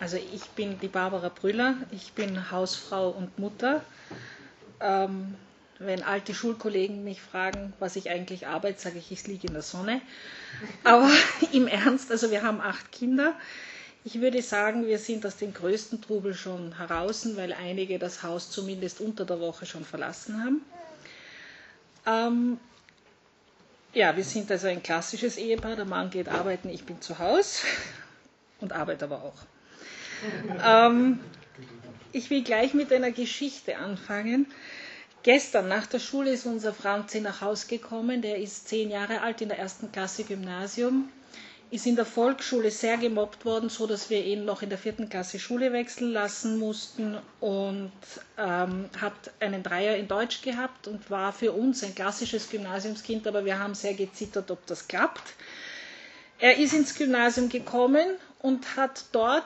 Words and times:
Also 0.00 0.16
ich 0.16 0.42
bin 0.56 0.80
die 0.80 0.88
Barbara 0.88 1.28
Brüller, 1.28 1.76
ich 1.90 2.12
bin 2.14 2.50
Hausfrau 2.50 3.10
und 3.10 3.38
Mutter. 3.38 3.84
Ähm, 4.80 5.34
wenn 5.78 6.02
alte 6.02 6.34
Schulkollegen 6.34 7.04
mich 7.04 7.20
fragen, 7.22 7.72
was 7.78 7.96
ich 7.96 8.10
eigentlich 8.10 8.46
arbeite, 8.46 8.80
sage 8.80 8.98
ich, 8.98 9.12
ich 9.12 9.26
liege 9.26 9.46
in 9.48 9.52
der 9.54 9.62
Sonne. 9.62 10.00
Aber 10.84 11.10
im 11.52 11.66
Ernst, 11.66 12.10
also 12.10 12.30
wir 12.30 12.42
haben 12.42 12.60
acht 12.60 12.90
Kinder. 12.92 13.34
Ich 14.04 14.20
würde 14.22 14.40
sagen, 14.40 14.86
wir 14.86 14.98
sind 14.98 15.26
aus 15.26 15.36
dem 15.36 15.52
größten 15.52 16.00
Trubel 16.00 16.32
schon 16.34 16.78
heraus, 16.78 17.26
weil 17.36 17.52
einige 17.52 17.98
das 17.98 18.22
Haus 18.22 18.50
zumindest 18.50 19.00
unter 19.00 19.26
der 19.26 19.40
Woche 19.40 19.66
schon 19.66 19.84
verlassen 19.84 20.42
haben. 20.42 20.62
Ähm, 22.06 22.58
ja, 23.92 24.16
wir 24.16 24.24
sind 24.24 24.50
also 24.50 24.68
ein 24.68 24.82
klassisches 24.82 25.36
Ehepaar. 25.36 25.76
Der 25.76 25.84
Mann 25.84 26.08
geht 26.08 26.28
arbeiten, 26.28 26.70
ich 26.70 26.84
bin 26.84 27.02
zu 27.02 27.18
Hause 27.18 27.58
und 28.60 28.72
arbeite 28.72 29.04
aber 29.04 29.22
auch. 29.22 29.34
Ähm, 30.64 31.20
ich 32.12 32.30
will 32.30 32.42
gleich 32.42 32.74
mit 32.74 32.92
einer 32.92 33.10
Geschichte 33.12 33.76
anfangen. 33.78 34.46
Gestern 35.22 35.68
nach 35.68 35.86
der 35.86 35.98
Schule 35.98 36.30
ist 36.32 36.46
unser 36.46 36.72
Franzi 36.72 37.20
nach 37.20 37.40
Hause 37.42 37.66
gekommen. 37.66 38.22
Der 38.22 38.38
ist 38.38 38.68
zehn 38.68 38.90
Jahre 38.90 39.20
alt 39.20 39.40
in 39.42 39.48
der 39.48 39.58
ersten 39.58 39.92
Klasse 39.92 40.24
Gymnasium, 40.24 41.10
ist 41.70 41.86
in 41.86 41.94
der 41.94 42.06
Volksschule 42.06 42.70
sehr 42.70 42.96
gemobbt 42.96 43.44
worden, 43.44 43.68
so 43.68 43.86
dass 43.86 44.08
wir 44.08 44.24
ihn 44.24 44.46
noch 44.46 44.62
in 44.62 44.70
der 44.70 44.78
vierten 44.78 45.10
Klasse 45.10 45.38
Schule 45.38 45.72
wechseln 45.74 46.10
lassen 46.12 46.58
mussten 46.58 47.18
und 47.38 47.92
ähm, 48.38 48.88
hat 48.98 49.12
einen 49.40 49.62
Dreier 49.62 49.96
in 49.96 50.08
Deutsch 50.08 50.40
gehabt 50.40 50.88
und 50.88 51.10
war 51.10 51.32
für 51.34 51.52
uns 51.52 51.84
ein 51.84 51.94
klassisches 51.94 52.48
Gymnasiumskind, 52.48 53.26
aber 53.26 53.44
wir 53.44 53.58
haben 53.58 53.74
sehr 53.74 53.94
gezittert, 53.94 54.50
ob 54.50 54.64
das 54.66 54.88
klappt. 54.88 55.34
Er 56.38 56.56
ist 56.56 56.72
ins 56.72 56.94
Gymnasium 56.94 57.50
gekommen 57.50 58.06
und 58.40 58.76
hat 58.76 59.04
dort 59.12 59.44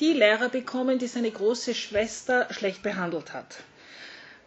die 0.00 0.12
Lehrer 0.12 0.48
bekommen, 0.48 0.98
die 0.98 1.06
seine 1.06 1.30
große 1.30 1.74
Schwester 1.74 2.52
schlecht 2.52 2.82
behandelt 2.82 3.32
hat. 3.32 3.56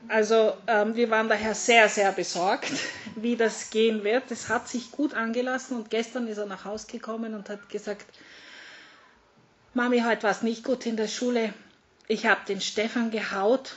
Also 0.09 0.55
ähm, 0.67 0.95
wir 0.95 1.09
waren 1.09 1.27
daher 1.27 1.55
sehr, 1.55 1.89
sehr 1.89 2.11
besorgt, 2.11 2.71
wie 3.15 3.35
das 3.35 3.69
gehen 3.69 4.03
wird. 4.03 4.29
Es 4.31 4.49
hat 4.49 4.67
sich 4.67 4.91
gut 4.91 5.13
angelassen 5.13 5.77
und 5.77 5.89
gestern 5.89 6.27
ist 6.27 6.37
er 6.37 6.45
nach 6.45 6.65
Hause 6.65 6.87
gekommen 6.87 7.33
und 7.33 7.49
hat 7.49 7.69
gesagt, 7.69 8.05
Mami, 9.73 10.01
heute 10.01 10.23
war 10.23 10.31
es 10.31 10.41
nicht 10.41 10.63
gut 10.63 10.85
in 10.85 10.97
der 10.97 11.07
Schule. 11.07 11.53
Ich 12.07 12.25
habe 12.25 12.41
den 12.47 12.61
Stefan 12.61 13.11
gehaut. 13.11 13.75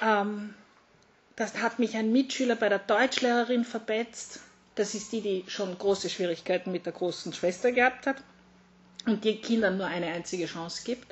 Ähm, 0.00 0.54
das 1.34 1.58
hat 1.58 1.78
mich 1.78 1.96
ein 1.96 2.12
Mitschüler 2.12 2.56
bei 2.56 2.68
der 2.68 2.78
Deutschlehrerin 2.78 3.64
verbetzt. 3.64 4.40
Das 4.74 4.94
ist 4.94 5.12
die, 5.12 5.20
die 5.20 5.44
schon 5.48 5.76
große 5.76 6.08
Schwierigkeiten 6.08 6.72
mit 6.72 6.86
der 6.86 6.92
großen 6.92 7.32
Schwester 7.32 7.72
gehabt 7.72 8.06
hat 8.06 8.16
und 9.06 9.24
die 9.24 9.40
Kindern 9.40 9.76
nur 9.78 9.86
eine 9.86 10.08
einzige 10.08 10.46
Chance 10.46 10.82
gibt. 10.84 11.06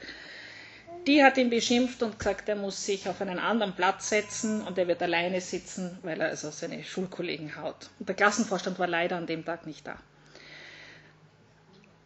Die 1.07 1.23
hat 1.23 1.37
ihn 1.37 1.51
beschimpft 1.51 2.03
und 2.03 2.19
gesagt, 2.19 2.49
er 2.49 2.57
muss 2.57 2.85
sich 2.87 3.09
auf 3.09 3.21
einen 3.21 3.39
anderen 3.39 3.75
Platz 3.75 4.09
setzen 4.09 4.63
und 4.63 4.79
er 4.79 4.89
wird 4.89 5.03
alleine 5.03 5.41
sitzen, 5.41 5.99
weil 6.03 6.21
er 6.21 6.29
also 6.29 6.51
seine 6.51 6.83
Schulkollegen 6.83 7.57
haut. 7.57 7.91
Und 7.99 8.09
der 8.09 8.17
Klassenvorstand 8.17 8.79
war 8.79 8.87
leider 8.87 9.17
an 9.17 9.27
dem 9.27 9.45
Tag 9.45 9.67
nicht 9.67 9.87
da. 9.87 9.97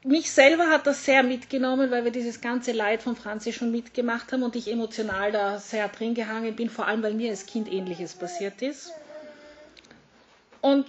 Mich 0.05 0.31
selber 0.31 0.69
hat 0.69 0.87
das 0.87 1.05
sehr 1.05 1.23
mitgenommen, 1.23 1.91
weil 1.91 2.05
wir 2.05 2.11
dieses 2.13 2.41
ganze 2.41 2.73
Leid 2.73 3.03
von 3.03 3.17
Franzi 3.17 3.53
schon 3.53 3.71
mitgemacht 3.71 4.33
haben 4.33 4.43
und 4.43 4.57
ich 4.57 4.71
emotional 4.71 5.33
da 5.33 5.59
sehr 5.59 5.89
drin 5.89 6.15
gehangen 6.15 6.55
bin, 6.57 6.71
vor 6.71 6.87
allem 6.87 7.03
weil 7.03 7.15
mir 7.15 7.31
als 7.31 7.47
Kind 7.47 7.71
Ähnliches 7.71 8.15
passiert 8.15 8.63
ist. 8.63 8.93
Und 10.61 10.87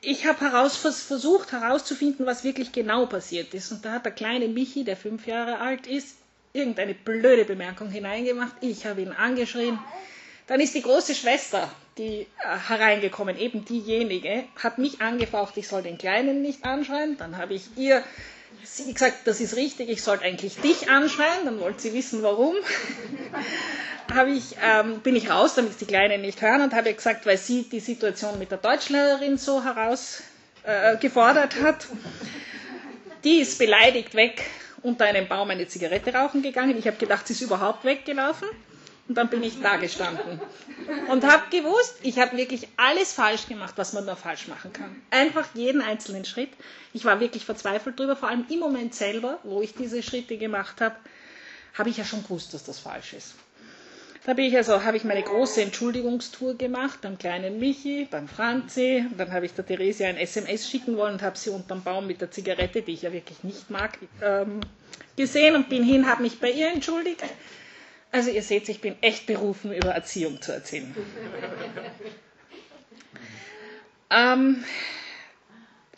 ich 0.00 0.26
habe 0.26 0.40
heraus, 0.40 0.76
versucht 0.76 1.52
herauszufinden, 1.52 2.26
was 2.26 2.44
wirklich 2.44 2.72
genau 2.72 3.06
passiert 3.06 3.54
ist. 3.54 3.70
Und 3.72 3.84
da 3.84 3.92
hat 3.92 4.04
der 4.04 4.12
kleine 4.12 4.48
Michi, 4.48 4.84
der 4.84 4.96
fünf 4.96 5.26
Jahre 5.26 5.58
alt 5.60 5.86
ist, 5.86 6.16
irgendeine 6.52 6.94
blöde 6.94 7.44
Bemerkung 7.44 7.90
hineingemacht. 7.90 8.54
Ich 8.60 8.86
habe 8.86 9.02
ihn 9.02 9.12
angeschrien. 9.12 9.78
Dann 10.46 10.60
ist 10.60 10.74
die 10.74 10.82
große 10.82 11.14
Schwester, 11.14 11.70
die 11.98 12.20
äh, 12.20 12.26
hereingekommen, 12.68 13.36
eben 13.38 13.64
diejenige, 13.64 14.44
hat 14.62 14.78
mich 14.78 15.00
angefaucht, 15.00 15.56
ich 15.56 15.66
soll 15.66 15.82
den 15.82 15.98
Kleinen 15.98 16.40
nicht 16.42 16.64
anschreien. 16.64 17.16
Dann 17.16 17.36
habe 17.36 17.54
ich 17.54 17.76
ihr 17.76 18.02
sie 18.64 18.92
gesagt, 18.92 19.26
das 19.26 19.40
ist 19.40 19.56
richtig, 19.56 19.88
ich 19.88 20.02
sollte 20.02 20.24
eigentlich 20.24 20.56
dich 20.56 20.90
anschreien. 20.90 21.44
Dann 21.44 21.60
wollte 21.60 21.80
sie 21.82 21.92
wissen, 21.94 22.22
warum. 22.22 22.54
ich, 24.28 24.56
ähm, 24.62 25.00
bin 25.00 25.16
ich 25.16 25.30
raus, 25.30 25.54
damit 25.54 25.80
die 25.80 25.84
Kleinen 25.86 26.20
nicht 26.22 26.40
hören 26.42 26.62
und 26.62 26.74
habe 26.74 26.92
gesagt, 26.94 27.26
weil 27.26 27.38
sie 27.38 27.64
die 27.64 27.80
Situation 27.80 28.38
mit 28.38 28.50
der 28.50 28.58
Deutschlehrerin 28.58 29.38
so 29.38 29.62
herausgefordert 29.64 31.56
äh, 31.56 31.62
hat. 31.62 31.86
Die 33.24 33.38
ist 33.40 33.58
beleidigt 33.58 34.14
weg 34.14 34.42
unter 34.82 35.04
einem 35.06 35.26
Baum 35.26 35.50
eine 35.50 35.66
Zigarette 35.66 36.14
rauchen 36.14 36.42
gegangen. 36.42 36.78
Ich 36.78 36.86
habe 36.86 36.96
gedacht, 36.96 37.26
sie 37.26 37.32
ist 37.32 37.40
überhaupt 37.42 37.84
weggelaufen. 37.84 38.48
Und 39.08 39.14
dann 39.16 39.28
bin 39.28 39.42
ich 39.44 39.60
da 39.60 39.76
gestanden 39.76 40.40
und 41.08 41.24
habe 41.24 41.44
gewusst, 41.50 41.96
ich 42.02 42.18
habe 42.18 42.36
wirklich 42.36 42.66
alles 42.76 43.12
falsch 43.12 43.46
gemacht, 43.46 43.74
was 43.76 43.92
man 43.92 44.04
nur 44.04 44.16
falsch 44.16 44.48
machen 44.48 44.72
kann. 44.72 45.00
Einfach 45.10 45.46
jeden 45.54 45.80
einzelnen 45.80 46.24
Schritt. 46.24 46.50
Ich 46.92 47.04
war 47.04 47.20
wirklich 47.20 47.44
verzweifelt 47.44 47.98
drüber, 47.98 48.16
vor 48.16 48.28
allem 48.28 48.46
im 48.48 48.58
Moment 48.58 48.94
selber, 48.94 49.38
wo 49.44 49.62
ich 49.62 49.74
diese 49.74 50.02
Schritte 50.02 50.38
gemacht 50.38 50.80
habe, 50.80 50.96
habe 51.74 51.88
ich 51.90 51.98
ja 51.98 52.04
schon 52.04 52.24
gewusst, 52.24 52.52
dass 52.54 52.64
das 52.64 52.80
falsch 52.80 53.12
ist. 53.12 53.34
Da 54.24 54.34
bin 54.34 54.46
ich 54.46 54.56
also, 54.56 54.82
habe 54.82 54.96
ich 54.96 55.04
meine 55.04 55.22
große 55.22 55.62
Entschuldigungstour 55.62 56.56
gemacht 56.56 57.00
beim 57.00 57.16
kleinen 57.16 57.60
Michi, 57.60 58.08
beim 58.10 58.26
Franzi. 58.26 59.06
Dann 59.16 59.32
habe 59.32 59.46
ich 59.46 59.52
der 59.52 59.64
Theresia 59.64 60.08
ein 60.08 60.16
SMS 60.16 60.68
schicken 60.68 60.96
wollen 60.96 61.14
und 61.14 61.22
habe 61.22 61.38
sie 61.38 61.50
unterm 61.50 61.84
Baum 61.84 62.08
mit 62.08 62.20
der 62.20 62.32
Zigarette, 62.32 62.82
die 62.82 62.94
ich 62.94 63.02
ja 63.02 63.12
wirklich 63.12 63.44
nicht 63.44 63.70
mag, 63.70 63.96
ähm, 64.20 64.62
gesehen 65.16 65.54
und 65.54 65.68
bin 65.68 65.84
hin, 65.84 66.08
habe 66.08 66.22
mich 66.22 66.40
bei 66.40 66.50
ihr 66.50 66.72
entschuldigt. 66.72 67.22
Also 68.16 68.30
ihr 68.30 68.42
seht, 68.42 68.66
ich 68.70 68.80
bin 68.80 68.96
echt 69.02 69.26
berufen, 69.26 69.74
über 69.74 69.90
Erziehung 69.90 70.40
zu 70.40 70.50
erzählen. 70.50 70.96
ähm, 74.08 74.64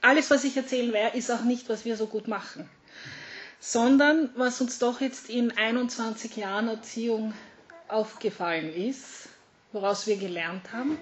alles, 0.00 0.28
was 0.28 0.42
ich 0.42 0.56
erzählen 0.56 0.92
werde, 0.92 1.16
ist 1.16 1.30
auch 1.30 1.42
nicht, 1.44 1.68
was 1.68 1.84
wir 1.84 1.96
so 1.96 2.08
gut 2.08 2.26
machen, 2.26 2.68
sondern 3.60 4.30
was 4.34 4.60
uns 4.60 4.80
doch 4.80 5.00
jetzt 5.00 5.30
in 5.30 5.56
21 5.56 6.34
Jahren 6.36 6.66
Erziehung 6.66 7.34
aufgefallen 7.86 8.74
ist, 8.74 9.28
woraus 9.70 10.08
wir 10.08 10.16
gelernt 10.16 10.72
haben, 10.72 10.98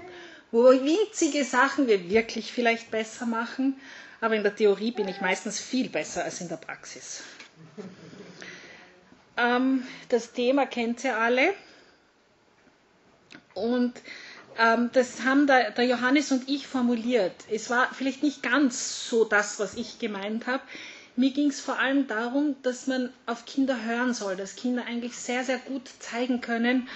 wo 0.53 0.65
winzige 0.69 1.45
Sachen 1.47 1.87
wir 1.87 2.11
wirklich 2.11 2.53
vielleicht 2.53 2.91
besser 2.91 3.25
machen, 3.25 3.81
aber 4.21 4.35
in 4.37 4.43
der 4.43 4.55
Theorie 4.55 4.91
bin 4.91 5.09
ich 5.09 5.23
meistens 5.23 5.59
viel 5.61 5.89
besser 5.89 6.25
als 6.25 6.43
in 6.43 6.51
der 6.51 6.57
Praxis. 6.59 7.23
Ähm, 9.37 9.87
das 10.09 10.33
Thema 10.33 10.67
kennt 10.67 11.05
ihr 11.05 11.17
alle. 11.19 11.55
Und 13.55 13.95
ähm, 14.59 14.91
das 14.93 15.23
haben 15.25 15.47
der, 15.47 15.71
der 15.71 15.85
Johannes 15.87 16.33
und 16.33 16.49
ich 16.49 16.67
formuliert. 16.67 17.33
Es 17.51 17.71
war 17.71 17.93
vielleicht 17.95 18.23
nicht 18.23 18.43
ganz 18.43 19.09
so 19.09 19.25
das, 19.25 19.59
was 19.59 19.75
ich 19.75 19.99
gemeint 19.99 20.47
habe. 20.47 20.63
Mir 21.17 21.31
ging 21.31 21.49
es 21.49 21.61
vor 21.61 21.79
allem 21.79 22.07
darum, 22.07 22.57
dass 22.63 22.87
man 22.87 23.11
auf 23.25 23.47
Kinder 23.47 23.83
hören 23.85 24.13
soll, 24.13 24.37
dass 24.37 24.55
Kinder 24.57 24.85
eigentlich 24.87 25.17
sehr, 25.17 25.45
sehr 25.45 25.59
gut 25.59 25.89
zeigen 25.99 26.43
können, 26.43 26.89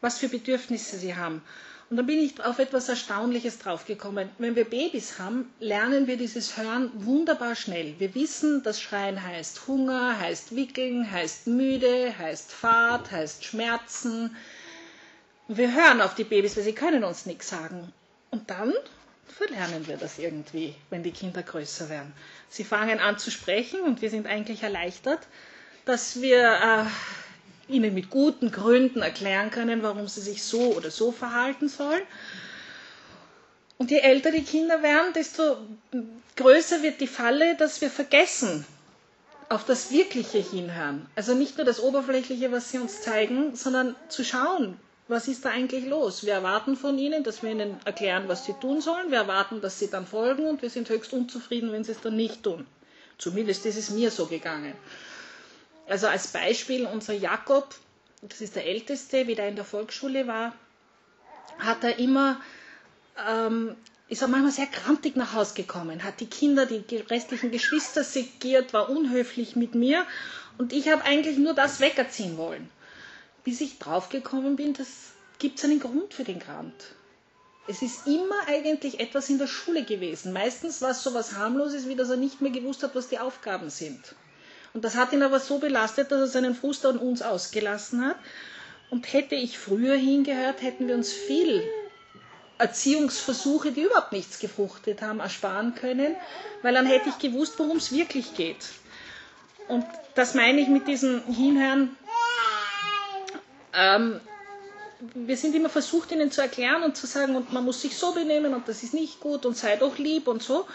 was 0.00 0.18
für 0.18 0.28
Bedürfnisse 0.28 0.96
sie 0.96 1.16
haben. 1.16 1.42
Und 1.94 1.98
dann 1.98 2.06
bin 2.06 2.18
ich 2.18 2.42
auf 2.44 2.58
etwas 2.58 2.88
Erstaunliches 2.88 3.60
draufgekommen. 3.60 4.28
Wenn 4.38 4.56
wir 4.56 4.64
Babys 4.64 5.20
haben, 5.20 5.48
lernen 5.60 6.08
wir 6.08 6.16
dieses 6.16 6.56
Hören 6.56 6.90
wunderbar 6.96 7.54
schnell. 7.54 7.94
Wir 8.00 8.12
wissen, 8.16 8.64
dass 8.64 8.80
Schreien 8.80 9.22
heißt 9.22 9.68
Hunger, 9.68 10.18
heißt 10.18 10.56
Wickeln, 10.56 11.08
heißt 11.08 11.46
müde, 11.46 12.12
heißt 12.18 12.50
Fahrt, 12.50 13.12
heißt 13.12 13.44
Schmerzen. 13.44 14.36
Wir 15.46 15.72
hören 15.72 16.00
auf 16.00 16.16
die 16.16 16.24
Babys, 16.24 16.56
weil 16.56 16.64
sie 16.64 16.72
können 16.74 17.04
uns 17.04 17.26
nichts 17.26 17.50
sagen. 17.50 17.92
Und 18.32 18.50
dann 18.50 18.72
verlernen 19.28 19.86
wir 19.86 19.96
das 19.96 20.18
irgendwie, 20.18 20.74
wenn 20.90 21.04
die 21.04 21.12
Kinder 21.12 21.44
größer 21.44 21.88
werden. 21.90 22.12
Sie 22.48 22.64
fangen 22.64 22.98
an 22.98 23.20
zu 23.20 23.30
sprechen 23.30 23.82
und 23.82 24.02
wir 24.02 24.10
sind 24.10 24.26
eigentlich 24.26 24.64
erleichtert, 24.64 25.20
dass 25.84 26.20
wir 26.20 26.42
äh, 26.42 26.84
ihnen 27.68 27.94
mit 27.94 28.10
guten 28.10 28.50
Gründen 28.50 29.02
erklären 29.02 29.50
können, 29.50 29.82
warum 29.82 30.08
sie 30.08 30.20
sich 30.20 30.42
so 30.42 30.74
oder 30.74 30.90
so 30.90 31.12
verhalten 31.12 31.68
sollen. 31.68 32.02
Und 33.78 33.90
je 33.90 33.98
älter 33.98 34.30
die 34.30 34.42
Kinder 34.44 34.82
werden, 34.82 35.12
desto 35.14 35.56
größer 36.36 36.82
wird 36.82 37.00
die 37.00 37.06
Falle, 37.06 37.56
dass 37.56 37.80
wir 37.80 37.90
vergessen, 37.90 38.64
auf 39.48 39.64
das 39.64 39.90
Wirkliche 39.90 40.38
hinhören. 40.38 41.06
Also 41.16 41.34
nicht 41.34 41.56
nur 41.58 41.66
das 41.66 41.80
Oberflächliche, 41.80 42.50
was 42.52 42.70
sie 42.70 42.78
uns 42.78 43.02
zeigen, 43.02 43.54
sondern 43.56 43.94
zu 44.08 44.24
schauen, 44.24 44.78
was 45.06 45.28
ist 45.28 45.44
da 45.44 45.50
eigentlich 45.50 45.84
los? 45.86 46.24
Wir 46.24 46.32
erwarten 46.32 46.76
von 46.76 46.98
ihnen, 46.98 47.24
dass 47.24 47.42
wir 47.42 47.50
ihnen 47.50 47.76
erklären, 47.84 48.24
was 48.26 48.46
sie 48.46 48.54
tun 48.54 48.80
sollen. 48.80 49.10
Wir 49.10 49.18
erwarten, 49.18 49.60
dass 49.60 49.78
sie 49.78 49.90
dann 49.90 50.06
folgen 50.06 50.46
und 50.46 50.62
wir 50.62 50.70
sind 50.70 50.88
höchst 50.88 51.12
unzufrieden, 51.12 51.72
wenn 51.72 51.84
sie 51.84 51.92
es 51.92 52.00
dann 52.00 52.16
nicht 52.16 52.42
tun. 52.42 52.66
Zumindest 53.18 53.66
ist 53.66 53.76
es 53.76 53.90
mir 53.90 54.10
so 54.10 54.26
gegangen. 54.26 54.72
Also 55.88 56.06
als 56.06 56.28
Beispiel, 56.28 56.86
unser 56.86 57.12
Jakob, 57.14 57.74
das 58.22 58.40
ist 58.40 58.56
der 58.56 58.66
Älteste, 58.66 59.26
wie 59.26 59.34
der 59.34 59.48
in 59.48 59.56
der 59.56 59.64
Volksschule 59.64 60.26
war, 60.26 60.54
hat 61.58 61.84
er 61.84 61.98
immer 61.98 62.40
ähm, 63.28 63.76
ist 64.08 64.22
er 64.22 64.28
manchmal 64.28 64.52
sehr 64.52 64.66
krantig 64.66 65.16
nach 65.16 65.32
Hause 65.34 65.54
gekommen, 65.54 66.04
hat 66.04 66.20
die 66.20 66.26
Kinder, 66.26 66.66
die 66.66 66.96
restlichen 66.96 67.50
Geschwister 67.50 68.04
segiert, 68.04 68.72
war 68.72 68.88
unhöflich 68.90 69.56
mit 69.56 69.74
mir 69.74 70.06
und 70.58 70.72
ich 70.72 70.88
habe 70.90 71.04
eigentlich 71.04 71.38
nur 71.38 71.54
das 71.54 71.80
wegerziehen 71.80 72.36
wollen. 72.36 72.68
Bis 73.44 73.60
ich 73.60 73.78
draufgekommen 73.78 74.56
bin, 74.56 74.74
das 74.74 74.88
gibt 75.38 75.58
es 75.58 75.64
einen 75.64 75.80
Grund 75.80 76.14
für 76.14 76.24
den 76.24 76.38
Grant. 76.38 76.74
Es 77.66 77.80
ist 77.82 78.06
immer 78.06 78.46
eigentlich 78.46 79.00
etwas 79.00 79.30
in 79.30 79.38
der 79.38 79.46
Schule 79.46 79.84
gewesen. 79.84 80.32
Meistens 80.34 80.82
war 80.82 80.90
es 80.90 81.02
so 81.02 81.10
etwas 81.10 81.32
harmloses, 81.34 81.88
wie 81.88 81.96
dass 81.96 82.10
er 82.10 82.16
nicht 82.16 82.42
mehr 82.42 82.50
gewusst 82.52 82.82
hat, 82.82 82.94
was 82.94 83.08
die 83.08 83.18
Aufgaben 83.18 83.70
sind. 83.70 84.14
Und 84.74 84.84
das 84.84 84.96
hat 84.96 85.12
ihn 85.12 85.22
aber 85.22 85.38
so 85.38 85.58
belastet, 85.58 86.10
dass 86.10 86.20
er 86.20 86.26
seinen 86.26 86.54
Frust 86.56 86.84
an 86.84 86.98
uns 86.98 87.22
ausgelassen 87.22 88.04
hat. 88.04 88.16
Und 88.90 89.12
hätte 89.12 89.36
ich 89.36 89.56
früher 89.58 89.94
hingehört, 89.96 90.62
hätten 90.62 90.88
wir 90.88 90.96
uns 90.96 91.12
viel 91.12 91.62
Erziehungsversuche, 92.58 93.70
die 93.72 93.82
überhaupt 93.82 94.12
nichts 94.12 94.40
gefruchtet 94.40 95.00
haben, 95.00 95.20
ersparen 95.20 95.74
können, 95.74 96.16
weil 96.62 96.74
dann 96.74 96.86
hätte 96.86 97.08
ich 97.08 97.18
gewusst, 97.18 97.58
worum 97.58 97.76
es 97.76 97.92
wirklich 97.92 98.34
geht. 98.34 98.66
Und 99.68 99.84
das 100.14 100.34
meine 100.34 100.60
ich 100.60 100.68
mit 100.68 100.86
diesem 100.88 101.22
Hinhören. 101.26 101.96
Ähm, 103.72 104.20
wir 105.14 105.36
sind 105.36 105.54
immer 105.54 105.68
versucht, 105.68 106.12
ihnen 106.12 106.30
zu 106.30 106.40
erklären 106.40 106.82
und 106.82 106.96
zu 106.96 107.06
sagen, 107.06 107.36
und 107.36 107.52
man 107.52 107.64
muss 107.64 107.80
sich 107.80 107.96
so 107.96 108.12
benehmen 108.12 108.54
und 108.54 108.68
das 108.68 108.82
ist 108.82 108.94
nicht 108.94 109.20
gut 109.20 109.46
und 109.46 109.56
sei 109.56 109.76
doch 109.76 109.98
lieb 109.98 110.28
und 110.28 110.42
so 110.42 110.66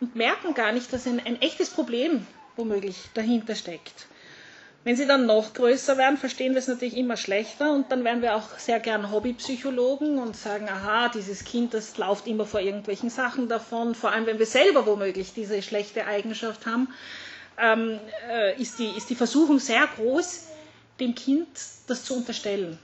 und 0.00 0.16
merken 0.16 0.54
gar 0.54 0.72
nicht, 0.72 0.92
dass 0.92 1.06
ein, 1.06 1.20
ein 1.24 1.40
echtes 1.40 1.70
Problem 1.70 2.26
womöglich 2.56 2.96
dahinter 3.14 3.54
steckt. 3.54 4.06
Wenn 4.84 4.96
sie 4.96 5.06
dann 5.06 5.24
noch 5.24 5.54
größer 5.54 5.96
werden, 5.96 6.18
verstehen 6.18 6.52
wir 6.52 6.58
es 6.58 6.68
natürlich 6.68 6.96
immer 6.96 7.16
schlechter 7.16 7.72
und 7.72 7.90
dann 7.90 8.04
werden 8.04 8.20
wir 8.20 8.36
auch 8.36 8.58
sehr 8.58 8.80
gern 8.80 9.10
Hobbypsychologen 9.10 10.18
und 10.18 10.36
sagen, 10.36 10.68
aha, 10.68 11.08
dieses 11.08 11.44
Kind, 11.44 11.72
das 11.72 11.96
läuft 11.96 12.26
immer 12.26 12.44
vor 12.44 12.60
irgendwelchen 12.60 13.08
Sachen 13.08 13.48
davon, 13.48 13.94
vor 13.94 14.12
allem 14.12 14.26
wenn 14.26 14.38
wir 14.38 14.46
selber 14.46 14.84
womöglich 14.86 15.32
diese 15.32 15.62
schlechte 15.62 16.06
Eigenschaft 16.06 16.66
haben, 16.66 16.88
ähm, 17.58 17.98
äh, 18.30 18.60
ist, 18.60 18.78
die, 18.78 18.88
ist 18.96 19.08
die 19.08 19.14
Versuchung 19.14 19.58
sehr 19.58 19.86
groß, 19.96 20.48
dem 21.00 21.14
Kind 21.14 21.48
das 21.86 22.04
zu 22.04 22.14
unterstellen 22.16 22.78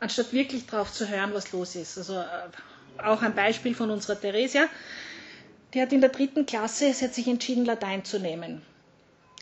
anstatt 0.00 0.32
wirklich 0.32 0.66
drauf 0.66 0.92
zu 0.92 1.08
hören, 1.08 1.32
was 1.34 1.52
los 1.52 1.74
ist. 1.74 1.98
Also 1.98 2.14
äh, 2.18 3.02
auch 3.02 3.22
ein 3.22 3.34
Beispiel 3.34 3.74
von 3.74 3.90
unserer 3.90 4.20
Theresia. 4.20 4.66
Die 5.74 5.82
hat 5.82 5.92
in 5.92 6.00
der 6.00 6.10
dritten 6.10 6.46
Klasse, 6.46 6.92
sie 6.92 7.04
hat 7.04 7.14
sich 7.14 7.28
entschieden, 7.28 7.64
Latein 7.64 8.04
zu 8.04 8.18
nehmen. 8.18 8.62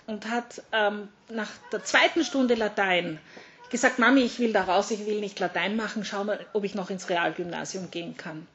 Und 0.07 0.31
hat 0.31 0.63
ähm, 0.73 1.09
nach 1.29 1.51
der 1.73 1.83
zweiten 1.85 2.25
Stunde 2.25 2.55
Latein 2.55 3.19
gesagt, 3.71 3.99
Mami, 3.99 4.23
ich 4.23 4.39
will 4.39 4.53
da 4.53 4.63
raus, 4.63 4.91
ich 4.91 5.07
will 5.07 5.21
nicht 5.21 5.39
Latein 5.41 5.77
machen, 5.77 6.05
schau 6.05 6.25
mal, 6.25 6.45
ob 6.53 6.65
ich 6.65 6.75
noch 6.75 6.91
ins 6.91 7.09
Realgymnasium 7.09 7.91
gehen 7.91 8.17
kann. 8.17 8.47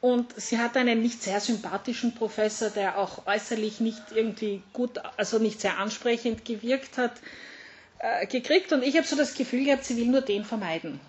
Und 0.00 0.32
sie 0.40 0.58
hat 0.58 0.76
einen 0.76 1.02
nicht 1.02 1.22
sehr 1.22 1.40
sympathischen 1.40 2.14
Professor, 2.14 2.70
der 2.70 2.98
auch 2.98 3.26
äußerlich 3.26 3.80
nicht 3.80 4.02
irgendwie 4.14 4.62
gut, 4.72 5.00
also 5.16 5.38
nicht 5.38 5.60
sehr 5.60 5.78
ansprechend 5.78 6.44
gewirkt 6.44 6.98
hat, 6.98 7.12
äh, 7.98 8.26
gekriegt 8.26 8.72
und 8.72 8.84
ich 8.84 8.96
habe 8.96 9.06
so 9.06 9.16
das 9.16 9.34
Gefühl 9.34 9.64
gehabt, 9.64 9.84
sie 9.84 9.96
will 9.96 10.06
nur 10.06 10.20
den 10.20 10.44
vermeiden. 10.44 11.00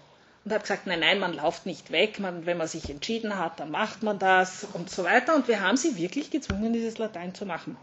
Und 0.44 0.52
habe 0.52 0.62
gesagt, 0.62 0.88
nein, 0.88 1.02
nein, 1.02 1.20
man 1.20 1.34
läuft 1.34 1.68
nicht 1.68 1.92
weg, 1.92 2.20
man, 2.20 2.46
wenn 2.48 2.58
man 2.58 2.68
sich 2.68 2.90
entschieden 2.90 3.38
hat, 3.38 3.60
dann 3.60 3.70
macht 3.70 4.02
man 4.02 4.18
das 4.18 4.66
und 4.74 4.90
so 4.90 5.04
weiter. 5.04 5.36
Und 5.36 5.48
wir 5.48 5.62
haben 5.62 5.78
sie 5.78 5.98
wirklich 5.98 6.32
gezwungen, 6.32 6.74
dieses 6.74 6.98
Latein 6.98 7.36
zu 7.36 7.46
machen. 7.46 7.78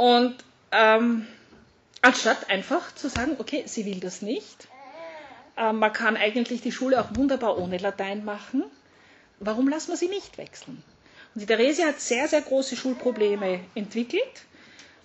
Und 0.00 0.36
ähm, 0.72 1.26
anstatt 2.02 2.48
einfach 2.48 2.94
zu 2.94 3.08
sagen, 3.08 3.36
okay, 3.38 3.64
sie 3.66 3.84
will 3.84 4.00
das 4.00 4.22
nicht, 4.22 4.68
äh, 5.56 5.72
man 5.72 5.92
kann 5.92 6.16
eigentlich 6.16 6.62
die 6.62 6.72
Schule 6.72 7.00
auch 7.00 7.08
wunderbar 7.14 7.58
ohne 7.58 7.78
Latein 7.78 8.24
machen, 8.24 8.64
warum 9.40 9.68
lassen 9.68 9.88
wir 9.92 9.96
sie 9.96 10.08
nicht 10.08 10.38
wechseln? 10.38 10.82
Und 11.34 11.42
die 11.42 11.46
Theresia 11.46 11.86
hat 11.88 12.00
sehr, 12.00 12.28
sehr 12.28 12.40
große 12.40 12.76
Schulprobleme 12.76 13.60
entwickelt 13.74 14.44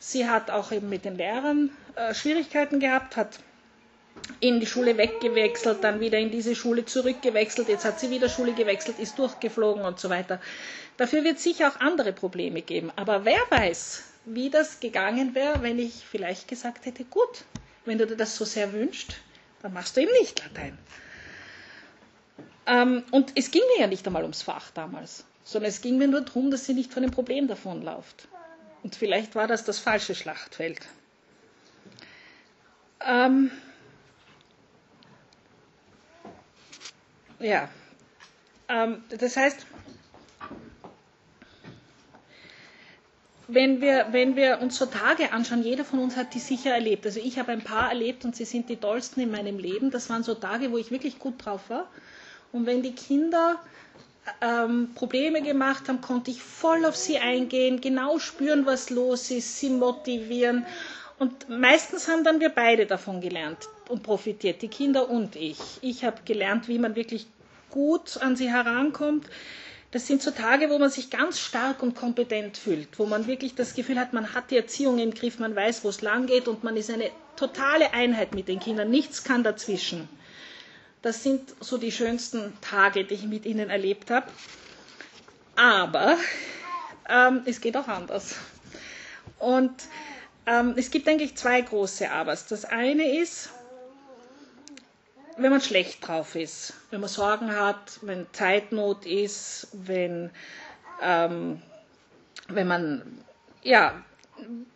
Sie 0.07 0.30
hat 0.30 0.51
auch 0.51 0.71
eben 0.71 0.88
mit 0.89 1.03
den 1.03 1.15
Lehrern 1.18 1.71
äh, 1.95 2.13
Schwierigkeiten 2.13 2.80
gehabt, 2.80 3.15
hat 3.18 3.39
in 4.39 4.59
die 4.59 4.68
Schule 4.68 4.98
weggewechselt, 4.98 5.83
dann 5.83 6.00
wieder 6.00 6.19
in 6.19 6.30
diese 6.30 6.56
Schule 6.56 6.86
zurückgewechselt, 6.86 7.69
jetzt 7.69 7.86
hat 7.86 8.00
sie 8.00 8.12
wieder 8.12 8.30
Schule 8.30 8.53
gewechselt, 8.53 9.00
ist 9.00 9.18
durchgeflogen 9.18 9.83
und 9.83 10.00
so 10.00 10.09
weiter. 10.12 10.39
Dafür 10.98 11.24
wird 11.24 11.38
es 11.38 11.44
sicher 11.44 11.69
auch 11.69 11.80
andere 11.80 12.13
Probleme 12.13 12.62
geben. 12.62 12.91
Aber 12.95 13.25
wer 13.25 13.39
weiß, 13.50 14.03
wie 14.25 14.50
das 14.50 14.80
gegangen 14.80 15.36
wäre, 15.36 15.62
wenn 15.62 15.80
ich 15.80 15.94
vielleicht 16.06 16.48
gesagt 16.48 16.86
hätte, 16.86 17.06
gut, 17.06 17.45
wenn 17.86 17.98
du 17.98 18.07
dir 18.07 18.18
das 18.18 18.36
so 18.36 18.45
sehr 18.45 18.74
wünschst, 18.74 19.16
dann 19.62 19.74
machst 19.74 19.95
du 19.95 20.01
eben 20.01 20.12
nicht 20.19 20.39
Latein. 20.44 20.77
Ähm, 22.68 23.04
und 23.12 23.31
es 23.36 23.51
ging 23.51 23.62
mir 23.75 23.81
ja 23.81 23.88
nicht 23.88 24.06
einmal 24.07 24.24
ums 24.24 24.42
Fach 24.42 24.72
damals, 24.72 25.25
sondern 25.44 25.69
es 25.69 25.81
ging 25.81 25.98
mir 25.98 26.07
nur 26.07 26.22
darum, 26.22 26.50
dass 26.50 26.66
sie 26.66 26.74
nicht 26.74 26.92
von 26.94 27.04
dem 27.04 27.12
Problem 27.12 27.48
davonläuft. 27.48 28.27
Und 28.83 28.95
vielleicht 28.95 29.36
war 29.36 29.48
das 29.48 29.63
das 29.63 29.80
falsche 29.80 30.16
Schlachtfeld. 30.16 30.80
Ähm, 33.06 33.51
ja, 37.39 37.69
ähm, 38.68 39.04
das 39.10 39.38
heißt, 39.38 39.66
wenn 43.47 43.81
wir, 43.81 44.07
wenn 44.12 44.36
wir 44.36 44.59
uns 44.62 44.77
so 44.77 44.86
Tage 44.86 45.31
anschauen, 45.31 45.63
jeder 45.63 45.86
von 45.86 46.00
uns 46.00 46.15
hat 46.15 46.33
die 46.33 46.39
sicher 46.39 46.71
erlebt. 46.71 47.06
Also 47.06 47.19
ich 47.24 47.38
habe 47.38 47.51
ein 47.51 47.62
paar 47.62 47.89
erlebt 47.89 48.25
und 48.25 48.36
sie 48.36 48.45
sind 48.45 48.69
die 48.69 48.77
tollsten 48.77 49.21
in 49.21 49.31
meinem 49.31 49.59
Leben. 49.59 49.92
Das 49.92 50.09
waren 50.09 50.24
so 50.24 50.33
Tage, 50.33 50.71
wo 50.71 50.77
ich 50.77 50.92
wirklich 50.92 51.19
gut 51.19 51.45
drauf 51.45 51.69
war. 51.69 51.88
Und 52.51 52.65
wenn 52.65 52.81
die 52.81 52.94
Kinder 52.95 53.57
ähm, 54.42 54.89
Probleme 54.95 55.42
gemacht 55.42 55.88
haben, 55.89 56.01
konnte 56.01 56.31
ich 56.31 56.42
voll 56.42 56.86
auf 56.86 56.95
sie 56.95 57.19
eingehen, 57.19 57.81
genau 57.81 58.18
spüren, 58.19 58.65
was 58.65 58.89
los 58.89 59.30
ist, 59.30 59.59
sie 59.59 59.69
motivieren. 59.69 60.65
Und 61.19 61.48
meistens 61.50 62.07
haben 62.07 62.24
dann 62.24 62.39
wir 62.39 62.50
beide 62.50 62.86
davon 62.86 63.21
gelernt 63.21 63.69
und 63.89 64.03
profitiert, 64.03 64.62
die 64.62 64.68
Kinder 64.68 65.09
und 65.09 65.36
ich. 65.36 65.59
Ich 65.81 66.03
habe 66.03 66.18
gelernt, 66.25 66.68
wie 66.68 66.80
man 66.80 66.95
wirklich 66.95 67.27
gut 67.69 68.18
an 68.21 68.36
sie 68.36 68.50
herankommt. 68.50 69.27
Das 69.92 70.08
sind 70.08 70.22
so 70.22 70.32
Tage, 70.32 70.70
wo 70.70 70.78
man 70.78 70.90
sich 70.90 71.10
ganz 71.10 71.40
stark 71.40 71.82
und 71.82 71.96
kompetent 71.96 72.58
fühlt, 72.58 73.00
wo 73.00 73.06
man 73.06 73.28
wirklich 73.28 73.56
das 73.56 73.74
Gefühl 73.76 74.00
hat, 74.00 74.12
man 74.14 74.34
hat 74.34 74.52
die 74.52 74.58
Erziehung 74.58 75.00
im 75.00 75.14
Griff, 75.14 75.40
man 75.40 75.56
weiß, 75.56 75.84
wo 75.84 75.90
es 75.90 76.02
lang 76.02 76.26
geht 76.28 76.48
und 76.48 76.64
man 76.64 76.76
ist 76.76 76.90
eine 76.90 77.10
totale 77.38 77.94
Einheit 77.94 78.34
mit 78.36 78.48
den 78.48 78.60
Kindern. 78.60 78.90
Nichts 78.90 79.24
kann 79.24 79.44
dazwischen. 79.44 80.10
Das 81.02 81.22
sind 81.24 81.54
so 81.60 81.78
die 81.78 81.92
schönsten 81.92 82.54
Tage, 82.62 83.06
die 83.06 83.14
ich 83.14 83.24
mit 83.28 83.46
Ihnen 83.46 83.70
erlebt 83.70 84.10
habe. 84.12 84.28
Aber 85.56 86.18
ähm, 87.08 87.44
es 87.46 87.62
geht 87.62 87.78
auch 87.78 87.88
anders. 87.88 88.36
Und 89.40 89.72
ähm, 90.48 90.74
es 90.77 90.92
gibt 90.92 91.08
eigentlich 91.08 91.36
zwei 91.36 91.62
große 91.62 92.10
Abers. 92.10 92.48
Das 92.48 92.65
eine 92.65 93.20
ist, 93.20 93.50
wenn 95.38 95.51
man 95.51 95.62
schlecht 95.62 96.08
drauf 96.08 96.36
ist, 96.36 96.74
wenn 96.92 97.01
man 97.01 97.10
Sorgen 97.10 97.56
hat, 97.56 98.00
wenn 98.01 98.25
Zeitnot 98.32 99.06
ist, 99.06 99.68
wenn, 99.74 100.32
ähm, 101.01 101.62
wenn 102.48 102.68
man, 102.68 103.20
ja, 103.63 104.04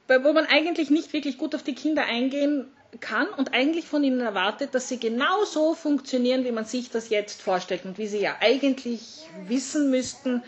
wo 0.08 0.34
man 0.34 0.46
eigentlich 0.46 0.90
nicht 0.90 1.14
wirklich 1.14 1.38
gut 1.38 1.56
auf 1.56 1.64
die 1.64 1.76
Kinder 1.76 2.06
eingehen 2.06 2.68
kann 3.00 3.28
und 3.30 3.54
eigentlich 3.54 3.86
von 3.86 4.04
ihnen 4.04 4.20
erwartet, 4.20 4.74
dass 4.74 4.90
sie 4.90 5.00
genau 5.00 5.44
so 5.46 5.76
funktionieren, 5.76 6.44
wie 6.44 6.52
man 6.52 6.66
sich 6.66 6.90
das 6.90 7.10
jetzt 7.10 7.42
vorstellt 7.42 7.86
und 7.86 7.98
wie 7.98 8.08
sie 8.08 8.20
ja 8.20 8.36
eigentlich 8.40 9.28
wissen 9.48 9.90
müssten, 9.92 10.44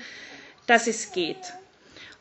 dass 0.67 0.87
es 0.87 1.11
geht. 1.11 1.53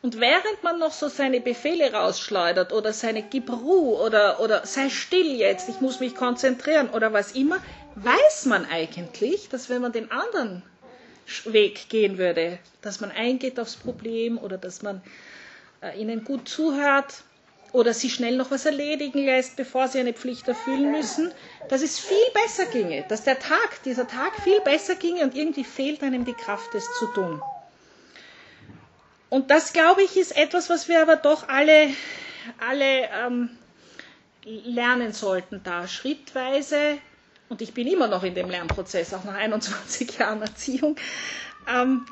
Und 0.03 0.19
während 0.19 0.63
man 0.63 0.79
noch 0.79 0.93
so 0.93 1.09
seine 1.09 1.41
Befehle 1.41 1.93
rausschleudert 1.93 2.73
oder 2.73 2.91
seine 2.91 3.21
Gib 3.21 3.51
Ruhe 3.51 3.99
oder, 4.01 4.39
oder 4.39 4.65
sei 4.65 4.89
still 4.89 5.35
jetzt, 5.35 5.69
ich 5.69 5.79
muss 5.79 5.99
mich 5.99 6.15
konzentrieren 6.15 6.89
oder 6.89 7.13
was 7.13 7.33
immer, 7.33 7.57
weiß 7.95 8.45
man 8.45 8.65
eigentlich, 8.65 9.49
dass 9.49 9.69
wenn 9.69 9.81
man 9.81 9.91
den 9.91 10.11
anderen 10.11 10.63
Weg 11.45 11.89
gehen 11.89 12.17
würde, 12.17 12.59
dass 12.81 12.99
man 12.99 13.11
eingeht 13.11 13.59
aufs 13.59 13.75
Problem 13.75 14.37
oder 14.37 14.57
dass 14.57 14.81
man 14.81 15.01
äh, 15.81 15.99
ihnen 15.99 16.23
gut 16.23 16.47
zuhört, 16.49 17.23
oder 17.73 17.93
sie 17.93 18.09
schnell 18.09 18.35
noch 18.35 18.51
was 18.51 18.65
erledigen 18.65 19.25
lässt, 19.25 19.55
bevor 19.55 19.87
sie 19.87 19.99
eine 19.99 20.13
Pflicht 20.13 20.47
erfüllen 20.47 20.91
müssen, 20.91 21.31
dass 21.69 21.81
es 21.81 21.99
viel 21.99 22.17
besser 22.33 22.65
ginge, 22.65 23.05
dass 23.07 23.23
der 23.23 23.39
Tag, 23.39 23.83
dieser 23.83 24.07
Tag 24.07 24.35
viel 24.43 24.59
besser 24.61 24.95
ginge 24.95 25.23
und 25.23 25.35
irgendwie 25.35 25.63
fehlt 25.63 26.03
einem 26.03 26.25
die 26.25 26.33
Kraft, 26.33 26.75
es 26.75 26.85
zu 26.99 27.07
tun. 27.07 27.41
Und 29.29 29.49
das, 29.49 29.71
glaube 29.71 30.03
ich, 30.03 30.17
ist 30.17 30.35
etwas, 30.35 30.69
was 30.69 30.89
wir 30.89 31.01
aber 31.01 31.15
doch 31.15 31.47
alle, 31.47 31.87
alle 32.59 33.09
ähm, 33.25 33.49
lernen 34.43 35.13
sollten, 35.13 35.61
da 35.63 35.87
schrittweise, 35.87 36.97
und 37.51 37.61
ich 37.61 37.73
bin 37.73 37.85
immer 37.85 38.07
noch 38.07 38.23
in 38.23 38.33
dem 38.33 38.49
Lernprozess, 38.49 39.13
auch 39.13 39.25
nach 39.25 39.35
21 39.35 40.17
Jahren 40.19 40.41
Erziehung, 40.41 40.95
ähm, 41.67 42.05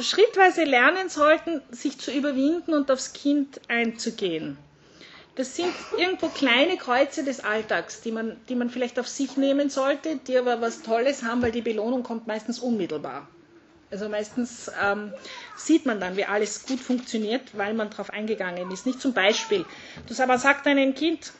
schrittweise 0.00 0.64
lernen 0.64 1.08
sollten, 1.08 1.62
sich 1.70 1.98
zu 1.98 2.10
überwinden 2.10 2.74
und 2.74 2.90
aufs 2.90 3.12
Kind 3.12 3.60
einzugehen. 3.68 4.58
Das 5.36 5.54
sind 5.54 5.72
irgendwo 5.96 6.26
kleine 6.28 6.76
Kreuze 6.76 7.22
des 7.22 7.40
Alltags, 7.40 8.00
die 8.00 8.10
man, 8.10 8.36
die 8.48 8.56
man 8.56 8.68
vielleicht 8.68 8.98
auf 8.98 9.06
sich 9.06 9.36
nehmen 9.36 9.70
sollte, 9.70 10.16
die 10.16 10.36
aber 10.36 10.60
was 10.60 10.82
Tolles 10.82 11.22
haben, 11.22 11.40
weil 11.42 11.52
die 11.52 11.62
Belohnung 11.62 12.02
kommt 12.02 12.26
meistens 12.26 12.58
unmittelbar. 12.58 13.28
Also 13.92 14.08
meistens 14.08 14.70
ähm, 14.82 15.12
sieht 15.56 15.86
man 15.86 16.00
dann, 16.00 16.16
wie 16.16 16.24
alles 16.24 16.66
gut 16.66 16.80
funktioniert, 16.80 17.56
weil 17.56 17.74
man 17.74 17.90
darauf 17.90 18.10
eingegangen 18.10 18.72
ist. 18.72 18.86
Nicht 18.86 19.00
zum 19.00 19.12
Beispiel, 19.12 19.64
du 20.08 20.20
aber 20.22 20.38
sagt 20.38 20.66
deinem 20.66 20.94
Kind, 20.94 21.32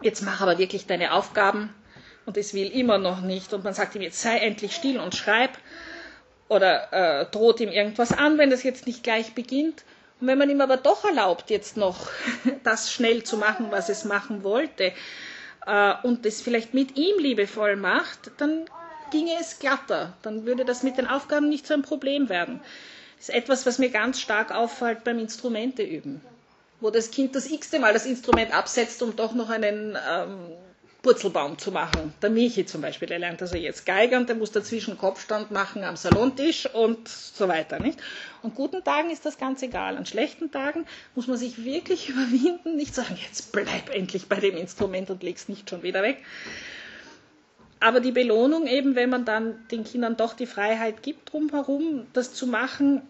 jetzt 0.00 0.22
mach 0.22 0.40
aber 0.40 0.56
wirklich 0.56 0.86
deine 0.86 1.12
Aufgaben 1.12 1.74
und 2.26 2.36
es 2.36 2.52
will 2.52 2.70
immer 2.70 2.98
noch 2.98 3.20
nicht 3.22 3.52
und 3.54 3.64
man 3.64 3.74
sagt 3.74 3.94
ihm, 3.94 4.02
jetzt 4.02 4.20
sei 4.20 4.38
endlich 4.38 4.74
still 4.74 4.98
und 4.98 5.14
schreib 5.14 5.56
oder 6.48 6.92
äh, 6.92 7.26
droht 7.30 7.60
ihm 7.60 7.70
irgendwas 7.70 8.12
an, 8.12 8.38
wenn 8.38 8.50
das 8.50 8.62
jetzt 8.62 8.86
nicht 8.86 9.02
gleich 9.02 9.34
beginnt. 9.34 9.84
Und 10.20 10.28
wenn 10.28 10.38
man 10.38 10.50
ihm 10.50 10.60
aber 10.60 10.76
doch 10.76 11.04
erlaubt, 11.04 11.50
jetzt 11.50 11.76
noch 11.76 12.08
das 12.64 12.92
schnell 12.92 13.22
zu 13.22 13.36
machen, 13.36 13.66
was 13.70 13.88
es 13.88 14.04
machen 14.04 14.44
wollte, 14.44 14.92
äh, 15.66 15.94
und 16.02 16.24
es 16.24 16.40
vielleicht 16.40 16.74
mit 16.74 16.96
ihm 16.96 17.18
liebevoll 17.18 17.76
macht, 17.76 18.30
dann 18.38 18.64
ginge 19.10 19.36
es 19.40 19.58
glatter. 19.58 20.14
Dann 20.22 20.46
würde 20.46 20.64
das 20.64 20.82
mit 20.82 20.96
den 20.98 21.06
Aufgaben 21.06 21.48
nicht 21.48 21.66
so 21.66 21.74
ein 21.74 21.82
Problem 21.82 22.28
werden. 22.28 22.60
Das 23.18 23.28
ist 23.28 23.34
etwas, 23.34 23.66
was 23.66 23.78
mir 23.78 23.90
ganz 23.90 24.20
stark 24.20 24.52
auffällt 24.54 25.04
beim 25.04 25.18
Instrumente 25.18 25.82
üben, 25.82 26.20
wo 26.80 26.90
das 26.90 27.10
Kind 27.10 27.34
das 27.34 27.50
x-te 27.50 27.78
Mal 27.78 27.92
das 27.92 28.06
Instrument 28.06 28.54
absetzt, 28.54 29.02
um 29.02 29.16
doch 29.16 29.34
noch 29.34 29.48
einen 29.50 29.96
ähm, 30.08 30.52
Purzelbaum 31.06 31.56
zu 31.56 31.70
machen. 31.70 32.12
Der 32.20 32.30
Michi 32.30 32.66
zum 32.66 32.80
Beispiel, 32.80 33.06
der 33.06 33.20
lernt 33.20 33.40
also 33.40 33.56
jetzt 33.56 33.86
Geiger 33.86 34.16
und 34.16 34.28
der 34.28 34.34
muss 34.34 34.50
dazwischen 34.50 34.98
Kopfstand 34.98 35.52
machen 35.52 35.84
am 35.84 35.94
Salontisch 35.94 36.68
und 36.74 37.06
so 37.06 37.46
weiter. 37.46 37.78
Nicht? 37.78 38.00
An 38.42 38.52
guten 38.52 38.82
Tagen 38.82 39.10
ist 39.10 39.24
das 39.24 39.38
ganz 39.38 39.62
egal. 39.62 39.96
An 39.96 40.04
schlechten 40.04 40.50
Tagen 40.50 40.84
muss 41.14 41.28
man 41.28 41.36
sich 41.36 41.64
wirklich 41.64 42.08
überwinden, 42.08 42.74
nicht 42.74 42.92
sagen, 42.92 43.16
jetzt 43.22 43.52
bleib 43.52 43.94
endlich 43.94 44.26
bei 44.26 44.40
dem 44.40 44.56
Instrument 44.56 45.08
und 45.08 45.22
leg's 45.22 45.48
nicht 45.48 45.70
schon 45.70 45.84
wieder 45.84 46.02
weg. 46.02 46.24
Aber 47.78 48.00
die 48.00 48.10
Belohnung 48.10 48.66
eben, 48.66 48.96
wenn 48.96 49.08
man 49.10 49.24
dann 49.24 49.64
den 49.68 49.84
Kindern 49.84 50.16
doch 50.16 50.34
die 50.34 50.46
Freiheit 50.46 51.04
gibt, 51.04 51.32
drumherum 51.32 52.08
das 52.14 52.34
zu 52.34 52.48
machen, 52.48 53.02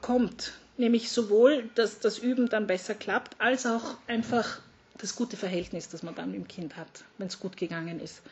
kommt. 0.00 0.54
Nämlich 0.76 1.12
sowohl, 1.12 1.70
dass 1.76 2.00
das 2.00 2.18
Üben 2.18 2.48
dann 2.48 2.66
besser 2.66 2.96
klappt, 2.96 3.40
als 3.40 3.64
auch 3.64 3.96
einfach 4.08 4.60
das 4.98 5.16
gute 5.16 5.36
Verhältnis, 5.36 5.88
das 5.88 6.02
man 6.02 6.14
dann 6.14 6.30
mit 6.30 6.40
dem 6.40 6.48
Kind 6.48 6.76
hat, 6.76 7.04
wenn 7.18 7.28
es 7.28 7.40
gut 7.40 7.56
gegangen 7.56 8.00
ist. 8.00 8.22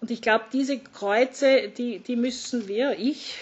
Und 0.00 0.10
ich 0.10 0.22
glaube, 0.22 0.44
diese 0.52 0.78
Kreuze, 0.78 1.68
die, 1.68 1.98
die 1.98 2.16
müssen 2.16 2.68
wir, 2.68 2.98
ich, 2.98 3.36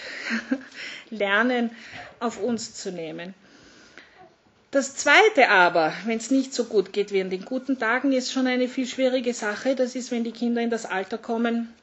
lernen, 1.09 1.71
auf 2.19 2.41
uns 2.41 2.73
zu 2.73 2.91
nehmen. 2.91 3.33
Das 4.71 4.95
Zweite 4.95 5.49
aber, 5.49 5.93
wenn 6.05 6.17
es 6.17 6.29
nicht 6.29 6.53
so 6.53 6.65
gut 6.65 6.93
geht 6.93 7.11
wie 7.11 7.19
in 7.19 7.31
den 7.31 7.45
guten 7.45 7.79
Tagen, 7.79 8.11
ist 8.11 8.31
schon 8.31 8.45
eine 8.45 8.67
viel 8.67 8.85
schwierige 8.85 9.33
Sache. 9.33 9.75
Das 9.75 9.95
ist, 9.95 10.11
wenn 10.11 10.23
die 10.23 10.31
Kinder 10.31 10.61
in 10.61 10.69
das 10.69 10.85
Alter 10.85 11.17
kommen, 11.17 11.73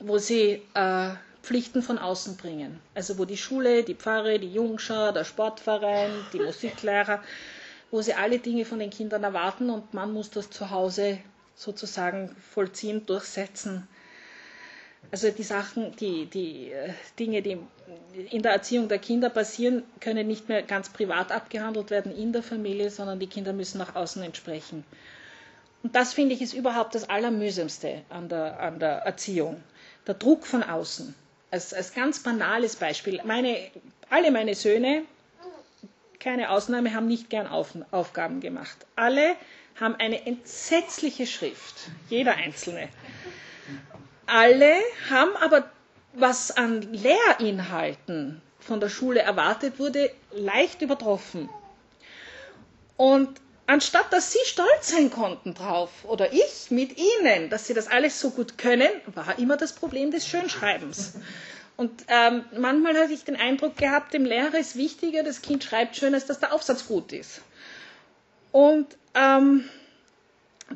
wo 0.00 0.18
sie 0.18 0.62
äh, 0.74 1.10
Pflichten 1.42 1.82
von 1.82 1.98
außen 1.98 2.36
bringen. 2.36 2.80
Also 2.94 3.18
wo 3.18 3.26
die 3.26 3.36
Schule, 3.36 3.84
die 3.84 3.94
Pfarre, 3.94 4.38
die 4.38 4.52
Jungschar, 4.52 5.12
der 5.12 5.24
Sportverein, 5.24 6.10
die 6.32 6.40
Musiklehrer, 6.40 7.22
wo 7.90 8.02
sie 8.02 8.14
alle 8.14 8.38
Dinge 8.38 8.64
von 8.64 8.78
den 8.78 8.90
Kindern 8.90 9.24
erwarten 9.24 9.70
und 9.70 9.92
man 9.94 10.12
muss 10.12 10.30
das 10.30 10.50
zu 10.50 10.70
Hause 10.70 11.18
sozusagen 11.54 12.34
vollziehen, 12.52 13.04
durchsetzen. 13.06 13.86
Also 15.12 15.30
die 15.30 15.42
Sachen, 15.42 15.96
die, 15.96 16.26
die 16.26 16.70
äh, 16.72 16.90
Dinge, 17.18 17.42
die 17.42 17.58
in 18.30 18.42
der 18.42 18.52
Erziehung 18.52 18.88
der 18.88 18.98
Kinder 18.98 19.28
passieren, 19.28 19.82
können 19.98 20.26
nicht 20.28 20.48
mehr 20.48 20.62
ganz 20.62 20.88
privat 20.90 21.32
abgehandelt 21.32 21.90
werden 21.90 22.14
in 22.16 22.32
der 22.32 22.42
Familie, 22.42 22.90
sondern 22.90 23.18
die 23.18 23.26
Kinder 23.26 23.52
müssen 23.52 23.78
nach 23.78 23.96
außen 23.96 24.22
entsprechen. 24.22 24.84
Und 25.82 25.96
das 25.96 26.12
finde 26.12 26.34
ich 26.34 26.42
ist 26.42 26.52
überhaupt 26.52 26.94
das 26.94 27.08
Allermühsamste 27.08 28.02
an 28.10 28.28
der, 28.28 28.60
an 28.60 28.78
der 28.78 28.98
Erziehung. 28.98 29.62
Der 30.06 30.14
Druck 30.14 30.46
von 30.46 30.62
außen. 30.62 31.14
Als, 31.50 31.74
als 31.74 31.94
ganz 31.94 32.22
banales 32.22 32.76
Beispiel. 32.76 33.20
Meine, 33.24 33.56
alle 34.10 34.30
meine 34.30 34.54
Söhne, 34.54 35.02
keine 36.20 36.50
Ausnahme, 36.50 36.94
haben 36.94 37.06
nicht 37.08 37.30
gern 37.30 37.46
Auf, 37.46 37.70
Aufgaben 37.90 38.40
gemacht. 38.40 38.86
Alle 38.94 39.34
haben 39.80 39.96
eine 39.96 40.26
entsetzliche 40.26 41.26
Schrift. 41.26 41.90
Jeder 42.08 42.36
Einzelne. 42.36 42.88
Alle 44.26 44.74
haben 45.08 45.34
aber 45.40 45.70
was 46.12 46.50
an 46.50 46.82
Lehrinhalten 46.92 48.42
von 48.60 48.80
der 48.80 48.88
Schule 48.88 49.20
erwartet 49.20 49.78
wurde, 49.78 50.10
leicht 50.32 50.82
übertroffen. 50.82 51.48
Und 52.96 53.40
anstatt 53.66 54.12
dass 54.12 54.32
sie 54.32 54.38
stolz 54.44 54.90
sein 54.90 55.10
konnten 55.10 55.54
drauf 55.54 55.90
oder 56.04 56.32
ich 56.32 56.70
mit 56.70 56.98
ihnen, 56.98 57.48
dass 57.48 57.66
sie 57.66 57.74
das 57.74 57.88
alles 57.88 58.20
so 58.20 58.30
gut 58.30 58.58
können, 58.58 58.90
war 59.06 59.38
immer 59.38 59.56
das 59.56 59.72
Problem 59.72 60.10
des 60.10 60.26
Schönschreibens. 60.26 61.14
Und 61.80 62.04
ähm, 62.08 62.44
manchmal 62.58 62.94
hatte 62.94 63.14
ich 63.14 63.24
den 63.24 63.36
Eindruck 63.36 63.78
gehabt, 63.78 64.12
dem 64.12 64.26
Lehrer 64.26 64.58
ist 64.58 64.76
wichtiger, 64.76 65.22
das 65.22 65.40
Kind 65.40 65.64
schreibt 65.64 65.96
schön, 65.96 66.12
als 66.12 66.26
dass 66.26 66.38
der 66.38 66.52
Aufsatz 66.52 66.86
gut 66.86 67.10
ist. 67.10 67.40
Und 68.52 68.86
ähm, 69.14 69.64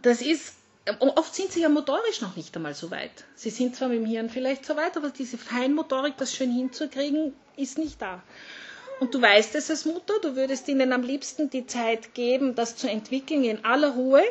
das 0.01 0.23
ist 0.23 0.55
oft 1.01 1.35
sind 1.35 1.53
sie 1.53 1.61
ja 1.61 1.69
motorisch 1.69 2.23
noch 2.23 2.37
nicht 2.37 2.57
einmal 2.57 2.73
so 2.73 2.91
weit. 2.91 3.25
Sie 3.35 3.51
sind 3.51 3.77
zwar 3.77 3.89
mit 3.89 3.99
dem 3.99 4.07
Hirn 4.07 4.31
vielleicht 4.31 4.65
so 4.65 4.77
weit, 4.77 4.97
aber 4.97 5.11
diese 5.11 5.37
Feinmotorik, 5.37 6.17
das 6.17 6.35
schön 6.35 6.51
hinzukriegen, 6.51 7.35
ist 7.59 7.77
nicht 7.77 8.01
da. 8.01 8.23
Und 8.99 9.15
du 9.15 9.21
weißt 9.21 9.55
es 9.57 9.69
als 9.69 9.85
Mutter, 9.85 10.15
du 10.23 10.37
würdest 10.37 10.67
ihnen 10.69 10.91
am 10.95 11.03
liebsten 11.03 11.51
die 11.51 11.67
Zeit 11.67 12.15
geben, 12.15 12.55
das 12.55 12.77
zu 12.77 12.89
entwickeln 12.89 13.45
in 13.45 13.63
aller 13.67 13.91
Ruhe, 13.91 14.23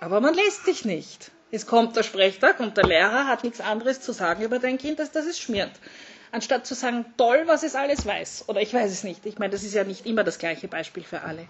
aber 0.00 0.20
man 0.20 0.34
lässt 0.34 0.66
dich 0.66 0.84
nicht. 0.84 1.30
Es 1.50 1.66
kommt 1.66 1.96
der 1.96 2.02
Sprechtag 2.02 2.60
und 2.60 2.76
der 2.76 2.84
Lehrer 2.84 3.26
hat 3.26 3.44
nichts 3.44 3.62
anderes 3.62 4.02
zu 4.02 4.12
sagen 4.12 4.42
über 4.42 4.58
dein 4.58 4.76
Kind, 4.76 5.00
als 5.00 5.10
dass 5.12 5.24
es 5.24 5.38
schmiert. 5.38 5.72
Anstatt 6.32 6.66
zu 6.66 6.74
sagen, 6.74 7.04
toll, 7.16 7.42
was 7.46 7.62
es 7.62 7.74
alles 7.74 8.04
weiß. 8.06 8.44
Oder 8.48 8.60
ich 8.60 8.72
weiß 8.74 8.90
es 8.90 9.04
nicht. 9.04 9.24
Ich 9.26 9.38
meine, 9.38 9.50
das 9.52 9.62
ist 9.64 9.74
ja 9.74 9.84
nicht 9.84 10.06
immer 10.06 10.24
das 10.24 10.38
gleiche 10.38 10.68
Beispiel 10.68 11.02
für 11.04 11.22
alle. 11.22 11.46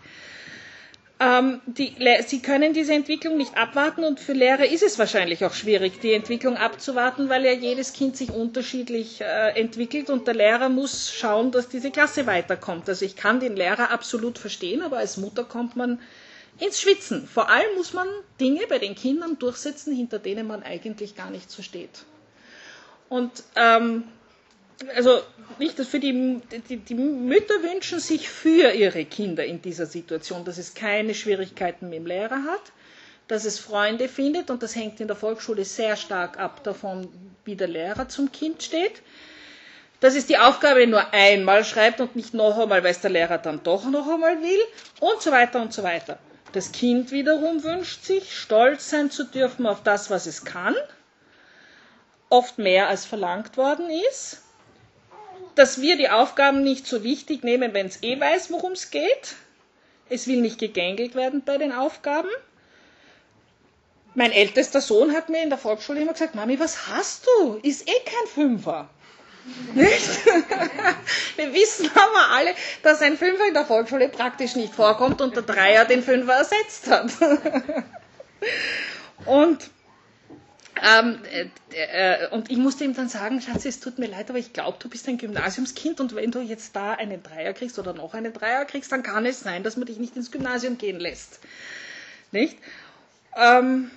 Ähm, 1.20 1.61
die, 1.66 1.97
sie 2.26 2.40
können 2.40 2.73
diese 2.75 2.94
Entwicklung 2.94 3.37
nicht 3.37 3.56
abwarten 3.56 4.04
und 4.04 4.20
für 4.20 4.35
Lehrer 4.35 4.64
ist 4.66 4.85
es 4.85 5.00
wahrscheinlich 5.00 5.44
auch 5.44 5.52
schwierig, 5.52 5.99
die 6.00 6.12
Entwicklung 6.12 6.56
abzuwarten, 6.56 7.28
weil 7.28 7.44
ja 7.44 7.50
jedes 7.52 7.92
Kind 7.92 8.16
sich 8.16 8.30
unterschiedlich 8.30 9.20
äh, 9.20 9.58
entwickelt 9.58 10.11
und 10.11 10.28
der 10.28 10.35
Lehrer 10.35 10.68
muss 10.68 11.12
schauen, 11.12 11.50
dass 11.50 11.68
diese 11.68 11.90
Klasse 11.90 12.26
weiterkommt. 12.26 12.88
Also 12.88 13.04
ich 13.04 13.16
kann 13.16 13.40
den 13.40 13.56
Lehrer 13.56 13.90
absolut 13.90 14.38
verstehen, 14.38 14.80
aber 14.80 14.99
als 14.99 15.16
Mutter 15.16 15.42
kommt 15.42 15.75
man 15.75 15.99
ins 16.61 16.80
Schwitzen. 16.80 17.26
Vor 17.26 17.49
allem 17.50 17.75
muss 17.76 17.92
man 17.94 18.06
Dinge 18.40 18.61
bei 18.68 18.78
den 18.78 18.94
Kindern 18.94 19.40
durchsetzen, 19.40 19.94
hinter 19.97 20.20
denen 20.20 20.47
man 20.47 20.62
eigentlich 20.62 21.16
gar 21.16 21.30
nicht 21.30 21.50
so 21.50 21.62
steht. 21.62 22.04
Und 23.08 23.32
ähm, 23.56 24.04
also 24.94 25.23
nicht, 25.58 25.78
für 25.80 25.99
die, 25.99 26.40
die, 26.68 26.76
die 26.76 26.94
Mütter 26.94 27.62
wünschen 27.62 27.99
sich 27.99 28.28
für 28.28 28.70
ihre 28.73 29.04
Kinder 29.04 29.44
in 29.44 29.61
dieser 29.61 29.87
Situation, 29.87 30.44
dass 30.44 30.58
es 30.58 30.75
keine 30.75 31.14
Schwierigkeiten 31.14 31.88
mit 31.88 31.99
dem 31.99 32.06
Lehrer 32.06 32.44
hat, 32.44 32.73
dass 33.26 33.44
es 33.44 33.58
Freunde 33.58 34.08
findet 34.08 34.50
und 34.50 34.62
das 34.62 34.76
hängt 34.76 35.00
in 35.00 35.08
der 35.08 35.16
Volksschule 35.16 35.64
sehr 35.64 35.97
stark 35.97 36.38
ab 36.38 36.62
davon, 36.62 37.08
wie 37.44 37.56
der 37.56 37.68
Lehrer 37.68 38.08
zum 38.08 38.30
Kind 38.30 38.62
steht. 38.62 39.02
Dass 40.00 40.14
es 40.14 40.26
die 40.26 40.38
Aufgabe 40.38 40.87
nur 40.87 41.12
einmal 41.12 41.64
schreibt 41.64 42.00
und 42.00 42.14
nicht 42.14 42.32
noch 42.32 42.56
einmal, 42.56 42.85
weil 42.85 42.92
es 42.92 43.00
der 43.00 43.11
Lehrer 43.11 43.38
dann 43.38 43.61
doch 43.64 43.85
noch 43.90 44.08
einmal 44.08 44.40
will 44.42 44.61
und 45.00 45.20
so 45.20 45.32
weiter 45.32 45.61
und 45.61 45.73
so 45.73 45.82
weiter. 45.82 46.20
Das 46.52 46.70
Kind 46.70 47.11
wiederum 47.11 47.64
wünscht 47.64 48.04
sich, 48.04 48.37
stolz 48.38 48.90
sein 48.90 49.11
zu 49.11 49.25
dürfen 49.25 49.66
auf 49.66 49.82
das, 49.82 50.08
was 50.08 50.26
es 50.26 50.44
kann, 50.44 50.76
oft 52.30 52.58
mehr 52.58 52.88
als 52.88 53.04
verlangt 53.04 53.56
worden 53.56 53.90
ist 54.08 54.42
dass 55.54 55.80
wir 55.80 55.97
die 55.97 56.09
Aufgaben 56.11 56.62
nicht 56.62 56.87
so 56.87 57.02
wichtig 57.02 57.45
nehmen, 57.45 57.75
wenn 57.75 57.87
es 57.87 58.02
eh 58.02 58.18
weiß, 58.18 58.50
worum 58.50 58.73
es 58.73 58.90
geht. 58.90 59.37
Es 60.09 60.26
will 60.26 60.40
nicht 60.40 60.59
gegängelt 60.59 61.14
werden 61.14 61.42
bei 61.45 61.59
den 61.59 61.73
Aufgaben. 61.73 62.28
Mein 64.14 64.33
ältester 64.33 64.80
Sohn 64.80 65.12
hat 65.12 65.28
mir 65.28 65.42
in 65.42 65.50
der 65.50 65.59
Volksschule 65.59 66.00
immer 66.00 66.12
gesagt, 66.12 66.35
Mami, 66.35 66.59
was 66.59 66.88
hast 66.88 67.26
du? 67.26 67.59
Ist 67.62 67.88
eh 67.88 68.00
kein 68.04 68.26
Fünfer. 68.33 68.88
Nicht? 69.75 70.26
Wir 71.37 71.54
wissen 71.54 71.90
aber 71.95 72.35
alle, 72.35 72.54
dass 72.83 73.00
ein 73.00 73.16
Fünfer 73.16 73.47
in 73.47 73.54
der 73.54 73.64
Volksschule 73.64 74.09
praktisch 74.09 74.57
nicht 74.57 74.75
vorkommt 74.75 75.21
und 75.21 75.37
der 75.37 75.42
Dreier 75.42 75.85
den 75.85 76.02
Fünfer 76.02 76.35
ersetzt 76.35 76.90
hat. 76.90 77.11
Und 79.25 79.71
ähm, 80.82 81.18
äh, 81.73 82.25
äh, 82.25 82.28
und 82.30 82.50
ich 82.50 82.56
musste 82.58 82.85
ihm 82.85 82.94
dann 82.94 83.08
sagen, 83.08 83.40
Schatz, 83.40 83.64
es 83.64 83.80
tut 83.80 83.99
mir 83.99 84.06
leid, 84.06 84.28
aber 84.30 84.38
ich 84.38 84.52
glaube, 84.52 84.78
du 84.80 84.88
bist 84.88 85.08
ein 85.08 85.18
Gymnasiumskind 85.18 86.00
und 86.00 86.14
wenn 86.14 86.30
du 86.30 86.40
jetzt 86.40 86.76
da 86.76 86.92
einen 86.92 87.23
Dreier 87.23 87.52
kriegst 87.52 87.78
oder 87.78 87.94
noch 87.94 88.14
einen 88.14 88.32
Dreier 88.32 88.64
kriegst, 88.64 88.92
dann 88.92 89.02
kann 89.02 89.26
es 89.26 89.40
sein, 89.40 89.62
dass 89.62 89.76
man 89.76 89.87
dich 89.87 89.99
nicht 89.99 90.16
ins 90.16 90.30
Gymnasium 90.30 90.78
gehen 90.78 91.00
lässt. 91.00 91.40
Nicht? 92.32 92.58
Ähm, 93.37 93.90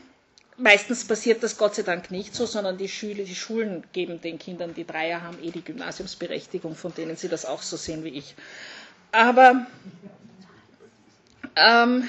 meistens 0.57 1.05
passiert 1.05 1.43
das 1.43 1.57
Gott 1.57 1.75
sei 1.75 1.83
Dank 1.83 2.11
nicht 2.11 2.35
so, 2.35 2.45
sondern 2.45 2.77
die, 2.77 2.89
Schüler, 2.89 3.23
die 3.23 3.35
Schulen 3.35 3.83
geben 3.93 4.21
den 4.21 4.39
Kindern, 4.39 4.73
die 4.73 4.85
Dreier 4.85 5.21
haben, 5.21 5.37
eh 5.43 5.51
die 5.51 5.63
Gymnasiumsberechtigung, 5.63 6.75
von 6.75 6.93
denen 6.93 7.15
sie 7.17 7.27
das 7.29 7.45
auch 7.45 7.61
so 7.61 7.77
sehen 7.77 8.03
wie 8.03 8.09
ich. 8.17 8.35
Aber 9.11 9.65
ähm, 11.55 12.07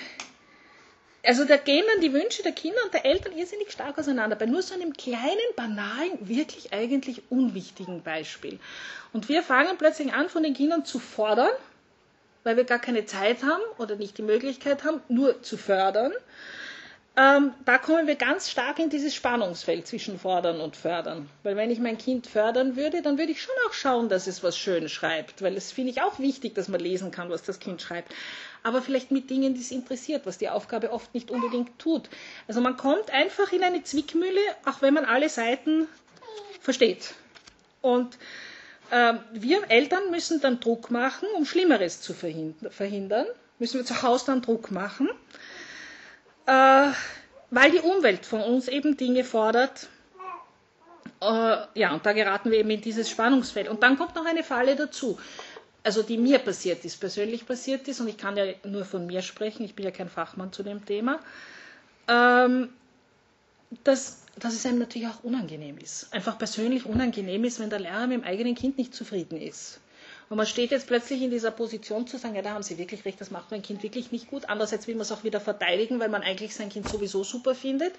also 1.25 1.45
da 1.45 1.57
gehen 1.57 1.85
dann 1.93 2.00
die 2.00 2.12
Wünsche 2.12 2.43
der 2.43 2.52
Kinder 2.52 2.79
und 2.85 2.93
der 2.95 3.05
Eltern 3.05 3.37
irrsinnig 3.37 3.71
stark 3.71 3.99
auseinander, 3.99 4.37
bei 4.37 4.47
nur 4.47 4.62
so 4.62 4.75
einem 4.75 4.93
kleinen, 4.93 5.38
banalen, 5.57 6.19
wirklich 6.29 6.73
eigentlich 6.73 7.23
unwichtigen 7.31 8.02
Beispiel. 8.02 8.59
Und 9.12 9.29
wir 9.29 9.43
fangen 9.43 9.79
plötzlich 9.79 10.12
an, 10.12 10.29
von 10.29 10.43
den 10.43 10.55
Kindern 10.55 10.85
zu 10.85 10.99
fordern, 10.99 11.52
weil 12.45 12.57
wir 12.57 12.64
gar 12.64 12.81
keine 12.81 13.07
Zeit 13.07 13.43
haben 13.43 13.62
oder 13.79 13.97
nicht 13.97 14.19
die 14.19 14.23
Möglichkeit 14.23 14.85
haben, 14.85 15.00
nur 15.09 15.43
zu 15.43 15.57
fördern. 15.57 16.12
Ähm, 17.14 17.52
da 17.67 17.76
kommen 17.76 18.07
wir 18.07 18.17
ganz 18.17 18.50
stark 18.50 18.79
in 18.79 18.88
dieses 18.88 19.14
Spannungsfeld 19.14 19.87
zwischen 19.87 20.19
fordern 20.19 20.61
und 20.61 20.76
fördern. 20.76 21.29
Weil 21.43 21.57
wenn 21.57 21.71
ich 21.71 21.79
mein 21.79 21.99
Kind 21.99 22.26
fördern 22.26 22.75
würde, 22.75 23.02
dann 23.02 23.19
würde 23.19 23.33
ich 23.33 23.43
schon 23.43 23.55
auch 23.69 23.75
schauen, 23.75 24.09
dass 24.09 24.26
es 24.26 24.43
was 24.43 24.57
schön 24.57 24.88
schreibt. 24.88 25.43
Weil 25.43 25.55
es 25.55 25.73
finde 25.73 25.91
ich 25.91 26.00
auch 26.00 26.19
wichtig, 26.19 26.55
dass 26.55 26.69
man 26.69 26.81
lesen 26.81 27.11
kann, 27.11 27.29
was 27.29 27.43
das 27.43 27.61
Kind 27.61 27.83
schreibt. 27.83 28.12
Aber 28.62 28.81
vielleicht 28.83 29.11
mit 29.11 29.28
Dingen, 29.31 29.54
die 29.54 29.61
es 29.61 29.71
interessiert, 29.71 30.25
was 30.26 30.38
die 30.38 30.49
Aufgabe 30.49 30.92
oft 30.92 31.12
nicht 31.14 31.31
unbedingt 31.31 31.78
tut. 31.78 32.09
Also 32.47 32.61
man 32.61 32.76
kommt 32.76 33.11
einfach 33.11 33.52
in 33.52 33.62
eine 33.62 33.83
Zwickmühle, 33.83 34.40
auch 34.64 34.83
wenn 34.83 34.95
man 34.95 35.04
alle 35.04 35.28
Seiten 35.28 35.88
versteht. 36.61 37.14
Und 37.81 38.16
äh, 38.90 39.14
wir 39.33 39.62
Eltern 39.69 40.11
müssen 40.11 40.40
dann 40.40 40.61
Druck 40.61 40.90
machen, 40.90 41.26
um 41.37 41.45
Schlimmeres 41.45 42.00
zu 42.00 42.14
verhindern. 42.14 43.26
Müssen 43.59 43.78
wir 43.78 43.85
zu 43.85 44.02
Hause 44.02 44.26
dann 44.26 44.42
Druck 44.42 44.71
machen 44.71 45.09
äh, 46.47 46.88
weil 47.50 47.71
die 47.71 47.81
Umwelt 47.81 48.26
von 48.26 48.42
uns 48.42 48.69
eben 48.69 48.97
Dinge 48.97 49.25
fordert. 49.25 49.88
Äh, 51.21 51.57
ja, 51.75 51.92
und 51.92 52.04
da 52.04 52.12
geraten 52.12 52.50
wir 52.50 52.59
eben 52.59 52.71
in 52.71 52.81
dieses 52.81 53.09
Spannungsfeld. 53.11 53.69
Und 53.69 53.83
dann 53.83 53.97
kommt 53.97 54.14
noch 54.14 54.25
eine 54.25 54.42
Falle 54.42 54.75
dazu, 54.76 55.19
also 55.85 56.03
die 56.03 56.17
mir 56.17 56.39
passiert 56.39 56.85
ist, 56.85 57.01
persönlich 57.01 57.47
passiert 57.47 57.89
ist, 57.89 58.01
und 58.01 58.09
ich 58.09 58.17
kann 58.17 58.37
ja 58.37 58.45
nur 58.65 58.85
von 58.85 59.07
mir 59.07 59.23
sprechen, 59.23 59.65
ich 59.65 59.75
bin 59.75 59.85
ja 59.85 59.91
kein 59.91 60.09
Fachmann 60.09 60.53
zu 60.53 60.62
dem 60.62 60.85
Thema, 60.85 61.21
ähm, 62.09 62.69
dass, 63.85 64.23
dass 64.39 64.55
es 64.55 64.67
einem 64.67 64.79
natürlich 64.79 65.09
auch 65.09 65.25
unangenehm 65.25 65.79
ist. 65.79 66.12
Einfach 66.12 66.39
persönlich 66.39 66.87
unangenehm 66.87 67.45
ist, 67.45 67.59
wenn 67.59 67.71
der 67.71 67.81
Lehrer 67.81 68.07
mit 68.07 68.19
dem 68.19 68.25
eigenen 68.25 68.55
Kind 68.55 68.79
nicht 68.79 68.95
zufrieden 68.95 69.41
ist. 69.41 69.81
Und 70.29 70.37
man 70.39 70.47
steht 70.47 70.71
jetzt 70.71 70.87
plötzlich 70.87 71.21
in 71.21 71.31
dieser 71.31 71.51
Position 71.51 72.07
zu 72.07 72.17
sagen, 72.17 72.35
ja, 72.35 72.43
da 72.43 72.55
haben 72.55 72.62
Sie 72.62 72.79
wirklich 72.79 73.05
recht, 73.05 73.21
das 73.21 73.31
macht 73.31 73.51
mein 73.51 73.61
Kind 73.61 73.83
wirklich 73.83 74.12
nicht 74.12 74.31
gut. 74.31 74.49
Andererseits 74.49 74.87
will 74.87 74.95
man 74.95 75.03
es 75.03 75.12
auch 75.12 75.25
wieder 75.25 75.41
verteidigen, 75.41 76.01
weil 76.01 76.09
man 76.09 76.23
eigentlich 76.23 76.55
sein 76.55 76.71
Kind 76.71 76.89
sowieso 76.89 77.23
super 77.23 77.55
findet. 77.55 77.93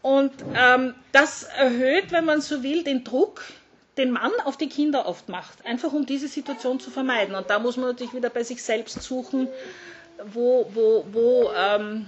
Und 0.00 0.32
ähm, 0.54 0.94
das 1.12 1.42
erhöht, 1.44 2.12
wenn 2.12 2.24
man 2.24 2.40
so 2.40 2.62
will, 2.62 2.84
den 2.84 3.02
Druck, 3.02 3.42
den 3.96 4.10
man 4.10 4.32
auf 4.44 4.56
die 4.56 4.68
Kinder 4.68 5.06
oft 5.06 5.28
macht, 5.28 5.64
einfach 5.64 5.92
um 5.92 6.04
diese 6.06 6.28
Situation 6.28 6.80
zu 6.80 6.90
vermeiden. 6.90 7.34
Und 7.34 7.50
da 7.50 7.58
muss 7.58 7.76
man 7.76 7.86
natürlich 7.86 8.14
wieder 8.14 8.30
bei 8.30 8.42
sich 8.42 8.62
selbst 8.62 9.02
suchen, 9.02 9.48
wo, 10.32 10.68
wo, 10.74 11.04
wo 11.12 11.50
ähm, 11.56 12.06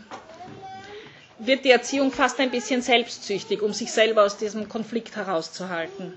wird 1.39 1.65
die 1.65 1.71
Erziehung 1.71 2.11
fast 2.13 2.41
ein 2.41 2.51
bisschen 2.51 2.83
selbstsüchtig, 2.83 3.63
um 3.63 3.73
sich 3.73 3.93
selber 3.93 4.25
aus 4.25 4.37
diesem 4.37 4.69
Konflikt 4.69 5.17
herauszuhalten. 5.17 6.15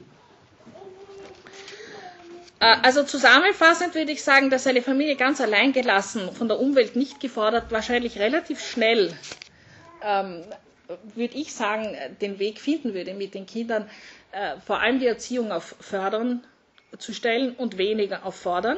Äh, 2.59 2.75
also 2.81 3.03
zusammenfassend 3.03 3.95
würde 3.95 4.11
ich 4.11 4.23
sagen, 4.23 4.49
dass 4.49 4.67
eine 4.67 4.81
Familie 4.81 5.15
ganz 5.15 5.41
allein 5.41 5.73
gelassen, 5.73 6.31
von 6.33 6.47
der 6.47 6.59
Umwelt 6.59 6.95
nicht 6.95 7.19
gefordert, 7.19 7.71
wahrscheinlich 7.71 8.19
relativ 8.19 8.61
schnell, 8.65 9.13
ähm, 10.03 10.43
würde 11.15 11.35
ich 11.35 11.53
sagen, 11.53 11.95
den 12.21 12.39
Weg 12.39 12.59
finden 12.59 12.93
würde, 12.93 13.13
mit 13.13 13.33
den 13.33 13.45
Kindern 13.45 13.89
äh, 14.31 14.55
vor 14.65 14.79
allem 14.79 15.00
die 15.00 15.07
Erziehung 15.07 15.51
auf 15.51 15.75
Fördern 15.79 16.43
zu 16.98 17.13
stellen 17.13 17.53
und 17.55 17.77
weniger 17.77 18.25
auf 18.25 18.36
Fordern. 18.36 18.77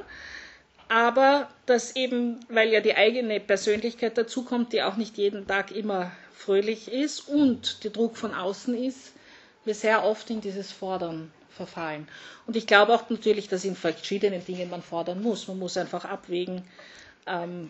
Aber 0.90 1.48
dass 1.66 1.96
eben, 1.96 2.40
weil 2.50 2.70
ja 2.70 2.82
die 2.82 2.96
eigene 2.96 3.40
Persönlichkeit 3.40 4.18
dazukommt, 4.18 4.74
die 4.74 4.84
auch 4.84 4.98
nicht 4.98 5.18
jeden 5.18 5.48
Tag 5.48 5.72
immer 5.72 6.12
fröhlich 6.36 6.92
ist 6.92 7.30
und 7.30 7.84
der 7.84 7.92
Druck 7.92 8.18
von 8.18 8.34
außen 8.34 8.76
ist, 8.76 9.14
wir 9.64 9.76
sehr 9.76 10.04
oft 10.04 10.30
in 10.30 10.42
dieses 10.42 10.72
Fordern 10.72 11.32
verfallen. 11.50 12.08
Und 12.48 12.56
ich 12.58 12.68
glaube 12.68 12.94
auch 12.94 13.10
natürlich, 13.10 13.48
dass 13.48 13.64
in 13.64 13.76
verschiedenen 13.76 14.44
Dingen 14.44 14.70
man 14.70 14.82
fordern 14.82 15.22
muss. 15.22 15.48
Man 15.48 15.60
muss 15.60 15.78
einfach 15.78 16.04
abwägen, 16.06 16.64
ähm, 17.28 17.70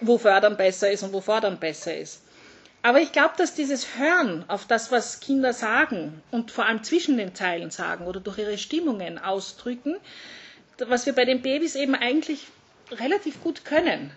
wo 0.00 0.18
fördern 0.18 0.56
besser 0.56 0.90
ist 0.90 1.02
und 1.02 1.12
wo 1.12 1.20
fordern 1.20 1.60
besser 1.60 1.96
ist. 1.96 2.22
Aber 2.82 3.00
ich 3.00 3.12
glaube, 3.12 3.34
dass 3.36 3.54
dieses 3.54 3.98
Hören 3.98 4.44
auf 4.48 4.66
das, 4.66 4.90
was 4.90 5.20
Kinder 5.20 5.52
sagen 5.52 6.22
und 6.30 6.50
vor 6.50 6.64
allem 6.66 6.82
zwischen 6.82 7.18
den 7.18 7.34
Zeilen 7.34 7.70
sagen 7.70 8.06
oder 8.06 8.20
durch 8.20 8.38
ihre 8.38 8.56
Stimmungen 8.56 9.18
ausdrücken, 9.18 9.96
was 10.78 11.04
wir 11.04 11.12
bei 11.14 11.26
den 11.26 11.42
Babys 11.42 11.74
eben 11.74 11.94
eigentlich 11.94 12.46
relativ 12.90 13.42
gut 13.42 13.66
können, 13.66 14.10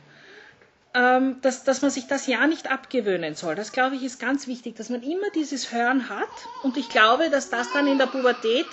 ähm, 0.94 1.38
dass, 1.42 1.66
dass 1.66 1.82
man 1.82 1.92
sich 1.92 2.08
das 2.08 2.26
ja 2.28 2.48
nicht 2.48 2.72
abgewöhnen 2.72 3.36
soll. 3.36 3.56
Das, 3.56 3.74
glaube 3.74 3.96
ich, 3.98 4.04
ist 4.04 4.20
ganz 4.20 4.48
wichtig, 4.48 4.76
dass 4.78 4.90
man 4.90 5.04
immer 5.04 5.30
dieses 5.36 5.74
Hören 5.74 6.08
hat. 6.10 6.30
Und 6.64 6.78
ich 6.78 6.88
glaube, 6.90 7.30
dass 7.30 7.50
das 7.50 7.72
dann 7.74 7.88
in 7.88 7.98
der 7.98 8.06
Pubertät 8.08 8.68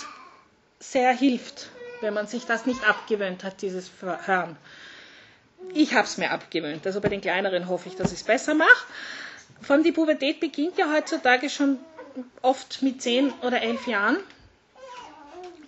sehr 0.78 1.12
hilft, 1.12 1.68
wenn 2.00 2.14
man 2.14 2.28
sich 2.28 2.44
das 2.46 2.64
nicht 2.64 2.88
abgewöhnt 2.88 3.42
hat, 3.42 3.60
dieses 3.60 3.90
Hören. 4.00 4.56
Ich 5.74 5.94
habe 5.94 6.04
es 6.06 6.16
mir 6.16 6.30
abgewöhnt. 6.30 6.86
Also 6.86 7.00
bei 7.00 7.08
den 7.08 7.20
kleineren 7.20 7.68
hoffe 7.68 7.88
ich, 7.88 7.96
dass 7.96 8.12
ich 8.12 8.20
es 8.20 8.24
besser 8.24 8.54
mache. 8.54 8.86
Von 9.62 9.82
die 9.82 9.92
Pubertät 9.92 10.40
beginnt 10.40 10.78
ja 10.78 10.92
heutzutage 10.92 11.50
schon 11.50 11.78
oft 12.42 12.82
mit 12.82 13.02
zehn 13.02 13.32
oder 13.42 13.60
elf 13.62 13.86
Jahren. 13.86 14.16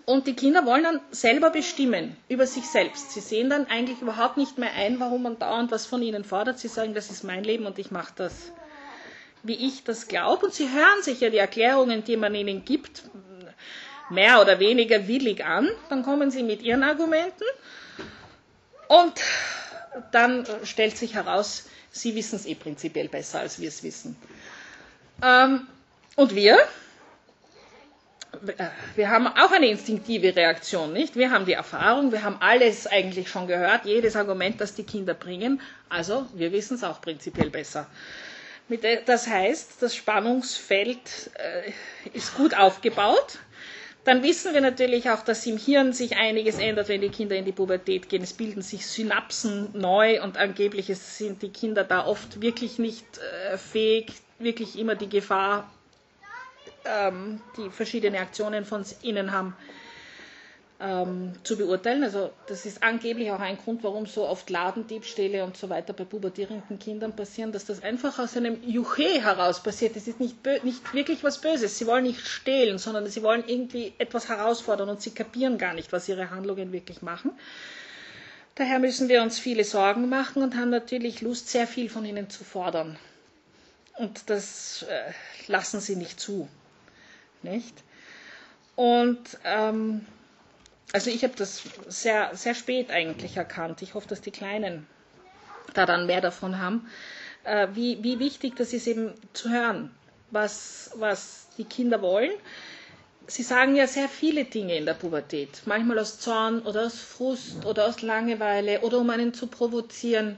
Und 0.04 0.26
die 0.26 0.34
Kinder 0.34 0.66
wollen 0.66 0.82
dann 0.82 1.00
selber 1.12 1.50
bestimmen 1.50 2.16
über 2.28 2.46
sich 2.46 2.66
selbst. 2.66 3.12
Sie 3.12 3.20
sehen 3.20 3.48
dann 3.50 3.66
eigentlich 3.66 4.00
überhaupt 4.00 4.36
nicht 4.36 4.58
mehr 4.58 4.72
ein, 4.74 4.98
warum 4.98 5.22
man 5.22 5.38
dauernd 5.38 5.70
was 5.70 5.86
von 5.86 6.02
ihnen 6.02 6.24
fordert. 6.24 6.58
Sie 6.58 6.68
sagen, 6.68 6.92
das 6.94 7.10
ist 7.10 7.22
mein 7.22 7.44
Leben 7.44 7.66
und 7.66 7.78
ich 7.78 7.90
mache 7.92 8.12
das, 8.16 8.50
wie 9.44 9.54
ich 9.54 9.84
das 9.84 10.08
glaube. 10.08 10.46
Und 10.46 10.54
sie 10.54 10.68
hören 10.70 11.02
sich 11.02 11.20
ja 11.20 11.30
die 11.30 11.36
Erklärungen, 11.38 12.02
die 12.02 12.16
man 12.16 12.34
ihnen 12.34 12.64
gibt, 12.64 13.04
mehr 14.10 14.40
oder 14.40 14.58
weniger 14.58 15.06
willig 15.06 15.44
an. 15.44 15.70
Dann 15.88 16.02
kommen 16.02 16.30
sie 16.32 16.42
mit 16.42 16.62
ihren 16.62 16.82
Argumenten. 16.82 17.44
Und 18.88 19.14
dann 20.10 20.46
stellt 20.64 20.96
sich 20.96 21.14
heraus, 21.14 21.68
sie 21.90 22.14
wissen 22.14 22.36
es 22.36 22.46
eh 22.46 22.54
prinzipiell 22.54 23.08
besser, 23.08 23.40
als 23.40 23.60
wir 23.60 23.68
es 23.68 23.82
wissen. 23.82 24.16
Ähm, 25.22 25.66
und 26.16 26.34
wir, 26.34 26.58
wir 28.96 29.10
haben 29.10 29.26
auch 29.26 29.52
eine 29.52 29.68
instinktive 29.68 30.34
Reaktion, 30.34 30.92
nicht? 30.92 31.16
Wir 31.16 31.30
haben 31.30 31.44
die 31.46 31.52
Erfahrung, 31.52 32.12
wir 32.12 32.22
haben 32.22 32.36
alles 32.40 32.86
eigentlich 32.86 33.28
schon 33.28 33.46
gehört, 33.46 33.84
jedes 33.84 34.16
Argument, 34.16 34.60
das 34.60 34.74
die 34.74 34.84
Kinder 34.84 35.14
bringen. 35.14 35.60
Also, 35.88 36.26
wir 36.34 36.52
wissen 36.52 36.74
es 36.74 36.84
auch 36.84 37.00
prinzipiell 37.00 37.50
besser. 37.50 37.86
Das 39.06 39.26
heißt, 39.26 39.82
das 39.82 39.94
Spannungsfeld 39.94 41.30
äh, 41.34 41.72
ist 42.16 42.34
gut 42.36 42.54
aufgebaut. 42.56 43.38
Dann 44.04 44.22
wissen 44.24 44.52
wir 44.52 44.60
natürlich 44.60 45.10
auch, 45.10 45.22
dass 45.22 45.46
im 45.46 45.56
Hirn 45.56 45.92
sich 45.92 46.16
einiges 46.16 46.58
ändert, 46.58 46.88
wenn 46.88 47.00
die 47.00 47.10
Kinder 47.10 47.36
in 47.36 47.44
die 47.44 47.52
Pubertät 47.52 48.08
gehen. 48.08 48.22
Es 48.22 48.32
bilden 48.32 48.62
sich 48.62 48.86
Synapsen 48.86 49.68
neu 49.74 50.20
und 50.22 50.36
angeblich 50.38 50.86
sind 50.96 51.42
die 51.42 51.50
Kinder 51.50 51.84
da 51.84 52.04
oft 52.06 52.40
wirklich 52.42 52.78
nicht 52.80 53.18
äh, 53.18 53.56
fähig, 53.58 54.12
wirklich 54.40 54.76
immer 54.76 54.96
die 54.96 55.08
Gefahr 55.08 55.70
ähm, 56.84 57.40
die 57.56 57.70
verschiedene 57.70 58.18
Aktionen 58.18 58.64
von 58.64 58.84
ihnen 59.02 59.32
haben, 59.32 59.56
ähm, 60.82 61.32
zu 61.44 61.56
beurteilen. 61.56 62.02
Also 62.02 62.30
das 62.48 62.66
ist 62.66 62.82
angeblich 62.82 63.30
auch 63.30 63.38
ein 63.38 63.56
Grund, 63.56 63.84
warum 63.84 64.06
so 64.06 64.26
oft 64.26 64.50
Ladendiebstähle 64.50 65.44
und 65.44 65.56
so 65.56 65.70
weiter 65.70 65.92
bei 65.92 66.04
pubertierenden 66.04 66.78
Kindern 66.80 67.14
passieren, 67.14 67.52
dass 67.52 67.64
das 67.64 67.82
einfach 67.82 68.18
aus 68.18 68.36
einem 68.36 68.58
Juche 68.68 69.22
heraus 69.22 69.62
passiert. 69.62 69.94
Das 69.94 70.08
ist 70.08 70.18
nicht, 70.18 70.36
nicht 70.64 70.92
wirklich 70.92 71.22
was 71.22 71.40
Böses. 71.40 71.78
Sie 71.78 71.86
wollen 71.86 72.02
nicht 72.04 72.26
stehlen, 72.26 72.78
sondern 72.78 73.06
sie 73.06 73.22
wollen 73.22 73.44
irgendwie 73.46 73.92
etwas 73.98 74.28
herausfordern 74.28 74.88
und 74.88 75.00
sie 75.00 75.12
kapieren 75.12 75.56
gar 75.56 75.72
nicht, 75.72 75.92
was 75.92 76.08
ihre 76.08 76.30
Handlungen 76.30 76.72
wirklich 76.72 77.00
machen. 77.00 77.30
Daher 78.56 78.80
müssen 78.80 79.08
wir 79.08 79.22
uns 79.22 79.38
viele 79.38 79.64
Sorgen 79.64 80.08
machen 80.08 80.42
und 80.42 80.56
haben 80.56 80.70
natürlich 80.70 81.20
Lust, 81.22 81.48
sehr 81.48 81.66
viel 81.66 81.88
von 81.88 82.04
ihnen 82.04 82.28
zu 82.28 82.42
fordern. 82.44 82.98
Und 83.98 84.28
das 84.28 84.82
äh, 84.82 85.12
lassen 85.46 85.80
sie 85.80 85.96
nicht 85.96 86.18
zu. 86.18 86.48
Nicht? 87.42 87.74
Und 88.74 89.20
ähm, 89.44 90.04
also 90.92 91.10
ich 91.10 91.24
habe 91.24 91.34
das 91.36 91.62
sehr, 91.88 92.30
sehr 92.34 92.54
spät 92.54 92.90
eigentlich 92.90 93.36
erkannt. 93.36 93.82
Ich 93.82 93.94
hoffe, 93.94 94.08
dass 94.08 94.20
die 94.20 94.30
Kleinen 94.30 94.86
da 95.74 95.86
dann 95.86 96.06
mehr 96.06 96.20
davon 96.20 96.58
haben, 96.58 96.86
äh, 97.44 97.68
wie, 97.72 98.02
wie 98.02 98.18
wichtig 98.18 98.56
das 98.56 98.72
ist 98.72 98.86
eben 98.86 99.12
zu 99.32 99.50
hören, 99.50 99.90
was, 100.30 100.90
was 100.96 101.48
die 101.58 101.64
Kinder 101.64 102.02
wollen. 102.02 102.30
Sie 103.26 103.42
sagen 103.42 103.76
ja 103.76 103.86
sehr 103.86 104.08
viele 104.08 104.44
Dinge 104.44 104.76
in 104.76 104.84
der 104.84 104.94
Pubertät, 104.94 105.62
manchmal 105.64 105.98
aus 105.98 106.18
Zorn 106.18 106.60
oder 106.62 106.86
aus 106.86 107.00
Frust 107.00 107.64
oder 107.64 107.86
aus 107.86 108.02
Langeweile 108.02 108.80
oder 108.80 108.98
um 108.98 109.08
einen 109.10 109.32
zu 109.32 109.46
provozieren. 109.46 110.36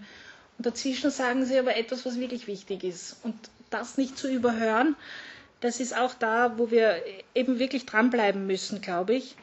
Und 0.59 0.67
dazwischen 0.67 1.11
sagen 1.11 1.45
sie 1.47 1.59
aber 1.59 1.77
etwas, 1.77 2.05
was 2.07 2.21
wirklich 2.21 2.47
wichtig 2.47 2.85
ist. 2.85 3.17
Und 3.25 3.35
das 3.71 3.97
nicht 3.97 4.17
zu 4.19 4.29
überhören, 4.31 4.95
das 5.61 5.81
ist 5.81 5.97
auch 5.97 6.15
da, 6.15 6.59
wo 6.59 6.71
wir 6.71 7.03
eben 7.35 7.59
wirklich 7.59 7.87
dranbleiben 7.87 8.47
müssen, 8.47 8.81
glaube 8.83 9.15
ich. 9.15 9.35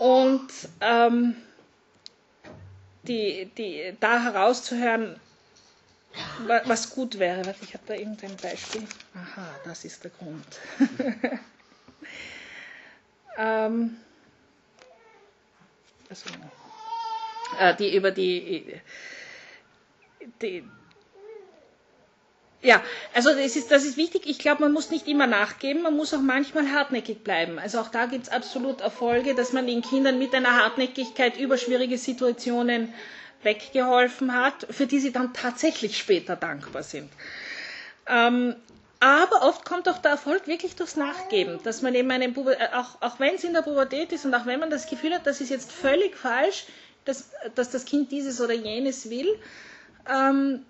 Und 0.00 0.48
ähm, 0.80 1.36
die, 3.02 3.50
die, 3.54 3.94
da 4.00 4.22
herauszuhören, 4.22 5.20
was 6.64 6.88
gut 6.88 7.18
wäre. 7.18 7.54
Ich 7.60 7.74
habe 7.74 7.84
da 7.86 7.92
irgendein 7.92 8.34
Beispiel. 8.38 8.86
Aha, 9.14 9.54
das 9.62 9.84
ist 9.84 10.02
der 10.02 10.10
Grund. 10.12 10.58
ähm, 13.36 13.98
also, 16.08 16.30
äh, 17.58 17.76
die 17.76 17.94
über 17.94 18.10
die, 18.10 18.80
die 20.40 20.64
ja, 22.62 22.82
also 23.14 23.30
das 23.30 23.56
ist, 23.56 23.70
das 23.70 23.84
ist 23.84 23.96
wichtig. 23.96 24.22
Ich 24.26 24.38
glaube, 24.38 24.62
man 24.62 24.72
muss 24.72 24.90
nicht 24.90 25.08
immer 25.08 25.26
nachgeben, 25.26 25.82
man 25.82 25.96
muss 25.96 26.12
auch 26.12 26.20
manchmal 26.20 26.70
hartnäckig 26.70 27.24
bleiben. 27.24 27.58
Also 27.58 27.78
auch 27.80 27.88
da 27.88 28.06
gibt 28.06 28.24
es 28.24 28.28
absolut 28.32 28.80
Erfolge, 28.82 29.34
dass 29.34 29.52
man 29.52 29.66
den 29.66 29.80
Kindern 29.82 30.18
mit 30.18 30.34
einer 30.34 30.56
Hartnäckigkeit 30.62 31.38
über 31.38 31.56
schwierige 31.56 31.96
Situationen 31.96 32.92
weggeholfen 33.42 34.34
hat, 34.34 34.66
für 34.70 34.86
die 34.86 34.98
sie 35.00 35.12
dann 35.12 35.32
tatsächlich 35.32 35.96
später 35.96 36.36
dankbar 36.36 36.82
sind. 36.82 37.10
Ähm, 38.06 38.56
aber 39.00 39.42
oft 39.48 39.64
kommt 39.64 39.88
auch 39.88 39.96
der 39.98 40.10
Erfolg 40.12 40.46
wirklich 40.46 40.76
durchs 40.76 40.96
Nachgeben, 40.96 41.58
dass 41.62 41.80
man 41.80 41.94
eben 41.94 42.10
einen 42.10 42.36
äh, 42.36 42.68
auch, 42.74 43.00
auch 43.00 43.18
wenn 43.18 43.36
es 43.36 43.44
in 43.44 43.54
der 43.54 43.62
Pubertät 43.62 44.12
ist 44.12 44.26
und 44.26 44.34
auch 44.34 44.44
wenn 44.44 44.60
man 44.60 44.68
das 44.68 44.86
Gefühl 44.86 45.14
hat, 45.14 45.26
das 45.26 45.40
ist 45.40 45.48
jetzt 45.48 45.72
völlig 45.72 46.14
falsch, 46.16 46.66
dass, 47.06 47.30
dass 47.54 47.70
das 47.70 47.86
Kind 47.86 48.12
dieses 48.12 48.42
oder 48.42 48.52
jenes 48.52 49.08
will, 49.08 49.38
ähm, 50.06 50.66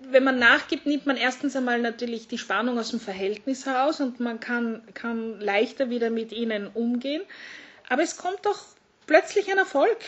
wenn 0.00 0.24
man 0.24 0.38
nachgibt, 0.38 0.86
nimmt 0.86 1.06
man 1.06 1.16
erstens 1.16 1.56
einmal 1.56 1.80
natürlich 1.80 2.28
die 2.28 2.38
Spannung 2.38 2.78
aus 2.78 2.90
dem 2.90 3.00
Verhältnis 3.00 3.66
heraus 3.66 4.00
und 4.00 4.20
man 4.20 4.40
kann, 4.40 4.82
kann 4.94 5.40
leichter 5.40 5.90
wieder 5.90 6.10
mit 6.10 6.32
ihnen 6.32 6.68
umgehen. 6.68 7.22
Aber 7.88 8.02
es 8.02 8.16
kommt 8.16 8.44
doch 8.44 8.64
plötzlich 9.06 9.50
ein 9.50 9.58
Erfolg 9.58 9.98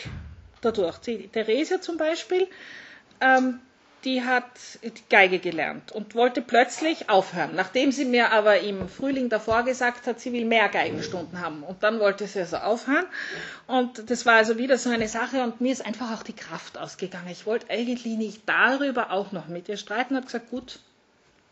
dadurch. 0.61 0.97
Die 0.99 1.27
Theresia 1.27 1.81
zum 1.81 1.97
Beispiel, 1.97 2.47
ähm, 3.21 3.59
die 4.03 4.23
hat 4.23 4.45
Geige 5.09 5.39
gelernt 5.39 5.91
und 5.91 6.13
wollte 6.15 6.41
plötzlich 6.41 7.09
aufhören, 7.09 7.55
nachdem 7.55 7.91
sie 7.91 8.05
mir 8.05 8.31
aber 8.31 8.59
im 8.59 8.87
Frühling 8.87 9.29
davor 9.29 9.63
gesagt 9.63 10.07
hat, 10.07 10.19
sie 10.19 10.33
will 10.33 10.45
mehr 10.45 10.69
Geigenstunden 10.69 11.41
haben. 11.41 11.63
Und 11.63 11.81
dann 11.83 11.99
wollte 11.99 12.27
sie 12.27 12.39
also 12.39 12.57
aufhören. 12.57 13.05
Und 13.65 14.09
das 14.09 14.25
war 14.25 14.35
also 14.35 14.57
wieder 14.57 14.77
so 14.77 14.89
eine 14.89 15.07
Sache 15.07 15.41
und 15.43 15.61
mir 15.61 15.71
ist 15.71 15.85
einfach 15.85 16.13
auch 16.13 16.23
die 16.23 16.35
Kraft 16.35 16.77
ausgegangen. 16.77 17.27
Ich 17.29 17.45
wollte 17.45 17.69
eigentlich 17.69 18.05
nicht 18.05 18.43
darüber 18.47 19.11
auch 19.11 19.31
noch 19.31 19.47
mit 19.47 19.67
ihr 19.67 19.77
streiten 19.77 20.15
und 20.15 20.25
gesagt, 20.25 20.49
gut, 20.49 20.79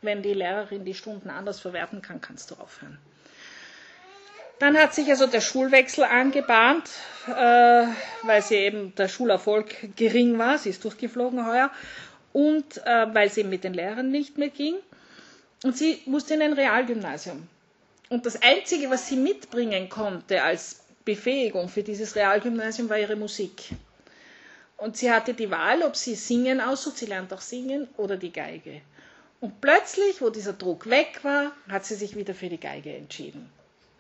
wenn 0.02 0.22
die 0.22 0.34
Lehrerin 0.34 0.86
die 0.86 0.94
Stunden 0.94 1.30
anders 1.30 1.60
verwerten 1.60 2.02
kann, 2.02 2.22
kannst 2.22 2.52
du 2.52 2.56
aufhören. 2.56 2.98
Dann 4.60 4.78
hat 4.78 4.94
sich 4.94 5.10
also 5.10 5.28
der 5.28 5.42
Schulwechsel 5.42 6.06
angebahnt, 6.06 6.90
äh, 7.28 7.88
weil 8.22 8.42
sie 8.42 8.56
eben 8.56 8.96
der 8.96 9.10
Schulerfolg 9.10 9.96
gering 9.98 10.38
war. 10.38 10.58
Sie 10.58 10.70
ist 10.70 10.84
durchgeflogen 10.86 11.46
heuer 11.46 11.72
und 12.36 12.86
äh, 12.86 13.08
weil 13.14 13.30
es 13.30 13.38
eben 13.38 13.48
mit 13.48 13.64
den 13.64 13.74
Lehrern 13.74 14.12
nicht 14.12 14.38
mehr 14.38 14.50
ging. 14.50 14.76
Und 15.64 15.78
sie 15.78 16.02
musste 16.06 16.34
in 16.34 16.42
ein 16.42 16.52
Realgymnasium. 16.52 17.48
Und 18.10 18.26
das 18.26 18.42
Einzige, 18.42 18.90
was 18.90 19.08
sie 19.08 19.16
mitbringen 19.16 19.88
konnte 19.88 20.44
als 20.44 20.82
Befähigung 21.06 21.70
für 21.70 21.82
dieses 21.82 22.18
Realgymnasium, 22.18 22.90
war 22.90 23.00
ihre 23.00 23.16
Musik. 23.16 23.70
Und 24.76 24.98
sie 24.98 25.10
hatte 25.10 25.34
die 25.34 25.50
Wahl, 25.50 25.82
ob 25.84 25.96
sie 25.96 26.16
Singen 26.16 26.60
aussucht, 26.60 26.98
sie 26.98 27.06
lernt 27.06 27.32
auch 27.32 27.40
Singen, 27.40 27.88
oder 27.96 28.18
die 28.18 28.34
Geige. 28.34 28.82
Und 29.40 29.62
plötzlich, 29.62 30.22
wo 30.22 30.30
dieser 30.30 30.54
Druck 30.54 30.90
weg 30.90 31.22
war, 31.24 31.54
hat 31.70 31.86
sie 31.86 31.96
sich 31.96 32.18
wieder 32.18 32.36
für 32.36 32.50
die 32.50 32.60
Geige 32.60 32.94
entschieden. 32.94 33.50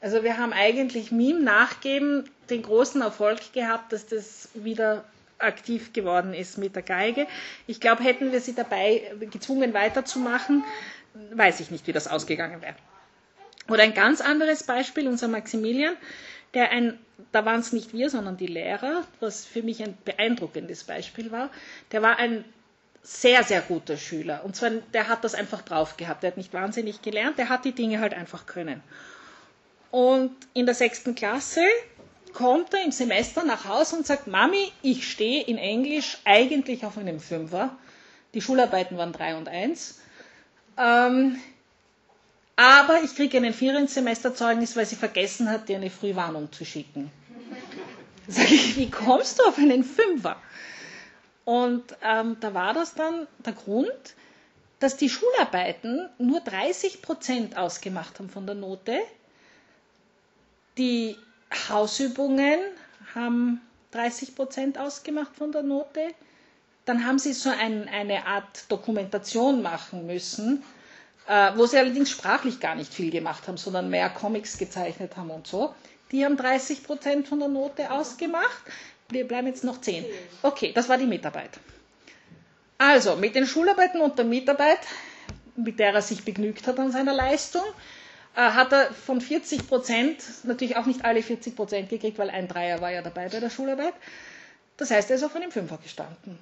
Also 0.01 0.23
wir 0.23 0.37
haben 0.37 0.51
eigentlich 0.51 1.13
Mim 1.13 1.45
Nachgeben 1.45 2.29
den 2.49 2.63
großen 2.63 3.01
Erfolg 3.01 3.53
gehabt, 3.53 3.93
dass 3.93 4.05
das 4.05 4.49
wieder 4.55 5.05
aktiv 5.37 5.93
geworden 5.93 6.33
ist 6.33 6.57
mit 6.57 6.75
der 6.75 6.83
Geige. 6.83 7.27
Ich 7.67 7.79
glaube, 7.79 8.03
hätten 8.03 8.31
wir 8.31 8.41
sie 8.41 8.55
dabei 8.55 9.11
gezwungen 9.31 9.73
weiterzumachen, 9.73 10.63
weiß 11.33 11.59
ich 11.59 11.71
nicht, 11.71 11.87
wie 11.87 11.93
das 11.93 12.07
ausgegangen 12.07 12.61
wäre. 12.61 12.75
Oder 13.67 13.83
ein 13.83 13.93
ganz 13.93 14.21
anderes 14.21 14.63
Beispiel, 14.63 15.07
unser 15.07 15.27
Maximilian, 15.27 15.95
der 16.53 16.71
ein, 16.71 16.99
da 17.31 17.45
waren 17.45 17.59
es 17.59 17.73
nicht 17.73 17.93
wir, 17.93 18.09
sondern 18.09 18.37
die 18.37 18.47
Lehrer, 18.47 19.03
was 19.19 19.45
für 19.45 19.63
mich 19.63 19.83
ein 19.83 19.97
beeindruckendes 20.05 20.83
Beispiel 20.83 21.31
war, 21.31 21.49
der 21.91 22.01
war 22.01 22.17
ein 22.17 22.45
sehr, 23.01 23.43
sehr 23.43 23.61
guter 23.61 23.97
Schüler. 23.97 24.41
Und 24.43 24.55
zwar, 24.55 24.71
der 24.93 25.07
hat 25.07 25.23
das 25.23 25.35
einfach 25.35 25.61
drauf 25.61 25.95
gehabt. 25.97 26.23
Der 26.23 26.31
hat 26.31 26.37
nicht 26.37 26.53
wahnsinnig 26.53 27.01
gelernt, 27.01 27.37
der 27.37 27.49
hat 27.49 27.65
die 27.65 27.71
Dinge 27.71 27.99
halt 27.99 28.13
einfach 28.13 28.45
können. 28.47 28.81
Und 29.91 30.35
in 30.53 30.65
der 30.65 30.75
sechsten 30.75 31.13
Klasse 31.13 31.61
kommt 32.35 32.73
er 32.73 32.83
im 32.83 32.91
Semester 32.91 33.43
nach 33.43 33.65
Hause 33.65 33.95
und 33.95 34.05
sagt, 34.05 34.27
Mami, 34.27 34.71
ich 34.83 35.09
stehe 35.09 35.43
in 35.43 35.57
Englisch 35.57 36.19
eigentlich 36.25 36.85
auf 36.85 36.97
einem 36.99 37.19
Fünfer. 37.19 37.75
Die 38.35 38.41
Schularbeiten 38.41 38.97
waren 38.97 39.13
drei 39.13 39.35
und 39.35 39.47
eins. 39.47 39.99
Ähm, 40.77 41.39
aber 42.57 43.01
ich 43.03 43.15
kriege 43.15 43.37
einen 43.37 43.53
Vierersemesterzeugnis, 43.53 44.75
weil 44.75 44.85
sie 44.85 44.95
vergessen 44.97 45.49
hat, 45.49 45.67
dir 45.69 45.77
eine 45.77 45.89
Frühwarnung 45.89 46.51
zu 46.51 46.65
schicken. 46.65 47.09
Sag 48.27 48.51
ich, 48.51 48.75
wie 48.77 48.91
kommst 48.91 49.39
du 49.39 49.43
auf 49.45 49.57
einen 49.57 49.83
Fünfer? 49.83 50.35
Und 51.45 51.83
ähm, 52.03 52.37
da 52.41 52.53
war 52.53 52.73
das 52.73 52.95
dann 52.95 53.27
der 53.45 53.53
Grund, 53.53 53.91
dass 54.79 54.97
die 54.97 55.09
Schularbeiten 55.09 56.09
nur 56.17 56.41
30 56.41 57.01
Prozent 57.01 57.57
ausgemacht 57.57 58.19
haben 58.19 58.29
von 58.29 58.45
der 58.45 58.55
Note. 58.55 58.99
Die 60.77 61.15
Hausübungen 61.69 62.59
haben 63.13 63.61
30 63.91 64.35
Prozent 64.35 64.77
ausgemacht 64.77 65.35
von 65.35 65.51
der 65.51 65.63
Note. 65.63 66.01
Dann 66.85 67.05
haben 67.05 67.17
sie 67.19 67.33
so 67.33 67.49
ein, 67.49 67.87
eine 67.87 68.25
Art 68.27 68.69
Dokumentation 68.69 69.61
machen 69.61 70.05
müssen, 70.05 70.63
äh, 71.27 71.51
wo 71.55 71.65
sie 71.65 71.77
allerdings 71.77 72.11
sprachlich 72.11 72.59
gar 72.59 72.75
nicht 72.75 72.93
viel 72.93 73.09
gemacht 73.09 73.47
haben, 73.47 73.57
sondern 73.57 73.89
mehr 73.89 74.09
Comics 74.09 74.57
gezeichnet 74.57 75.17
haben 75.17 75.31
und 75.31 75.47
so. 75.47 75.73
Die 76.11 76.23
haben 76.23 76.37
30 76.37 76.83
Prozent 76.83 77.27
von 77.27 77.39
der 77.39 77.47
Note 77.47 77.89
ausgemacht. 77.91 78.61
Wir 79.09 79.27
bleiben 79.27 79.47
jetzt 79.47 79.63
noch 79.63 79.81
10. 79.81 80.05
Okay, 80.43 80.71
das 80.73 80.89
war 80.89 80.97
die 80.97 81.07
Mitarbeit. 81.07 81.51
Also, 82.77 83.15
mit 83.15 83.35
den 83.35 83.47
Schularbeiten 83.47 84.01
und 84.01 84.17
der 84.17 84.25
Mitarbeit, 84.25 84.79
mit 85.55 85.79
der 85.79 85.93
er 85.93 86.01
sich 86.01 86.25
begnügt 86.25 86.67
hat 86.67 86.77
an 86.79 86.91
seiner 86.91 87.13
Leistung, 87.13 87.63
hat 88.35 88.73
er 88.73 88.93
von 88.93 89.21
40 89.21 89.67
Prozent 89.67 90.17
natürlich 90.43 90.75
auch 90.75 90.85
nicht 90.85 91.05
alle 91.05 91.23
40 91.23 91.55
Prozent 91.55 91.89
gekriegt, 91.89 92.17
weil 92.17 92.29
ein 92.29 92.47
Dreier 92.47 92.81
war 92.81 92.91
ja 92.91 93.01
dabei 93.01 93.29
bei 93.29 93.39
der 93.39 93.49
Schularbeit. 93.49 93.93
Das 94.77 94.91
heißt, 94.91 95.09
er 95.09 95.15
ist 95.15 95.23
auf 95.23 95.35
einem 95.35 95.51
Fünfer 95.51 95.77
gestanden. 95.81 96.37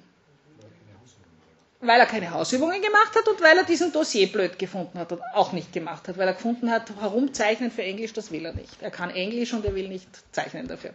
Weil 1.80 2.00
er 2.00 2.06
keine 2.06 2.30
Hausübungen 2.30 2.80
gemacht 2.80 3.14
hat 3.14 3.28
und 3.28 3.40
weil 3.42 3.58
er 3.58 3.64
diesen 3.64 3.92
Dossier 3.92 4.26
blöd 4.32 4.58
gefunden 4.58 4.98
hat 4.98 5.12
und 5.12 5.20
auch 5.34 5.52
nicht 5.52 5.72
gemacht 5.72 6.08
hat, 6.08 6.16
weil 6.18 6.26
er 6.26 6.34
gefunden 6.34 6.70
hat, 6.70 6.90
herumzeichnen 6.98 7.70
für 7.70 7.82
Englisch, 7.82 8.12
das 8.12 8.32
will 8.32 8.44
er 8.44 8.54
nicht. 8.54 8.80
Er 8.80 8.90
kann 8.90 9.10
Englisch 9.10 9.52
und 9.52 9.64
er 9.64 9.74
will 9.74 9.88
nicht 9.88 10.08
zeichnen 10.32 10.66
dafür. 10.66 10.94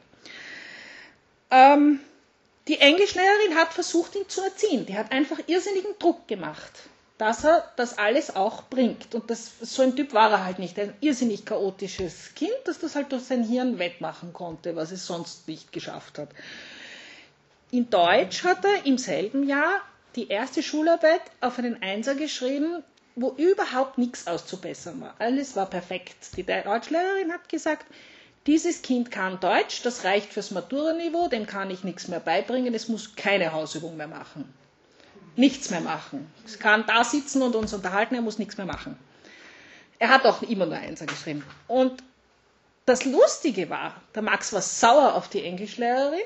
Ähm, 1.52 2.00
die 2.68 2.80
Englischlehrerin 2.80 3.56
hat 3.56 3.72
versucht, 3.74 4.16
ihn 4.16 4.28
zu 4.28 4.42
erziehen. 4.42 4.86
Die 4.86 4.98
hat 4.98 5.12
einfach 5.12 5.40
irrsinnigen 5.48 5.98
Druck 6.00 6.28
gemacht 6.28 6.72
dass 7.20 7.44
er 7.44 7.70
das 7.76 7.98
alles 7.98 8.36
auch 8.38 8.64
bringt. 8.70 9.14
Und 9.14 9.30
das, 9.30 9.52
so 9.62 9.84
ein 9.84 9.96
Typ 9.96 10.14
war 10.14 10.32
er 10.32 10.46
halt 10.46 10.58
nicht. 10.58 10.80
Ein 10.80 10.94
irrsinnig 11.02 11.46
chaotisches 11.46 12.34
Kind, 12.34 12.56
das 12.64 12.80
das 12.80 12.96
halt 12.96 13.12
durch 13.12 13.24
sein 13.24 13.44
Hirn 13.44 13.78
wettmachen 13.78 14.32
konnte, 14.32 14.76
was 14.78 14.92
es 14.92 15.06
sonst 15.06 15.48
nicht 15.48 15.74
geschafft 15.74 16.18
hat. 16.18 16.30
In 17.72 17.90
Deutsch 17.90 18.46
hat 18.46 18.64
er 18.64 18.86
im 18.86 18.98
selben 18.98 19.48
Jahr 19.48 19.82
die 20.16 20.30
erste 20.30 20.64
Schularbeit 20.64 21.22
auf 21.42 21.60
einen 21.60 21.84
Einser 21.84 22.16
geschrieben, 22.16 22.84
wo 23.16 23.32
überhaupt 23.32 23.98
nichts 23.98 24.26
auszubessern 24.26 25.02
war. 25.02 25.14
Alles 25.20 25.58
war 25.58 25.70
perfekt. 25.70 26.38
Die 26.38 26.46
Deutschlehrerin 26.46 27.34
hat 27.34 27.50
gesagt, 27.50 27.86
dieses 28.48 28.82
Kind 28.82 29.12
kann 29.12 29.42
Deutsch, 29.42 29.82
das 29.84 30.06
reicht 30.06 30.32
fürs 30.32 30.52
Maturaniveau, 30.52 31.28
dem 31.28 31.46
kann 31.46 31.70
ich 31.70 31.84
nichts 31.84 32.08
mehr 32.08 32.22
beibringen, 32.22 32.74
es 32.74 32.88
muss 32.88 33.18
keine 33.18 33.52
Hausübung 33.52 33.98
mehr 33.98 34.08
machen 34.08 34.54
nichts 35.40 35.70
mehr 35.70 35.82
machen. 35.82 36.32
Es 36.46 36.60
kann 36.60 36.86
da 36.86 37.04
sitzen 37.04 37.42
und 37.42 37.56
uns 37.56 37.74
unterhalten, 37.74 38.16
er 38.16 38.22
muss 38.22 38.38
nichts 38.38 38.58
mehr 38.58 38.66
machen. 38.66 38.98
Er 39.98 40.10
hat 40.10 40.26
auch 40.26 40.42
immer 40.44 40.66
nur 40.66 40.78
Einser 40.78 41.06
geschrieben. 41.06 41.44
Und 41.68 42.04
das 42.86 43.06
Lustige 43.06 43.70
war, 43.70 43.96
der 44.16 44.22
Max 44.22 44.54
war 44.54 44.62
sauer 44.62 45.16
auf 45.16 45.30
die 45.30 45.44
Englischlehrerin, 45.44 46.20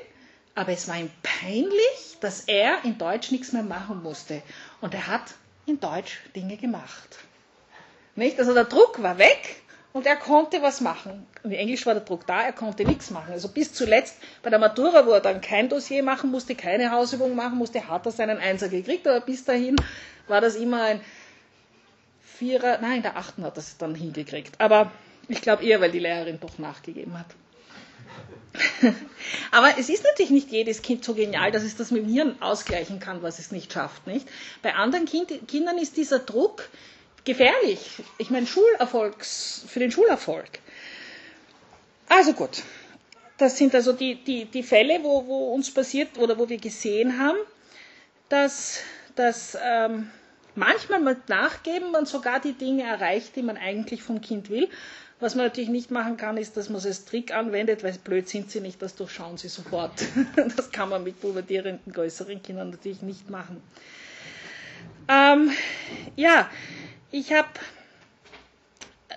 aber 0.54 0.72
es 0.72 0.88
war 0.88 0.96
ihm 0.96 1.10
peinlich, 1.22 2.16
dass 2.20 2.40
er 2.42 2.84
in 2.84 2.98
Deutsch 2.98 3.30
nichts 3.30 3.52
mehr 3.52 3.62
machen 3.62 4.02
musste. 4.02 4.42
Und 4.80 4.94
er 4.94 5.06
hat 5.06 5.34
in 5.66 5.80
Deutsch 5.80 6.20
Dinge 6.36 6.56
gemacht. 6.56 7.18
Nicht? 8.16 8.38
Also 8.38 8.54
der 8.54 8.64
Druck 8.64 9.02
war 9.02 9.18
weg 9.18 9.62
und 9.94 10.06
er 10.06 10.16
konnte 10.16 10.60
was 10.60 10.80
machen. 10.80 11.24
In 11.44 11.52
Englisch 11.52 11.86
war 11.86 11.94
der 11.94 12.02
Druck 12.02 12.26
da, 12.26 12.42
er 12.42 12.52
konnte 12.52 12.84
nichts 12.84 13.10
machen. 13.10 13.32
Also 13.32 13.48
bis 13.48 13.72
zuletzt 13.72 14.16
bei 14.42 14.50
der 14.50 14.58
Matura, 14.58 15.06
wo 15.06 15.12
er 15.12 15.20
dann 15.20 15.40
kein 15.40 15.68
Dossier 15.68 16.02
machen 16.02 16.32
musste, 16.32 16.56
keine 16.56 16.90
Hausübung 16.90 17.36
machen 17.36 17.58
musste, 17.58 17.88
hat 17.88 18.04
er 18.04 18.10
seinen 18.10 18.38
Einser 18.38 18.68
gekriegt, 18.68 19.06
aber 19.06 19.20
bis 19.20 19.44
dahin 19.44 19.76
war 20.26 20.40
das 20.40 20.56
immer 20.56 20.82
ein 20.82 21.00
Vierer, 22.24 22.78
nein, 22.80 23.02
der 23.02 23.16
Achten 23.16 23.44
hat 23.44 23.56
das 23.56 23.78
dann 23.78 23.94
hingekriegt. 23.94 24.60
Aber 24.60 24.90
ich 25.28 25.40
glaube 25.40 25.64
eher, 25.64 25.80
weil 25.80 25.92
die 25.92 26.00
Lehrerin 26.00 26.40
doch 26.40 26.58
nachgegeben 26.58 27.16
hat. 27.16 27.26
Aber 29.52 29.78
es 29.78 29.88
ist 29.88 30.04
natürlich 30.04 30.30
nicht 30.30 30.50
jedes 30.50 30.82
Kind 30.82 31.04
so 31.04 31.14
genial, 31.14 31.50
dass 31.52 31.62
es 31.62 31.76
das 31.76 31.90
mit 31.90 32.02
dem 32.02 32.12
Hirn 32.12 32.36
ausgleichen 32.40 33.00
kann, 33.00 33.22
was 33.22 33.38
es 33.38 33.52
nicht 33.52 33.72
schafft. 33.72 34.06
Nicht? 34.06 34.28
Bei 34.62 34.74
anderen 34.74 35.06
kind, 35.06 35.32
Kindern 35.48 35.78
ist 35.78 35.96
dieser 35.96 36.18
Druck 36.20 36.68
gefährlich. 37.24 38.02
Ich 38.18 38.30
meine, 38.30 38.46
Schulerfolgs, 38.46 39.64
für 39.66 39.80
den 39.80 39.90
Schulerfolg. 39.90 40.48
Also 42.08 42.32
gut, 42.34 42.62
das 43.38 43.56
sind 43.58 43.74
also 43.74 43.92
die, 43.92 44.16
die, 44.16 44.44
die 44.44 44.62
Fälle, 44.62 45.02
wo, 45.02 45.26
wo 45.26 45.54
uns 45.54 45.72
passiert 45.72 46.18
oder 46.18 46.38
wo 46.38 46.48
wir 46.48 46.58
gesehen 46.58 47.18
haben, 47.18 47.38
dass, 48.28 48.80
dass 49.16 49.56
ähm, 49.62 50.10
manchmal 50.54 51.00
mit 51.00 51.28
Nachgeben 51.28 51.90
man 51.90 52.06
sogar 52.06 52.40
die 52.40 52.52
Dinge 52.52 52.84
erreicht, 52.84 53.36
die 53.36 53.42
man 53.42 53.56
eigentlich 53.56 54.02
vom 54.02 54.20
Kind 54.20 54.50
will. 54.50 54.68
Was 55.20 55.36
man 55.36 55.46
natürlich 55.46 55.70
nicht 55.70 55.90
machen 55.90 56.16
kann, 56.16 56.36
ist, 56.36 56.56
dass 56.56 56.68
man 56.68 56.78
es 56.78 56.86
als 56.86 57.04
Trick 57.04 57.32
anwendet, 57.32 57.82
weil 57.82 57.92
blöd 57.92 58.28
sind 58.28 58.50
sie 58.50 58.60
nicht, 58.60 58.82
das 58.82 58.94
durchschauen 58.96 59.38
sie 59.38 59.48
sofort. 59.48 59.92
Das 60.56 60.70
kann 60.70 60.88
man 60.88 61.04
mit 61.04 61.20
pubertierenden 61.20 61.92
größeren 61.92 62.42
Kindern 62.42 62.70
natürlich 62.70 63.00
nicht 63.00 63.30
machen. 63.30 63.62
Ähm, 65.08 65.50
ja, 66.16 66.50
ich 67.14 67.32
habe 67.32 67.48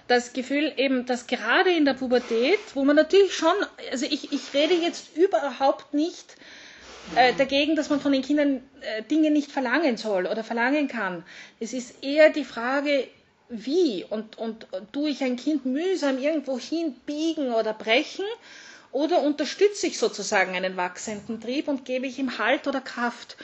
das 0.08 0.32
Gefühl 0.34 0.72
eben, 0.78 1.06
dass 1.08 1.26
gerade 1.26 1.72
in 1.72 1.84
der 1.84 1.96
Pubertät, 1.96 2.60
wo 2.76 2.86
man 2.86 2.96
natürlich 2.96 3.34
schon, 3.34 3.56
also 3.92 4.06
ich, 4.06 4.32
ich 4.32 4.54
rede 4.54 4.76
jetzt 4.76 5.18
überhaupt 5.18 5.94
nicht 5.96 6.36
äh, 7.16 7.34
dagegen, 7.34 7.76
dass 7.76 7.90
man 7.90 8.00
von 8.00 8.12
den 8.12 8.22
Kindern 8.22 8.62
äh, 8.82 9.02
Dinge 9.02 9.32
nicht 9.32 9.52
verlangen 9.52 9.98
soll 9.98 10.28
oder 10.28 10.44
verlangen 10.44 10.88
kann. 10.88 11.26
Es 11.60 11.74
ist 11.74 12.04
eher 12.04 12.30
die 12.30 12.46
Frage, 12.46 13.08
wie 13.50 14.06
und, 14.08 14.38
und, 14.38 14.68
tue 14.92 15.10
ich 15.10 15.24
ein 15.24 15.36
Kind 15.36 15.66
mühsam 15.66 16.20
irgendwo 16.20 16.60
hinbiegen 16.60 17.52
oder 17.52 17.74
brechen 17.74 18.26
oder 18.92 19.22
unterstütze 19.24 19.88
ich 19.88 19.98
sozusagen 19.98 20.56
einen 20.56 20.78
wachsenden 20.78 21.42
Trieb 21.42 21.68
und 21.68 21.84
gebe 21.84 22.06
ich 22.06 22.20
ihm 22.20 22.38
Halt 22.38 22.68
oder 22.68 22.82
Kraft. 22.82 23.38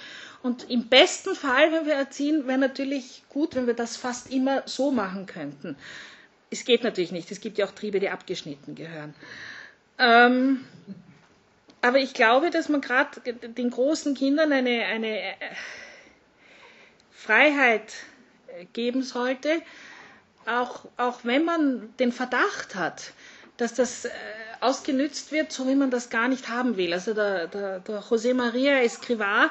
Und 0.44 0.70
im 0.70 0.88
besten 0.90 1.36
Fall, 1.36 1.72
wenn 1.72 1.86
wir 1.86 1.94
erziehen, 1.94 2.48
wäre 2.48 2.58
natürlich 2.58 3.24
gut, 3.30 3.56
wenn 3.56 3.66
wir 3.66 3.74
das 3.74 3.96
fast 3.96 4.30
immer 4.32 4.64
so 4.66 4.92
machen 4.92 5.26
könnten. 5.26 5.78
Es 6.52 6.66
geht 6.66 6.84
natürlich 6.84 7.14
nicht. 7.14 7.32
Es 7.32 7.40
gibt 7.40 7.58
ja 7.58 7.66
auch 7.66 7.72
Triebe, 7.72 8.02
die 8.02 8.10
abgeschnitten 8.10 8.76
gehören. 8.76 9.16
Ähm, 9.98 10.66
aber 11.82 12.00
ich 12.00 12.14
glaube, 12.14 12.50
dass 12.50 12.68
man 12.68 12.82
gerade 12.82 13.22
den 13.24 13.70
großen 13.70 14.16
Kindern 14.16 14.52
eine, 14.52 14.84
eine 14.86 15.20
äh, 15.22 15.34
Freiheit 17.12 17.94
äh, 18.48 18.66
geben 18.74 19.02
sollte, 19.02 19.62
auch, 20.46 20.86
auch 20.98 21.22
wenn 21.24 21.46
man 21.46 21.94
den 22.00 22.12
Verdacht 22.12 22.76
hat, 22.76 23.14
dass 23.58 23.74
das 23.74 24.06
äh, 24.06 24.10
ausgenützt 24.62 25.32
wird, 25.32 25.52
so 25.52 25.68
wie 25.68 25.76
man 25.76 25.92
das 25.92 26.10
gar 26.10 26.28
nicht 26.28 26.50
haben 26.50 26.78
will. 26.78 26.94
Also 26.94 27.14
der, 27.14 27.48
der, 27.48 27.80
der 27.80 28.02
José 28.02 28.34
María 28.34 28.82
Escrivá 28.82 29.50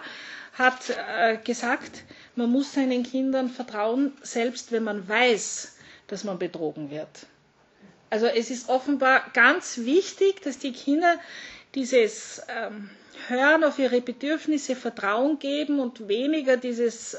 hat 0.55 0.91
äh, 0.91 1.37
gesagt, 1.39 2.03
man 2.37 2.51
muss 2.51 2.73
seinen 2.73 3.03
Kindern 3.03 3.49
vertrauen, 3.51 4.13
selbst 4.23 4.73
wenn 4.73 4.85
man 4.85 5.09
weiß, 5.09 5.77
dass 6.09 6.25
man 6.25 6.39
betrogen 6.39 6.91
wird. 6.91 7.27
Also 8.11 8.27
es 8.27 8.51
ist 8.51 8.69
offenbar 8.69 9.23
ganz 9.33 9.79
wichtig, 9.79 10.43
dass 10.43 10.59
die 10.59 10.73
Kinder 10.73 11.19
dieses 11.75 12.43
ähm, 12.49 12.91
Hören 13.29 13.65
auf 13.65 13.79
ihre 13.79 14.01
Bedürfnisse 14.01 14.77
Vertrauen 14.77 15.39
geben 15.39 15.81
und 15.81 16.09
weniger 16.09 16.57
dieses 16.59 17.15
äh, 17.15 17.19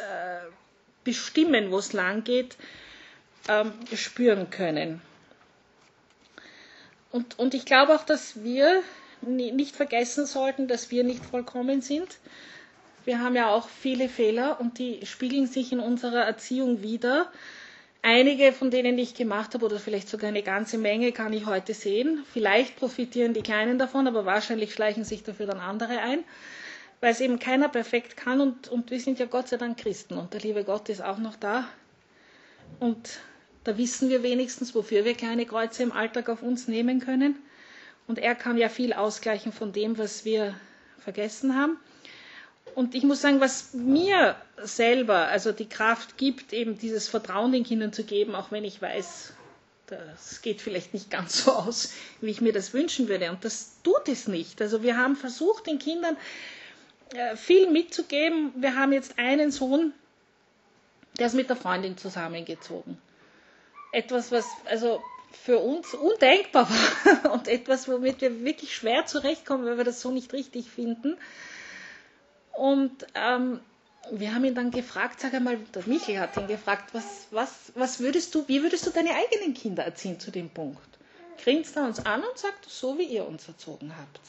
Bestimmen, 1.04 1.72
wo 1.72 1.80
es 1.80 1.94
lang 1.94 2.24
geht, 2.24 2.56
ähm, 3.48 3.72
spüren 3.96 4.50
können. 4.52 5.02
Und, 7.14 7.38
und 7.38 7.54
ich 7.54 7.66
glaube 7.66 7.94
auch, 7.94 8.04
dass 8.04 8.44
wir 8.44 8.82
nicht 9.22 9.76
vergessen 9.76 10.26
sollten, 10.26 10.68
dass 10.68 10.90
wir 10.90 11.04
nicht 11.04 11.24
vollkommen 11.24 11.82
sind. 11.84 12.18
Wir 13.06 13.20
haben 13.20 13.36
ja 13.36 13.50
auch 13.54 13.70
viele 13.70 14.10
Fehler 14.10 14.60
und 14.60 14.80
die 14.80 15.06
spiegeln 15.06 15.46
sich 15.46 15.72
in 15.72 15.80
unserer 15.80 16.24
Erziehung 16.24 16.82
wieder. 16.82 17.32
Einige 18.02 18.52
von 18.52 18.72
denen, 18.72 18.98
die 18.98 19.04
ich 19.04 19.14
gemacht 19.14 19.54
habe, 19.54 19.64
oder 19.64 19.80
vielleicht 19.80 20.10
sogar 20.10 20.30
eine 20.30 20.42
ganze 20.42 20.80
Menge, 20.80 21.12
kann 21.12 21.34
ich 21.34 21.46
heute 21.46 21.76
sehen. 21.76 22.26
Vielleicht 22.34 22.78
profitieren 22.78 23.36
die 23.36 23.44
Kleinen 23.44 23.78
davon, 23.78 24.08
aber 24.08 24.26
wahrscheinlich 24.26 24.74
schleichen 24.74 25.04
sich 25.04 25.22
dafür 25.22 25.46
dann 25.46 25.60
andere 25.60 26.00
ein, 26.00 26.24
weil 27.00 27.12
es 27.12 27.22
eben 27.22 27.38
keiner 27.38 27.70
perfekt 27.70 28.18
kann. 28.18 28.42
Und, 28.42 28.70
und 28.70 28.90
wir 28.90 29.00
sind 29.00 29.20
ja 29.20 29.28
Gott 29.28 29.50
sei 29.50 29.58
Dank 29.58 29.78
Christen 29.78 30.18
und 30.18 30.34
der 30.34 30.42
liebe 30.42 30.64
Gott 30.64 30.90
ist 30.90 31.04
auch 31.04 31.20
noch 31.20 31.36
da. 31.36 31.66
Und 32.80 33.20
da 33.64 33.78
wissen 33.78 34.10
wir 34.10 34.24
wenigstens, 34.24 34.76
wofür 34.76 35.06
wir 35.06 35.14
kleine 35.14 35.46
Kreuze 35.46 35.84
im 35.84 35.92
Alltag 35.92 36.30
auf 36.30 36.42
uns 36.42 36.68
nehmen 36.68 37.00
können. 37.00 37.36
Und 38.08 38.20
er 38.20 38.36
kann 38.36 38.58
ja 38.58 38.68
viel 38.70 38.94
ausgleichen 38.94 39.54
von 39.54 39.72
dem, 39.72 39.98
was 39.98 40.26
wir 40.26 40.56
vergessen 41.00 41.56
haben. 41.56 41.78
Und 42.76 42.96
ich 42.96 43.04
muss 43.04 43.22
sagen, 43.22 43.40
was 43.40 43.74
mir 43.74 44.36
selber 44.58 45.28
also 45.28 45.52
die 45.52 45.70
Kraft 45.70 46.18
gibt, 46.18 46.54
eben 46.54 46.78
dieses 46.78 47.08
Vertrauen 47.08 47.52
den 47.52 47.64
Kindern 47.64 47.94
zu 47.94 48.04
geben, 48.04 48.36
auch 48.36 48.52
wenn 48.52 48.64
ich 48.66 48.82
weiß, 48.82 49.34
das 49.88 50.42
geht 50.42 50.62
vielleicht 50.62 50.94
nicht 50.94 51.10
ganz 51.12 51.44
so 51.46 51.52
aus, 51.52 51.94
wie 52.22 52.32
ich 52.32 52.42
mir 52.42 52.54
das 52.54 52.74
wünschen 52.74 53.08
würde. 53.08 53.30
Und 53.30 53.46
das 53.46 53.78
tut 53.84 54.08
es 54.08 54.28
nicht. 54.28 54.62
Also 54.62 54.82
wir 54.82 54.98
haben 54.98 55.16
versucht, 55.16 55.68
den 55.68 55.80
Kindern 55.80 56.18
äh, 57.14 57.36
viel 57.36 57.70
mitzugeben. 57.70 58.52
Wir 58.56 58.76
haben 58.76 58.92
jetzt 58.92 59.20
einen 59.20 59.52
Sohn, 59.52 59.94
der 61.20 61.28
ist 61.28 61.36
mit 61.36 61.50
der 61.50 61.56
Freundin 61.58 61.98
zusammengezogen. 61.98 62.98
Etwas, 63.94 64.32
was 64.32 64.46
also 64.66 65.02
für 65.32 65.60
uns 65.60 65.94
undenkbar 65.94 66.70
war 66.70 67.32
und 67.34 67.48
etwas, 67.48 67.88
womit 67.88 68.22
wir 68.22 68.44
wirklich 68.44 68.76
schwer 68.76 69.06
zurechtkommen, 69.06 69.66
weil 69.66 69.78
wir 69.78 69.84
das 69.84 70.02
so 70.02 70.12
nicht 70.12 70.34
richtig 70.34 70.70
finden. 70.70 71.18
Und 72.54 73.08
ähm, 73.16 73.60
wir 74.12 74.34
haben 74.36 74.46
ihn 74.46 74.56
dann 74.56 74.72
gefragt, 74.72 75.20
sag 75.20 75.34
einmal, 75.34 75.58
der 75.74 75.84
Michel 75.86 76.20
hat 76.20 76.38
ihn 76.38 76.48
gefragt, 76.48 76.94
was, 76.94 77.28
was, 77.32 77.72
was 77.76 78.00
würdest 78.00 78.36
du, 78.36 78.48
wie 78.48 78.62
würdest 78.62 78.86
du 78.86 78.92
deine 78.92 79.12
eigenen 79.16 79.54
Kinder 79.54 79.84
erziehen 79.84 80.20
zu 80.20 80.32
dem 80.32 80.50
Punkt? 80.50 80.82
Grinst 81.44 81.76
er 81.76 81.86
uns 81.86 82.06
an 82.06 82.24
und 82.24 82.38
sagt, 82.38 82.70
so 82.70 82.98
wie 82.98 83.04
ihr 83.06 83.26
uns 83.28 83.48
erzogen 83.48 83.94
habt. 83.98 84.20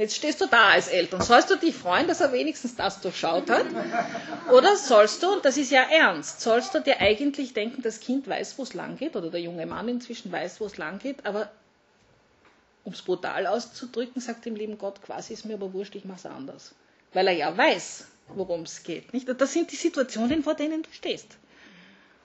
Jetzt 0.00 0.16
stehst 0.16 0.40
du 0.40 0.46
da 0.46 0.70
als 0.70 0.88
Eltern. 0.88 1.20
Sollst 1.20 1.50
du 1.50 1.56
dich 1.56 1.74
freuen, 1.74 2.08
dass 2.08 2.20
er 2.20 2.32
wenigstens 2.32 2.74
das 2.74 3.00
durchschaut 3.00 3.50
hat? 3.50 3.66
Oder 4.50 4.76
sollst 4.76 5.22
du, 5.22 5.32
und 5.34 5.44
das 5.44 5.56
ist 5.56 5.70
ja 5.70 5.82
ernst, 5.82 6.40
sollst 6.40 6.74
du 6.74 6.80
dir 6.80 7.00
eigentlich 7.00 7.52
denken, 7.52 7.82
das 7.82 8.00
Kind 8.00 8.26
weiß, 8.26 8.56
wo 8.58 8.62
es 8.62 8.74
lang 8.74 8.96
geht, 8.96 9.14
oder 9.14 9.30
der 9.30 9.40
junge 9.40 9.66
Mann 9.66 9.88
inzwischen 9.88 10.32
weiß, 10.32 10.60
wo 10.60 10.66
es 10.66 10.76
lang 10.78 10.98
geht, 10.98 11.26
aber 11.26 11.50
um 12.84 12.94
es 12.94 13.02
brutal 13.02 13.46
auszudrücken, 13.46 14.20
sagt 14.22 14.46
dem 14.46 14.56
lieben 14.56 14.78
Gott, 14.78 15.02
quasi 15.02 15.34
ist 15.34 15.44
mir 15.44 15.54
aber 15.54 15.72
wurscht, 15.74 15.94
ich 15.94 16.04
mache 16.06 16.18
es 16.20 16.26
anders 16.26 16.74
weil 17.12 17.26
er 17.28 17.34
ja 17.34 17.56
weiß, 17.56 18.06
worum 18.28 18.62
es 18.62 18.82
geht. 18.82 19.12
Nicht? 19.12 19.28
Das 19.28 19.52
sind 19.52 19.70
die 19.72 19.76
Situationen, 19.76 20.42
vor 20.42 20.54
denen 20.54 20.82
du 20.82 20.88
stehst. 20.92 21.36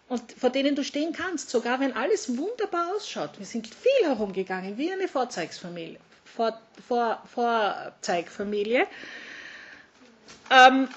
Und 0.08 0.22
vor 0.34 0.52
denen 0.52 0.76
du 0.76 0.84
stehen 0.84 1.14
kannst, 1.14 1.50
sogar 1.50 1.80
wenn 1.80 1.94
alles 1.94 2.38
wunderbar 2.38 2.96
ausschaut. 2.96 3.40
Wir 3.40 3.46
sind 3.46 3.68
viel 3.68 4.08
herumgegangen, 4.08 4.78
wie 4.78 4.92
eine 4.92 5.08
Vorzeigfamilie. 5.08 5.98
Vor, 6.36 6.60
vor, 6.88 7.21
Vorzeigfamilie. 7.34 8.88
Ähm, 10.52 10.88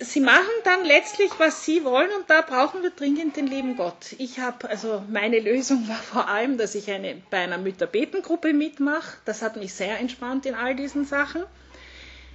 sie 0.00 0.20
machen 0.20 0.46
dann 0.64 0.84
letztlich, 0.84 1.30
was 1.38 1.64
sie 1.64 1.84
wollen, 1.84 2.10
und 2.18 2.28
da 2.28 2.42
brauchen 2.42 2.82
wir 2.82 2.90
dringend 2.90 3.36
den 3.36 3.46
lieben 3.46 3.76
Gott. 3.76 4.14
Ich 4.18 4.38
habe, 4.38 4.68
also 4.68 5.02
meine 5.08 5.40
Lösung 5.40 5.88
war 5.88 5.96
vor 5.96 6.28
allem, 6.28 6.58
dass 6.58 6.74
ich 6.74 6.90
eine, 6.90 7.20
bei 7.30 7.38
einer 7.38 7.58
Mütterbetengruppe 7.58 8.52
mitmache. 8.52 9.16
Das 9.24 9.42
hat 9.42 9.56
mich 9.56 9.74
sehr 9.74 9.98
entspannt 9.98 10.46
in 10.46 10.54
all 10.54 10.74
diesen 10.74 11.04
Sachen. 11.04 11.44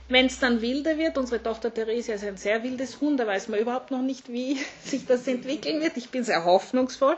Wenn 0.09 0.25
es 0.25 0.39
dann 0.39 0.61
wilder 0.61 0.97
wird, 0.97 1.17
unsere 1.17 1.41
Tochter 1.41 1.73
Theresia 1.73 2.15
ist 2.15 2.25
ein 2.25 2.35
sehr 2.37 2.61
wildes 2.63 2.99
Hund, 2.99 3.19
da 3.19 3.25
weiß 3.25 3.47
man 3.47 3.59
überhaupt 3.59 3.89
noch 3.89 4.01
nicht, 4.01 4.31
wie 4.31 4.59
sich 4.83 5.05
das 5.05 5.27
entwickeln 5.27 5.81
wird. 5.81 5.95
Ich 5.97 6.09
bin 6.09 6.23
sehr 6.23 6.43
hoffnungsvoll. 6.43 7.15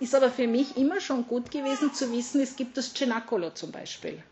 Ist 0.00 0.14
aber 0.14 0.30
für 0.30 0.46
mich 0.46 0.76
immer 0.76 1.00
schon 1.00 1.26
gut 1.26 1.50
gewesen 1.50 1.92
zu 1.92 2.12
wissen, 2.12 2.40
es 2.40 2.54
gibt 2.56 2.76
das 2.76 2.94
Cenacolo 2.94 3.50
zum 3.50 3.72
Beispiel. 3.72 4.22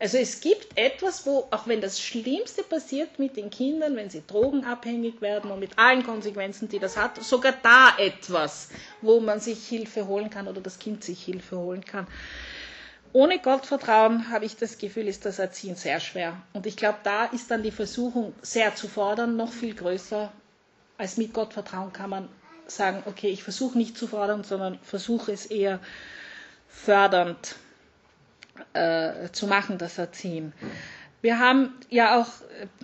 Also 0.00 0.16
es 0.18 0.40
gibt 0.40 0.78
etwas, 0.78 1.26
wo, 1.26 1.48
auch 1.50 1.66
wenn 1.66 1.80
das 1.80 2.00
Schlimmste 2.00 2.62
passiert 2.62 3.18
mit 3.18 3.36
den 3.36 3.50
Kindern, 3.50 3.96
wenn 3.96 4.10
sie 4.10 4.22
drogenabhängig 4.24 5.20
werden 5.20 5.50
und 5.50 5.58
mit 5.58 5.76
allen 5.76 6.04
Konsequenzen, 6.04 6.68
die 6.68 6.78
das 6.78 6.96
hat, 6.96 7.22
sogar 7.24 7.54
da 7.62 7.96
etwas, 7.98 8.68
wo 9.00 9.18
man 9.18 9.40
sich 9.40 9.66
Hilfe 9.66 10.06
holen 10.06 10.30
kann 10.30 10.46
oder 10.46 10.60
das 10.60 10.78
Kind 10.78 11.02
sich 11.02 11.24
Hilfe 11.24 11.58
holen 11.58 11.84
kann. 11.84 12.06
Ohne 13.12 13.40
Gottvertrauen 13.40 14.30
habe 14.30 14.44
ich 14.44 14.56
das 14.56 14.78
Gefühl, 14.78 15.08
ist 15.08 15.24
das 15.24 15.40
Erziehen 15.40 15.74
sehr 15.74 15.98
schwer. 15.98 16.40
Und 16.52 16.66
ich 16.66 16.76
glaube, 16.76 16.98
da 17.02 17.24
ist 17.24 17.50
dann 17.50 17.64
die 17.64 17.72
Versuchung, 17.72 18.34
sehr 18.42 18.76
zu 18.76 18.86
fordern, 18.86 19.36
noch 19.36 19.50
viel 19.50 19.74
größer. 19.74 20.30
Als 20.98 21.16
mit 21.16 21.32
Gottvertrauen 21.32 21.92
kann 21.92 22.10
man 22.10 22.28
sagen, 22.70 23.02
okay, 23.06 23.28
ich 23.28 23.42
versuche 23.42 23.76
nicht 23.78 23.96
zu 23.98 24.06
fordern, 24.06 24.44
sondern 24.44 24.78
versuche 24.82 25.32
es 25.32 25.46
eher 25.46 25.80
fördernd 26.68 27.56
äh, 28.74 29.30
zu 29.32 29.46
machen, 29.46 29.78
das 29.78 29.98
Erziehen. 29.98 30.52
Wir 31.20 31.38
haben 31.40 31.72
ja 31.90 32.20
auch 32.20 32.28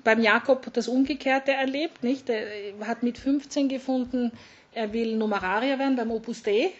beim 0.02 0.20
Jakob 0.20 0.72
das 0.72 0.88
Umgekehrte 0.88 1.52
erlebt, 1.52 2.02
nicht? 2.02 2.28
Er 2.28 2.46
hat 2.86 3.02
mit 3.02 3.18
15 3.18 3.68
gefunden, 3.68 4.32
er 4.72 4.92
will 4.92 5.16
Numerarier 5.16 5.78
werden 5.78 5.96
beim 5.96 6.10
Opus 6.10 6.42
Dei 6.42 6.72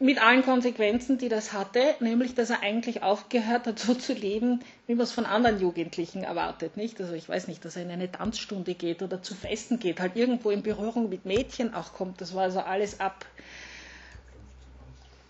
mit 0.00 0.20
allen 0.20 0.42
Konsequenzen, 0.44 1.18
die 1.18 1.28
das 1.28 1.52
hatte, 1.52 1.80
nämlich 2.00 2.34
dass 2.34 2.50
er 2.50 2.62
eigentlich 2.62 3.02
aufgehört 3.02 3.66
hat, 3.66 3.78
so 3.78 3.94
zu 3.94 4.12
leben, 4.12 4.60
wie 4.86 4.94
man 4.94 5.04
es 5.04 5.12
von 5.12 5.24
anderen 5.24 5.60
Jugendlichen 5.60 6.24
erwartet. 6.24 6.76
Nicht? 6.76 7.00
Also 7.00 7.12
ich 7.14 7.28
weiß 7.28 7.46
nicht, 7.46 7.64
dass 7.64 7.76
er 7.76 7.82
in 7.82 7.90
eine 7.90 8.10
Tanzstunde 8.10 8.74
geht 8.74 9.02
oder 9.02 9.22
zu 9.22 9.34
Festen 9.34 9.78
geht, 9.78 10.00
halt 10.00 10.16
irgendwo 10.16 10.50
in 10.50 10.62
Berührung 10.62 11.08
mit 11.08 11.24
Mädchen 11.24 11.74
auch 11.74 11.92
kommt. 11.92 12.20
Das 12.20 12.34
war 12.34 12.42
also 12.42 12.60
alles 12.60 12.98
ab, 12.98 13.24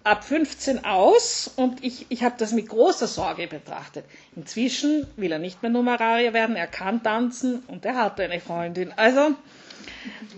ab 0.02 0.24
15 0.24 0.84
aus 0.84 1.50
und 1.56 1.84
ich, 1.84 2.06
ich 2.08 2.22
habe 2.24 2.36
das 2.38 2.52
mit 2.52 2.68
großer 2.68 3.06
Sorge 3.06 3.46
betrachtet. 3.46 4.06
Inzwischen 4.34 5.06
will 5.16 5.30
er 5.30 5.38
nicht 5.38 5.60
mehr 5.62 5.70
Numerarier 5.70 6.32
werden, 6.32 6.56
er 6.56 6.66
kann 6.68 7.02
tanzen 7.02 7.62
und 7.68 7.84
er 7.84 7.96
hat 7.96 8.18
eine 8.18 8.40
Freundin. 8.40 8.92
Also 8.96 9.34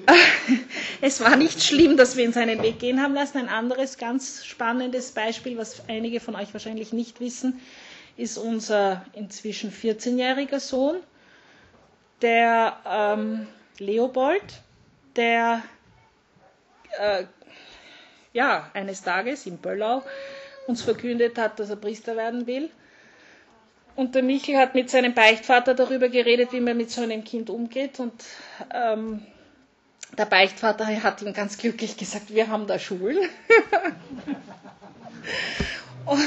es 1.01 1.21
war 1.21 1.37
nicht 1.37 1.63
schlimm, 1.63 1.97
dass 1.97 2.17
wir 2.17 2.25
ihn 2.25 2.33
seinen 2.33 2.63
Weg 2.63 2.79
gehen 2.79 3.03
haben 3.03 3.15
lassen. 3.15 3.39
Ein 3.39 3.49
anderes 3.49 3.99
ganz 3.99 4.45
spannendes 4.45 5.13
Beispiel, 5.13 5.57
was 5.59 5.89
einige 5.89 6.21
von 6.21 6.37
euch 6.37 6.53
wahrscheinlich 6.53 6.93
nicht 6.93 7.21
wissen, 7.21 7.61
ist 8.17 8.39
unser 8.39 9.05
inzwischen 9.13 9.73
14-jähriger 9.73 10.61
Sohn, 10.61 10.97
der 12.23 12.79
ähm, 12.89 13.47
Leopold, 13.79 14.43
der 15.17 15.63
äh, 16.99 17.25
ja, 18.33 18.71
eines 18.75 19.03
Tages 19.03 19.47
in 19.47 19.59
Böllau 19.59 20.03
uns 20.67 20.83
verkündet 20.83 21.39
hat, 21.39 21.59
dass 21.59 21.71
er 21.71 21.77
Priester 21.77 22.17
werden 22.17 22.47
will. 22.47 22.71
Und 23.95 24.15
der 24.15 24.23
Michel 24.23 24.59
hat 24.59 24.75
mit 24.75 24.91
seinem 24.91 25.15
Beichtvater 25.15 25.75
darüber 25.75 26.09
geredet, 26.11 26.53
wie 26.53 26.61
man 26.61 26.77
mit 26.77 26.91
so 26.91 27.01
einem 27.01 27.25
Kind 27.25 27.49
umgeht. 27.49 27.99
Und 27.99 28.13
ähm, 28.75 29.23
der 30.17 30.25
Beichtvater 30.25 30.87
hat 31.03 31.23
ihm 31.23 31.33
ganz 31.33 31.59
glücklich 31.59 31.97
gesagt, 31.97 32.33
wir 32.35 32.49
haben 32.49 32.67
da 32.67 32.79
Schulen. 32.79 33.19
und 36.07 36.21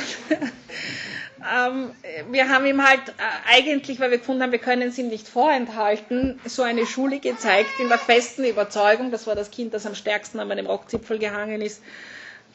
ähm, 1.51 1.91
wir 2.31 2.49
haben 2.49 2.65
ihm 2.65 2.85
halt 2.85 3.01
äh, 3.09 3.11
eigentlich, 3.47 3.99
weil 3.99 4.11
wir 4.11 4.17
gefunden 4.17 4.43
haben, 4.43 4.51
wir 4.51 4.59
können 4.59 4.89
es 4.89 4.97
ihm 4.97 5.07
nicht 5.07 5.27
vorenthalten, 5.27 6.39
so 6.45 6.63
eine 6.63 6.85
Schule 6.85 7.19
gezeigt 7.19 7.69
in 7.79 7.87
der 7.89 7.97
festen 7.97 8.43
Überzeugung, 8.43 9.11
das 9.11 9.25
war 9.25 9.35
das 9.35 9.51
Kind, 9.51 9.73
das 9.73 9.85
am 9.85 9.95
stärksten 9.95 10.39
an 10.39 10.47
meinem 10.47 10.65
Rockzipfel 10.67 11.17
gehangen 11.17 11.61
ist, 11.61 11.81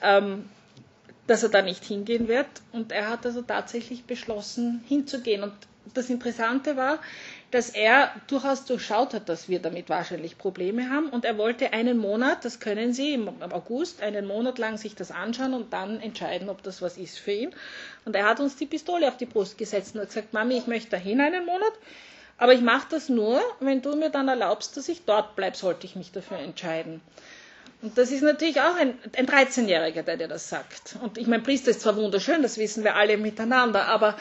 ähm, 0.03 0.49
dass 1.27 1.43
er 1.43 1.49
da 1.49 1.63
nicht 1.63 1.85
hingehen 1.85 2.29
wird. 2.29 2.47
Und 2.73 2.93
er 2.93 3.09
hat 3.09 3.25
also 3.25 3.41
tatsächlich 3.43 4.05
beschlossen, 4.05 4.85
hinzugehen. 4.87 5.43
Und 5.43 5.55
das 5.95 6.11
Interessante 6.11 6.77
war, 6.77 6.99
dass 7.55 7.71
er 7.71 8.11
durchaus 8.27 8.65
durchschaut 8.65 9.15
hat, 9.15 9.29
dass 9.29 9.49
wir 9.49 9.61
damit 9.61 9.89
wahrscheinlich 9.89 10.37
Probleme 10.39 10.91
haben. 10.91 11.09
Und 11.11 11.25
er 11.25 11.39
wollte 11.39 11.73
einen 11.73 11.97
Monat, 11.99 12.45
das 12.45 12.59
können 12.59 12.93
Sie 12.93 13.15
im 13.15 13.29
August, 13.53 14.03
einen 14.03 14.27
Monat 14.27 14.59
lang 14.59 14.77
sich 14.77 14.97
das 14.97 15.13
anschauen 15.13 15.55
und 15.55 15.73
dann 15.73 16.01
entscheiden, 16.01 16.49
ob 16.49 16.65
das 16.65 16.83
was 16.83 16.97
ist 16.99 17.17
für 17.21 17.31
ihn. 17.31 17.55
Und 18.05 18.17
er 18.17 18.25
hat 18.29 18.41
uns 18.41 18.57
die 18.57 18.67
Pistole 18.67 19.07
auf 19.07 19.17
die 19.19 19.27
Brust 19.27 19.57
gesetzt 19.57 19.95
und 19.95 20.01
hat 20.01 20.09
gesagt, 20.09 20.33
Mami, 20.33 20.57
ich 20.59 20.67
möchte 20.67 20.91
dahin 20.91 21.21
einen 21.21 21.47
Monat, 21.47 21.73
aber 22.39 22.55
ich 22.55 22.61
mache 22.61 22.89
das 22.91 23.09
nur, 23.09 23.41
wenn 23.61 23.83
du 23.83 23.95
mir 23.95 24.11
dann 24.11 24.27
erlaubst, 24.27 24.77
dass 24.77 24.89
ich 24.89 25.05
dort 25.05 25.37
bleibe, 25.37 25.57
sollte 25.57 25.87
ich 25.87 25.95
mich 25.95 26.11
dafür 26.11 26.39
entscheiden. 26.41 27.03
Und 27.83 27.97
das 27.97 28.11
ist 28.11 28.23
natürlich 28.23 28.61
auch 28.63 28.75
ein, 28.75 28.99
ein 29.17 29.27
13-Jähriger, 29.29 30.03
der 30.03 30.17
dir 30.17 30.27
das 30.27 30.49
sagt. 30.49 30.97
Und 31.03 31.19
ich 31.19 31.29
meine, 31.29 31.45
Priester 31.45 31.71
ist 31.71 31.83
zwar 31.83 31.95
wunderschön, 31.95 32.43
das 32.43 32.59
wissen 32.59 32.83
wir 32.83 32.97
alle 32.97 33.17
miteinander, 33.17 33.87
aber 33.87 34.17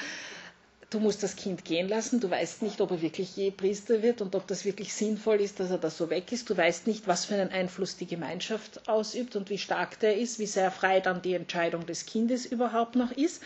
du 0.93 0.99
musst 0.99 1.23
das 1.23 1.35
Kind 1.35 1.65
gehen 1.65 1.87
lassen, 1.89 2.19
du 2.19 2.29
weißt 2.29 2.61
nicht, 2.61 2.79
ob 2.81 2.91
er 2.91 3.01
wirklich 3.01 3.35
je 3.35 3.51
Priester 3.51 4.01
wird 4.01 4.21
und 4.21 4.35
ob 4.35 4.45
das 4.47 4.65
wirklich 4.65 4.93
sinnvoll 4.93 5.41
ist, 5.41 5.59
dass 5.59 5.71
er 5.71 5.77
da 5.77 5.89
so 5.89 6.09
weg 6.09 6.31
ist. 6.31 6.49
Du 6.49 6.55
weißt 6.57 6.87
nicht, 6.87 7.07
was 7.07 7.25
für 7.25 7.33
einen 7.35 7.51
Einfluss 7.51 7.97
die 7.97 8.05
Gemeinschaft 8.05 8.87
ausübt 8.87 9.35
und 9.35 9.49
wie 9.49 9.57
stark 9.57 9.99
der 9.99 10.17
ist, 10.17 10.39
wie 10.39 10.45
sehr 10.45 10.71
frei 10.71 10.99
dann 10.99 11.21
die 11.21 11.33
Entscheidung 11.33 11.85
des 11.85 12.05
Kindes 12.05 12.45
überhaupt 12.45 12.95
noch 12.95 13.11
ist. 13.11 13.41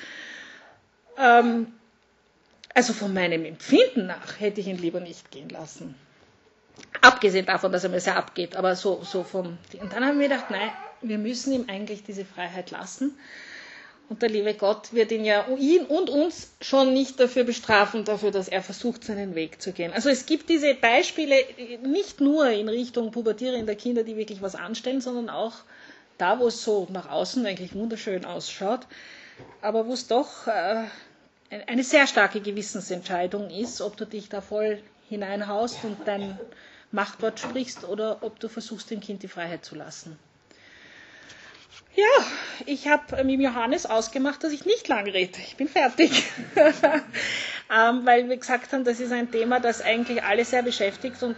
Ähm, 1.17 1.67
also 2.73 2.93
von 2.93 3.13
meinem 3.13 3.45
Empfinden 3.45 4.07
nach 4.07 4.39
hätte 4.39 4.59
ich 4.61 4.67
ihn 4.67 4.77
lieber 4.77 4.99
nicht 4.99 5.31
gehen 5.31 5.49
lassen. 5.49 5.95
Abgesehen 7.01 7.45
davon, 7.45 7.71
dass 7.71 7.83
er 7.83 7.89
mir 7.89 7.99
sehr 8.01 8.17
abgeht, 8.17 8.55
aber 8.55 8.75
so, 8.75 9.01
so 9.03 9.23
vom. 9.23 9.57
Und 9.81 9.93
dann 9.93 10.05
haben 10.05 10.19
wir 10.19 10.27
gedacht, 10.27 10.51
nein, 10.51 10.69
wir 11.01 11.17
müssen 11.17 11.53
ihm 11.53 11.65
eigentlich 11.69 12.03
diese 12.03 12.25
Freiheit 12.25 12.71
lassen 12.71 13.17
und 14.09 14.21
der 14.21 14.29
liebe 14.29 14.53
Gott 14.53 14.93
wird 14.93 15.11
ihn 15.11 15.25
ja 15.25 15.45
ihn 15.57 15.85
und 15.85 16.09
uns 16.09 16.51
schon 16.61 16.93
nicht 16.93 17.19
dafür 17.19 17.43
bestrafen, 17.43 18.05
dafür, 18.05 18.31
dass 18.31 18.47
er 18.47 18.61
versucht, 18.61 19.03
seinen 19.03 19.35
Weg 19.35 19.61
zu 19.61 19.73
gehen. 19.73 19.91
Also 19.91 20.09
es 20.09 20.25
gibt 20.25 20.49
diese 20.49 20.73
Beispiele 20.75 21.35
nicht 21.83 22.21
nur 22.21 22.49
in 22.49 22.69
Richtung 22.69 23.11
pubertierender 23.11 23.75
Kinder, 23.75 24.03
die 24.03 24.15
wirklich 24.15 24.41
was 24.41 24.55
anstellen, 24.55 25.01
sondern 25.01 25.29
auch 25.29 25.53
da, 26.17 26.39
wo 26.39 26.47
es 26.47 26.63
so 26.63 26.87
nach 26.89 27.09
außen 27.09 27.45
eigentlich 27.45 27.75
wunderschön 27.75 28.23
ausschaut, 28.23 28.87
aber 29.61 29.85
wo 29.87 29.93
es 29.93 30.07
doch 30.07 30.47
äh, 30.47 30.83
eine 31.67 31.83
sehr 31.83 32.07
starke 32.07 32.39
Gewissensentscheidung 32.41 33.49
ist, 33.49 33.81
ob 33.81 33.97
du 33.97 34.05
dich 34.05 34.29
da 34.29 34.41
voll 34.41 34.81
hineinhaust 35.09 35.83
und 35.83 35.97
dein 36.05 36.39
Machtwort 36.91 37.39
sprichst 37.39 37.83
oder 37.83 38.19
ob 38.21 38.39
du 38.39 38.47
versuchst, 38.47 38.89
dem 38.89 39.01
Kind 39.01 39.23
die 39.23 39.27
Freiheit 39.27 39.65
zu 39.65 39.75
lassen. 39.75 40.17
Ja, 41.97 42.25
ich 42.67 42.87
habe 42.87 43.23
mit 43.23 43.39
Johannes 43.41 43.87
ausgemacht, 43.87 44.43
dass 44.43 44.53
ich 44.53 44.65
nicht 44.65 44.87
lang 44.87 45.07
rede. 45.07 45.39
Ich 45.39 45.57
bin 45.57 45.67
fertig. 45.67 46.11
ähm, 46.55 48.05
weil 48.05 48.29
wir 48.29 48.37
gesagt 48.37 48.71
haben, 48.71 48.83
das 48.83 48.99
ist 48.99 49.11
ein 49.11 49.31
Thema, 49.31 49.59
das 49.59 49.81
eigentlich 49.81 50.21
alle 50.21 50.45
sehr 50.45 50.61
beschäftigt 50.61 51.23
und 51.23 51.35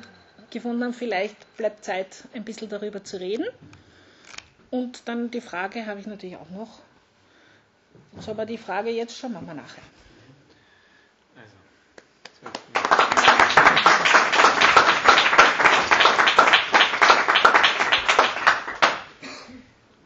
gefunden 0.51 0.83
haben, 0.83 0.93
vielleicht 0.93 1.55
bleibt 1.55 1.85
Zeit, 1.85 2.25
ein 2.33 2.43
bisschen 2.43 2.67
darüber 2.67 3.05
zu 3.05 3.21
reden. 3.21 3.45
Und 4.69 5.03
dann 5.07 5.31
die 5.31 5.39
Frage 5.39 5.85
habe 5.85 6.01
ich 6.01 6.07
natürlich 6.07 6.35
auch 6.35 6.49
noch. 6.49 6.79
So, 8.19 8.31
aber 8.31 8.45
die 8.45 8.57
Frage 8.57 8.89
jetzt 8.89 9.17
schauen 9.17 9.31
wir 9.31 9.41
mal 9.41 9.55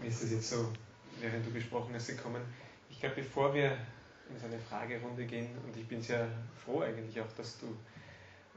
nachher. 0.04 0.10
ist 0.10 0.24
es 0.24 0.32
jetzt 0.32 0.50
so, 0.50 0.72
während 1.20 1.46
du 1.46 1.52
gesprochen 1.52 1.94
hast, 1.94 2.08
gekommen. 2.08 2.42
Ich 2.90 3.00
glaube, 3.00 3.16
bevor 3.16 3.54
wir 3.54 3.78
in 4.30 4.40
so 4.40 4.46
eine 4.48 4.60
Fragerunde 4.60 5.26
gehen, 5.26 5.50
und 5.66 5.76
ich 5.76 5.88
bin 5.88 6.02
sehr 6.02 6.28
froh 6.64 6.82
eigentlich 6.82 7.20
auch, 7.20 7.32
dass 7.38 7.60
du 7.60 7.68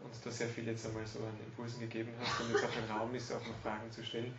uns 0.02 0.20
da 0.20 0.30
sehr 0.30 0.48
viel 0.48 0.66
jetzt 0.66 0.86
einmal 0.86 1.06
so 1.06 1.20
an 1.20 1.36
Impulsen 1.44 1.80
gegeben 1.80 2.12
hast 2.20 2.40
und 2.40 2.52
jetzt 2.52 2.64
auch 2.64 2.76
ein 2.76 2.96
Raum 2.96 3.14
ist, 3.14 3.32
auch 3.32 3.46
noch 3.46 3.56
Fragen 3.62 3.90
zu 3.90 4.04
stellen, 4.04 4.32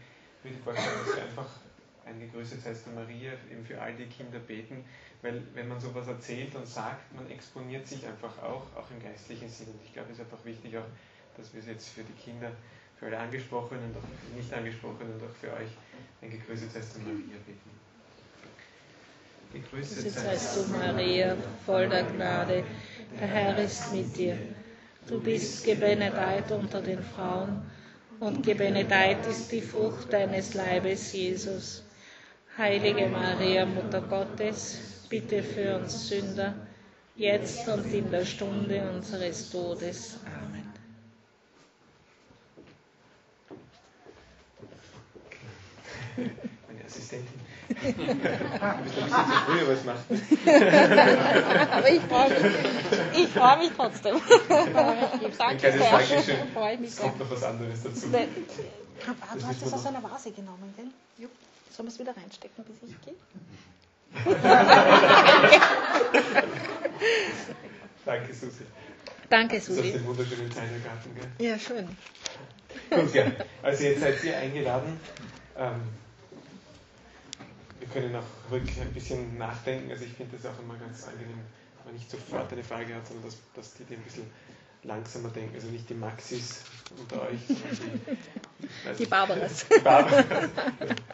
würde 0.43 0.56
ich 0.58 0.63
vorschlagen, 0.63 1.00
dass 1.06 1.15
wir 1.15 1.24
einfach 1.24 1.50
ein 2.06 2.20
gegrüßet 2.20 2.62
seist 2.62 2.86
du 2.88 2.91
Maria 2.91 3.34
eben 3.52 3.65
für 3.65 3.82
all 3.82 3.93
die 3.96 4.06
Kinder 4.06 4.39
beten, 4.39 4.86
weil 5.22 5.43
wenn 5.54 5.67
man 5.67 5.80
sowas 5.80 6.08
erzählt 6.08 6.56
und 6.56 6.65
sagt, 6.65 7.13
man 7.13 7.30
exponiert 7.30 7.86
sich 7.86 8.06
einfach 8.06 8.38
auch, 8.41 8.63
auch 8.76 8.91
im 8.91 9.02
geistlichen 9.02 9.50
Sinn. 9.50 9.67
Und 9.67 9.82
ich 9.84 9.93
glaube, 9.93 10.12
es 10.12 10.20
ist 10.20 10.24
einfach 10.24 10.43
wichtig 10.46 10.78
auch, 10.78 10.86
dass 11.36 11.54
wir 11.54 11.60
es 11.60 11.67
jetzt 11.67 11.89
für 11.89 12.04
die 12.04 12.13
Kinder, 12.13 12.52
für 12.99 13.05
alle 13.07 13.19
Angesprochenen 13.19 13.83
und 13.86 13.97
auch 13.97 14.36
nicht 14.36 14.53
Angesprochenen 14.53 15.13
und 15.13 15.23
auch 15.23 15.36
für 15.39 15.53
euch 15.53 15.69
ein 16.21 16.31
gegrüßet 16.31 16.69
du 16.73 16.99
Maria 17.01 17.38
beten. 17.45 17.69
Gegrüßet 19.53 20.12
seist 20.12 20.57
du 20.57 20.71
Maria, 20.77 21.36
voll 21.65 21.88
der 21.88 22.03
Gnade, 22.03 22.63
der 23.19 23.27
Herr 23.27 23.57
ist 23.57 23.93
mit 23.93 24.15
dir. 24.17 24.38
Du 25.07 25.21
bist 25.21 25.63
gebenedeit 25.63 26.51
unter 26.51 26.81
den 26.81 27.01
Frauen 27.01 27.62
und 28.19 28.43
gebenedeit 28.43 29.25
ist 29.27 29.51
die 29.51 29.62
Frucht 29.62 30.12
deines 30.12 30.53
Leibes, 30.53 31.13
Jesus. 31.13 31.83
Heilige 32.57 33.07
Maria, 33.07 33.65
Mutter 33.65 34.01
Gottes, 34.01 35.05
bitte 35.10 35.43
für 35.43 35.77
uns 35.77 36.10
Sünder, 36.10 36.55
jetzt 37.15 37.67
und 37.67 37.86
in 37.93 38.10
der 38.12 38.25
Stunde 38.25 38.81
unseres 38.95 39.49
Todes. 39.51 40.17
Amen. 40.25 40.57
Meine 46.17 46.86
Assistentin. 46.86 47.39
Du 47.69 47.75
bist 47.75 47.99
ein 47.99 48.84
bisschen 48.84 49.01
zu 49.01 49.13
früh, 49.45 49.62
was 49.67 49.84
macht 49.84 50.06
Aber 51.71 51.89
ich 51.89 52.01
freue 52.01 52.30
mich, 52.30 52.53
ich 53.17 53.27
freue 53.30 53.58
mich 53.58 53.71
trotzdem. 53.75 54.15
Danke 55.38 55.47
ein 55.47 55.58
kleines 55.58 55.89
Dankeschön. 55.89 56.84
Es 56.84 56.97
kommt 56.97 57.19
noch 57.19 57.30
was 57.32 57.43
anderes 57.43 57.84
dazu. 57.84 58.08
Ne, 58.08 58.27
du 59.06 59.47
hast 59.47 59.62
es 59.62 59.73
aus 59.73 59.86
einer 59.86 60.01
Vase 60.03 60.32
genommen, 60.32 60.73
gell? 60.75 60.88
Jupp. 61.17 61.32
Sollen 61.71 61.88
wir 61.89 61.93
es 61.93 61.99
wieder 61.99 62.15
reinstecken, 62.15 62.63
bis 62.63 62.89
ich 62.89 63.01
gehe? 63.01 63.13
Danke, 68.05 68.34
Susi. 68.34 68.63
Danke, 69.30 69.59
Susi. 69.59 69.78
Das 69.78 69.86
ist 69.88 69.95
den 69.95 70.05
wunderschönen 70.05 70.51
Zeinergarten, 70.51 71.15
gell? 71.15 71.47
Ja, 71.47 71.59
schön. 71.59 71.88
Gut, 72.89 73.13
ja. 73.13 73.26
Also 73.61 73.84
jetzt 73.84 73.99
seid 73.99 74.24
ihr 74.24 74.38
eingeladen. 74.38 74.99
Ähm, 75.57 75.82
wir 77.93 78.01
können 78.01 78.15
auch 78.15 78.51
ruhig 78.51 78.79
ein 78.79 78.93
bisschen 78.93 79.38
nachdenken. 79.38 79.91
Also 79.91 80.05
ich 80.05 80.13
finde 80.13 80.38
das 80.38 80.45
auch 80.45 80.59
immer 80.59 80.75
ganz 80.75 81.07
angenehm, 81.07 81.39
wenn 81.77 81.85
man 81.85 81.93
nicht 81.93 82.09
sofort 82.09 82.51
eine 82.51 82.63
Frage 82.63 82.95
hat, 82.95 83.07
sondern 83.07 83.25
dass, 83.25 83.38
dass 83.55 83.73
die, 83.75 83.83
die 83.85 83.95
ein 83.95 84.03
bisschen 84.03 84.29
langsamer 84.83 85.29
denken. 85.29 85.55
Also 85.55 85.67
nicht 85.67 85.89
die 85.89 85.93
Maxis 85.93 86.61
unter 86.97 87.23
euch, 87.23 87.39
sondern 87.47 88.01
die, 88.05 88.97
die 88.97 89.05
Barbaras. 89.05 89.65
Die, 89.67 89.79
Barbaras, 89.81 90.25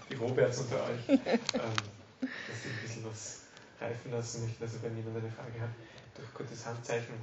die 0.09 0.15
Roberts 0.15 0.59
unter 0.59 0.83
euch. 0.83 1.09
Ähm, 1.09 1.19
dass 2.21 2.63
sie 2.63 2.69
ein 2.69 2.81
bisschen 2.81 3.05
was 3.05 3.41
reifen 3.79 4.11
lassen, 4.11 4.45
nicht, 4.45 4.61
also 4.61 4.81
wenn 4.81 4.95
jemand 4.95 5.17
eine 5.17 5.29
Frage 5.29 5.59
hat, 5.59 5.69
durch 6.15 6.33
kurzes 6.33 6.65
Handzeichen 6.65 7.15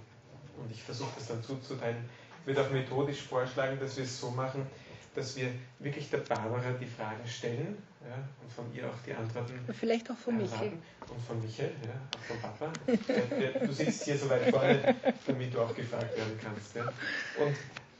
und 0.59 0.70
ich 0.70 0.82
versuche 0.82 1.11
das 1.16 1.28
dann 1.28 1.42
zuzuteilen. 1.42 1.96
Ich 2.40 2.46
würde 2.46 2.62
auch 2.62 2.70
methodisch 2.70 3.22
vorschlagen, 3.22 3.78
dass 3.80 3.96
wir 3.96 4.05
es 4.05 4.20
so 4.20 4.30
machen, 4.30 4.66
dass 5.15 5.37
wir 5.37 5.49
wirklich 5.79 6.09
der 6.11 6.19
Barbara 6.19 6.73
die 6.81 6.87
Fragen 6.87 7.27
stellen 7.27 7.77
ja, 8.09 8.17
und 8.43 8.53
von 8.53 8.73
ihr 8.75 8.89
auch 8.89 9.03
die 9.05 9.13
Antworten. 9.13 9.59
Vielleicht 9.79 10.11
auch 10.11 10.17
von 10.17 10.37
Michael. 10.37 10.73
Und 11.09 11.21
von 11.27 11.43
Michael, 11.43 11.73
ja, 11.85 12.01
auch 12.17 12.25
von 12.25 12.41
Papa. 12.41 13.67
du 13.67 13.73
sitzt 13.73 14.05
hier 14.05 14.17
so 14.17 14.31
weit 14.31 14.51
vorne, 14.51 14.95
damit 15.27 15.53
du 15.53 15.61
auch 15.61 15.75
gefragt 15.75 16.17
werden 16.17 16.39
kannst. 16.43 16.77
Ja. 16.77 16.85
Und 16.85 17.57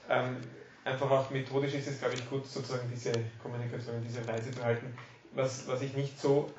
ähm, 0.09 0.37
einfach 0.85 1.11
auch 1.11 1.31
methodisch 1.31 1.75
ist 1.75 1.89
es, 1.89 1.99
glaube 1.99 2.15
ich, 2.15 2.29
gut, 2.31 2.47
sozusagen 2.47 2.89
diese 2.93 3.13
Kommunikation 3.43 3.97
in 3.97 4.05
dieser 4.05 4.27
Weise 4.27 4.51
zu 4.51 4.63
halten. 4.63 4.95
Was, 5.33 5.67
was 5.67 5.83
ich 5.83 5.95
nicht 5.95 6.21
so 6.21 6.51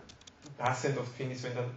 passend 0.57 0.97
oft 0.97 1.13
finde, 1.15 1.33
ist, 1.33 1.43
wenn 1.43 1.55
dann 1.55 1.71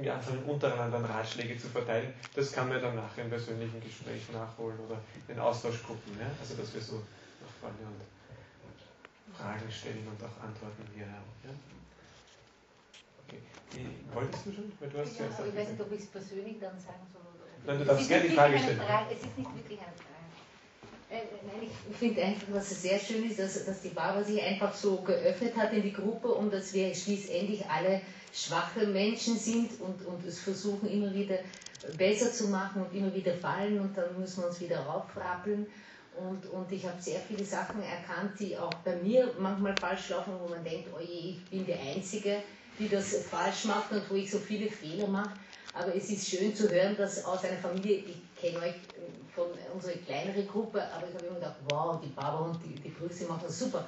wir 0.00 0.14
anfangen 0.14 0.44
untereinander 0.44 1.02
Ratschläge 1.02 1.58
zu 1.58 1.68
verteilen. 1.68 2.12
Das 2.34 2.52
kann 2.52 2.68
man 2.68 2.80
dann 2.80 2.94
nachher 2.94 3.24
im 3.24 3.30
persönlichen 3.30 3.80
Gespräch 3.80 4.22
nachholen 4.32 4.78
oder 4.80 5.00
in 5.26 5.38
Austauschgruppen. 5.38 6.18
Ja? 6.18 6.26
Also 6.40 6.54
dass 6.54 6.72
wir 6.72 6.80
so 6.80 7.02
vorne 7.60 7.82
und 7.86 8.00
Fragen 9.36 9.70
stellen 9.70 10.06
und 10.08 10.18
auch 10.22 10.42
Antworten 10.42 10.84
hier 10.94 11.06
haben. 11.06 11.30
Ja? 11.44 11.50
Okay. 13.26 13.42
Die, 13.74 14.14
wolltest 14.14 14.46
du 14.46 14.52
schon? 14.52 14.72
Weil 14.80 14.90
du 14.90 14.98
hast 14.98 15.18
ja, 15.18 15.26
ich 15.26 15.56
weiß 15.56 15.68
nicht, 15.68 15.80
ob 15.80 15.92
ich 15.92 16.00
es 16.00 16.06
persönlich 16.06 16.56
dann 16.60 16.78
sagen 16.80 17.06
soll. 17.12 17.22
Nein, 17.66 17.78
du 17.78 17.84
darfst 17.84 18.08
gerne 18.08 18.28
die 18.28 18.34
Frage 18.34 18.58
stellen. 18.58 18.80
Frage, 18.80 19.06
es 19.12 19.20
ist 19.20 19.38
nicht 19.38 19.54
wirklich 19.54 19.78
eine 19.78 19.92
Frage. 19.92 20.08
Äh, 21.10 21.22
nein, 21.46 21.70
ich 21.90 21.96
finde 21.96 22.22
einfach, 22.22 22.52
dass 22.52 22.70
es 22.70 22.82
sehr 22.82 22.98
schön 22.98 23.30
ist, 23.30 23.38
dass, 23.38 23.64
dass 23.64 23.80
die 23.80 23.88
Barbara 23.88 24.22
sich 24.22 24.42
einfach 24.42 24.74
so 24.74 24.96
geöffnet 25.02 25.56
hat 25.56 25.72
in 25.72 25.82
die 25.82 25.92
Gruppe 25.92 26.28
und 26.28 26.52
dass 26.52 26.74
wir 26.74 26.94
schließlich 26.94 27.64
alle 27.66 28.02
schwache 28.32 28.86
Menschen 28.86 29.38
sind 29.38 29.80
und, 29.80 30.04
und 30.06 30.24
es 30.26 30.40
versuchen 30.40 30.88
immer 30.88 31.12
wieder 31.14 31.38
besser 31.96 32.32
zu 32.32 32.48
machen 32.48 32.82
und 32.82 32.94
immer 32.94 33.14
wieder 33.14 33.34
fallen 33.34 33.80
und 33.80 33.96
dann 33.96 34.18
müssen 34.18 34.42
wir 34.42 34.48
uns 34.48 34.60
wieder 34.60 34.80
raufrappeln. 34.80 35.66
Und, 36.18 36.46
und 36.50 36.72
ich 36.72 36.84
habe 36.84 37.00
sehr 37.00 37.20
viele 37.20 37.44
Sachen 37.44 37.82
erkannt, 37.82 38.32
die 38.40 38.56
auch 38.56 38.74
bei 38.84 38.96
mir 38.96 39.32
manchmal 39.38 39.74
falsch 39.78 40.08
laufen, 40.08 40.32
wo 40.40 40.48
man 40.48 40.64
denkt, 40.64 40.88
oh 40.94 41.00
ich 41.00 41.44
bin 41.50 41.64
die 41.64 41.74
Einzige, 41.74 42.42
die 42.78 42.88
das 42.88 43.24
falsch 43.30 43.64
macht 43.66 43.92
und 43.92 44.10
wo 44.10 44.14
ich 44.14 44.30
so 44.30 44.38
viele 44.38 44.68
Fehler 44.70 45.06
mache. 45.06 45.32
Aber 45.74 45.94
es 45.94 46.10
ist 46.10 46.28
schön 46.28 46.54
zu 46.54 46.68
hören, 46.68 46.96
dass 46.96 47.24
aus 47.24 47.44
einer 47.44 47.58
Familie, 47.58 47.98
ich 47.98 48.40
kenne 48.40 48.58
euch 48.58 48.74
von 49.34 49.46
unserer 49.72 49.92
kleineren 49.92 50.48
Gruppe, 50.48 50.82
aber 50.92 51.06
ich 51.06 51.14
habe 51.14 51.26
immer 51.26 51.36
gedacht, 51.36 51.56
wow, 51.68 52.00
die 52.02 52.08
Barbara 52.08 52.46
und 52.46 52.58
die, 52.64 52.74
die 52.74 52.92
Grüße 52.92 53.26
machen 53.26 53.42
das 53.46 53.58
super. 53.58 53.86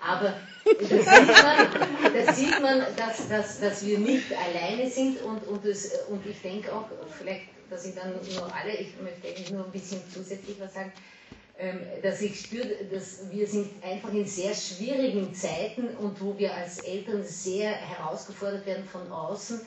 Aber 0.00 0.34
da 0.64 0.96
sieht 0.96 1.02
man, 1.02 2.14
da 2.14 2.32
sieht 2.32 2.62
man 2.62 2.80
dass, 2.96 3.28
dass, 3.28 3.60
dass 3.60 3.84
wir 3.84 3.98
nicht 3.98 4.26
alleine 4.32 4.88
sind 4.88 5.20
und, 5.22 5.46
und, 5.46 5.64
das, 5.64 5.90
und 6.08 6.24
ich 6.26 6.40
denke 6.40 6.72
auch, 6.72 6.86
vielleicht, 7.16 7.48
dass 7.68 7.84
ich 7.86 7.94
dann 7.94 8.12
nur 8.12 8.54
alle, 8.54 8.74
ich 8.76 9.00
möchte 9.00 9.26
eigentlich 9.26 9.50
nur 9.50 9.64
ein 9.64 9.72
bisschen 9.72 10.00
zusätzlich 10.12 10.58
was 10.60 10.74
sagen, 10.74 10.92
dass 12.02 12.20
ich 12.20 12.40
spüre, 12.40 12.68
dass 12.92 13.30
wir 13.30 13.46
sind 13.46 13.82
einfach 13.82 14.12
in 14.12 14.24
sehr 14.24 14.54
schwierigen 14.54 15.34
Zeiten 15.34 15.88
und 15.96 16.20
wo 16.20 16.38
wir 16.38 16.54
als 16.54 16.78
Eltern 16.78 17.24
sehr 17.24 17.70
herausgefordert 17.70 18.64
werden 18.64 18.84
von 18.84 19.10
außen. 19.10 19.60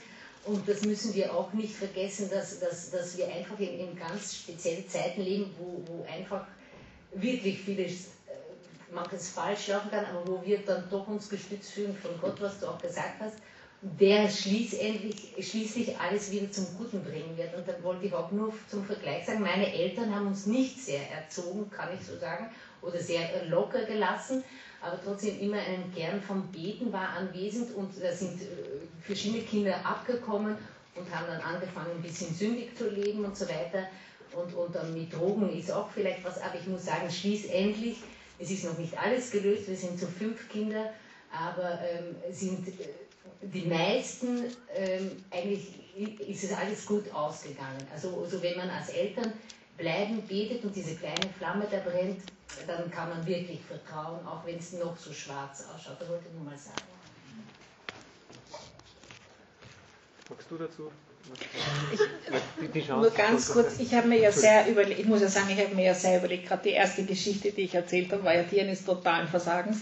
Und 0.46 0.68
das 0.68 0.84
müssen 0.84 1.14
wir 1.14 1.36
auch 1.36 1.52
nicht 1.54 1.76
vergessen, 1.76 2.30
dass, 2.32 2.60
dass, 2.60 2.92
dass 2.92 3.18
wir 3.18 3.28
einfach 3.28 3.60
in, 3.60 3.78
in 3.78 3.96
ganz 3.98 4.36
speziellen 4.36 4.88
Zeiten 4.88 5.22
leben, 5.22 5.54
wo, 5.60 5.84
wo 5.86 6.06
einfach 6.06 6.48
wirklich 7.14 7.60
vieles 7.60 8.08
manches 8.94 9.30
falsch 9.30 9.68
laufen 9.68 9.92
kann, 9.92 10.06
aber 10.06 10.26
wo 10.28 10.46
wir 10.46 10.60
dann 10.66 10.90
doch 10.90 11.08
uns 11.08 11.30
gestützt 11.30 11.72
fühlen 11.72 11.96
von 11.96 12.12
Gott, 12.22 12.42
was 12.42 12.60
du 12.60 12.68
auch 12.68 12.82
gesagt 12.82 13.20
hast, 13.20 13.36
der 13.82 14.30
schließlich, 14.30 15.34
schließlich 15.40 15.98
alles 15.98 16.32
wieder 16.32 16.52
zum 16.52 16.68
Guten 16.78 17.04
bringen 17.04 17.36
wird. 17.36 17.56
Und 17.56 17.68
dann 17.68 17.84
wollte 17.84 18.06
ich 18.06 18.14
auch 18.14 18.32
nur 18.32 18.54
zum 18.70 18.86
Vergleich 18.86 19.26
sagen, 19.26 19.42
meine 19.42 19.74
Eltern 19.74 20.14
haben 20.14 20.28
uns 20.28 20.46
nicht 20.46 20.80
sehr 20.80 21.10
erzogen, 21.10 21.70
kann 21.72 21.90
ich 22.00 22.06
so 22.06 22.16
sagen, 22.18 22.50
oder 22.82 23.00
sehr 23.00 23.46
locker 23.48 23.84
gelassen, 23.86 24.44
aber 24.82 25.00
trotzdem 25.04 25.40
immer 25.40 25.58
ein 25.58 25.92
Kern 25.96 26.22
vom 26.22 26.48
Beten 26.52 26.92
war 26.94 27.10
anwesend 27.10 27.74
und 27.76 27.92
da 28.02 28.12
sind 28.12 28.42
äh, 28.42 28.46
verschiedene 29.02 29.44
Kinder 29.44 29.76
abgekommen 29.84 30.58
und 30.96 31.16
haben 31.16 31.28
dann 31.28 31.42
angefangen, 31.42 31.92
ein 31.96 32.02
bisschen 32.02 32.34
sündig 32.34 32.78
zu 32.78 32.90
leben 32.90 33.26
und 33.26 33.36
so 33.36 33.48
weiter. 33.48 33.88
Und, 34.34 34.54
und 34.54 34.76
dann 34.76 34.94
mit 34.94 35.14
Drogen 35.14 35.52
ist 35.58 35.72
auch 35.72 35.90
vielleicht 35.92 36.24
was, 36.24 36.40
aber 36.42 36.56
ich 36.56 36.68
muss 36.68 36.86
sagen, 36.86 37.10
schließlich 37.10 37.98
es 38.40 38.50
ist 38.50 38.64
noch 38.64 38.78
nicht 38.78 38.98
alles 38.98 39.30
gelöst, 39.30 39.68
wir 39.68 39.76
sind 39.76 40.00
so 40.00 40.08
fünf 40.08 40.50
Kinder, 40.50 40.92
aber 41.32 41.80
ähm, 41.82 42.16
sind 42.32 42.68
äh, 42.68 42.88
die 43.42 43.66
meisten, 43.66 44.46
ähm, 44.74 45.24
eigentlich 45.32 46.20
ist 46.28 46.44
es 46.44 46.54
alles 46.54 46.86
gut 46.86 47.12
ausgegangen. 47.14 47.86
Also, 47.94 48.22
also 48.24 48.42
wenn 48.42 48.58
man 48.58 48.70
als 48.70 48.90
Eltern 48.90 49.34
bleiben, 49.78 50.22
betet 50.28 50.64
und 50.64 50.76
diese 50.76 50.96
kleine 50.96 51.30
Flamme 51.38 51.66
da 51.70 51.80
brennt, 51.80 52.22
dann 52.68 52.92
kann 52.92 53.10
man 53.10 53.26
wirklich 53.26 53.62
vertrauen, 53.62 54.26
auch 54.26 54.46
wenn 54.46 54.58
es 54.58 54.74
noch 54.74 54.96
so 54.98 55.12
schwarz 55.12 55.66
ausschaut. 55.74 55.98
Das 56.00 56.10
wollte 56.10 56.26
ich 56.28 56.34
nur 56.34 56.44
mal 56.44 56.58
sagen. 56.58 56.82
Magst 60.30 60.50
du 60.50 60.58
dazu? 60.58 60.92
Ich, 62.74 62.88
nur 62.88 63.12
ganz 63.12 63.52
kurz, 63.52 63.80
ich 63.80 63.94
habe 63.94 64.08
mir 64.08 64.20
ja 64.20 64.32
sehr 64.32 64.68
überlegt, 64.68 65.00
ich 65.00 65.06
muss 65.06 65.22
ja 65.22 65.28
sagen, 65.28 65.50
ich 65.52 65.60
habe 65.64 65.76
mir 65.76 65.86
ja 65.86 65.94
sehr 65.94 66.18
überlegt, 66.18 66.48
gerade 66.48 66.64
die 66.64 66.72
erste 66.72 67.04
Geschichte, 67.04 67.52
die 67.52 67.62
ich 67.62 67.76
erzählt 67.76 68.12
habe, 68.12 68.24
war 68.24 68.36
ja 68.36 68.44
die 68.44 68.60
eines 68.60 68.84
totalen 68.84 69.28
Versagens. 69.28 69.82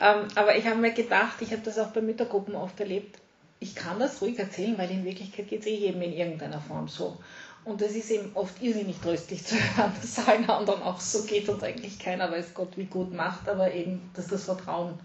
Ähm, 0.00 0.28
aber 0.34 0.56
ich 0.56 0.66
habe 0.66 0.80
mir 0.80 0.92
gedacht, 0.92 1.40
ich 1.40 1.52
habe 1.52 1.62
das 1.62 1.78
auch 1.78 1.88
bei 1.88 2.00
Müttergruppen 2.00 2.54
oft 2.54 2.80
erlebt, 2.80 3.18
ich 3.58 3.74
kann 3.74 3.98
das 3.98 4.22
ruhig 4.22 4.38
erzählen, 4.38 4.78
weil 4.78 4.90
in 4.90 5.04
Wirklichkeit 5.04 5.48
geht 5.48 5.60
es 5.60 5.66
eh 5.66 5.76
jedem 5.76 6.00
in 6.00 6.14
irgendeiner 6.14 6.60
Form 6.60 6.88
so. 6.88 7.18
Und 7.64 7.82
es 7.82 7.94
ist 7.94 8.10
eben 8.10 8.30
oft 8.34 8.62
irrsinnig 8.62 8.96
tröstlich 9.00 9.44
zu 9.44 9.54
hören, 9.76 9.92
dass 10.00 10.26
allen 10.26 10.48
anderen 10.48 10.82
auch 10.82 11.00
so 11.00 11.24
geht 11.24 11.48
und 11.50 11.62
eigentlich 11.62 11.98
keiner 11.98 12.30
weiß 12.30 12.54
Gott 12.54 12.76
wie 12.76 12.86
gut 12.86 13.12
macht, 13.12 13.48
aber 13.48 13.72
eben, 13.74 14.10
dass 14.14 14.28
das 14.28 14.44
Vertrauen 14.44 14.98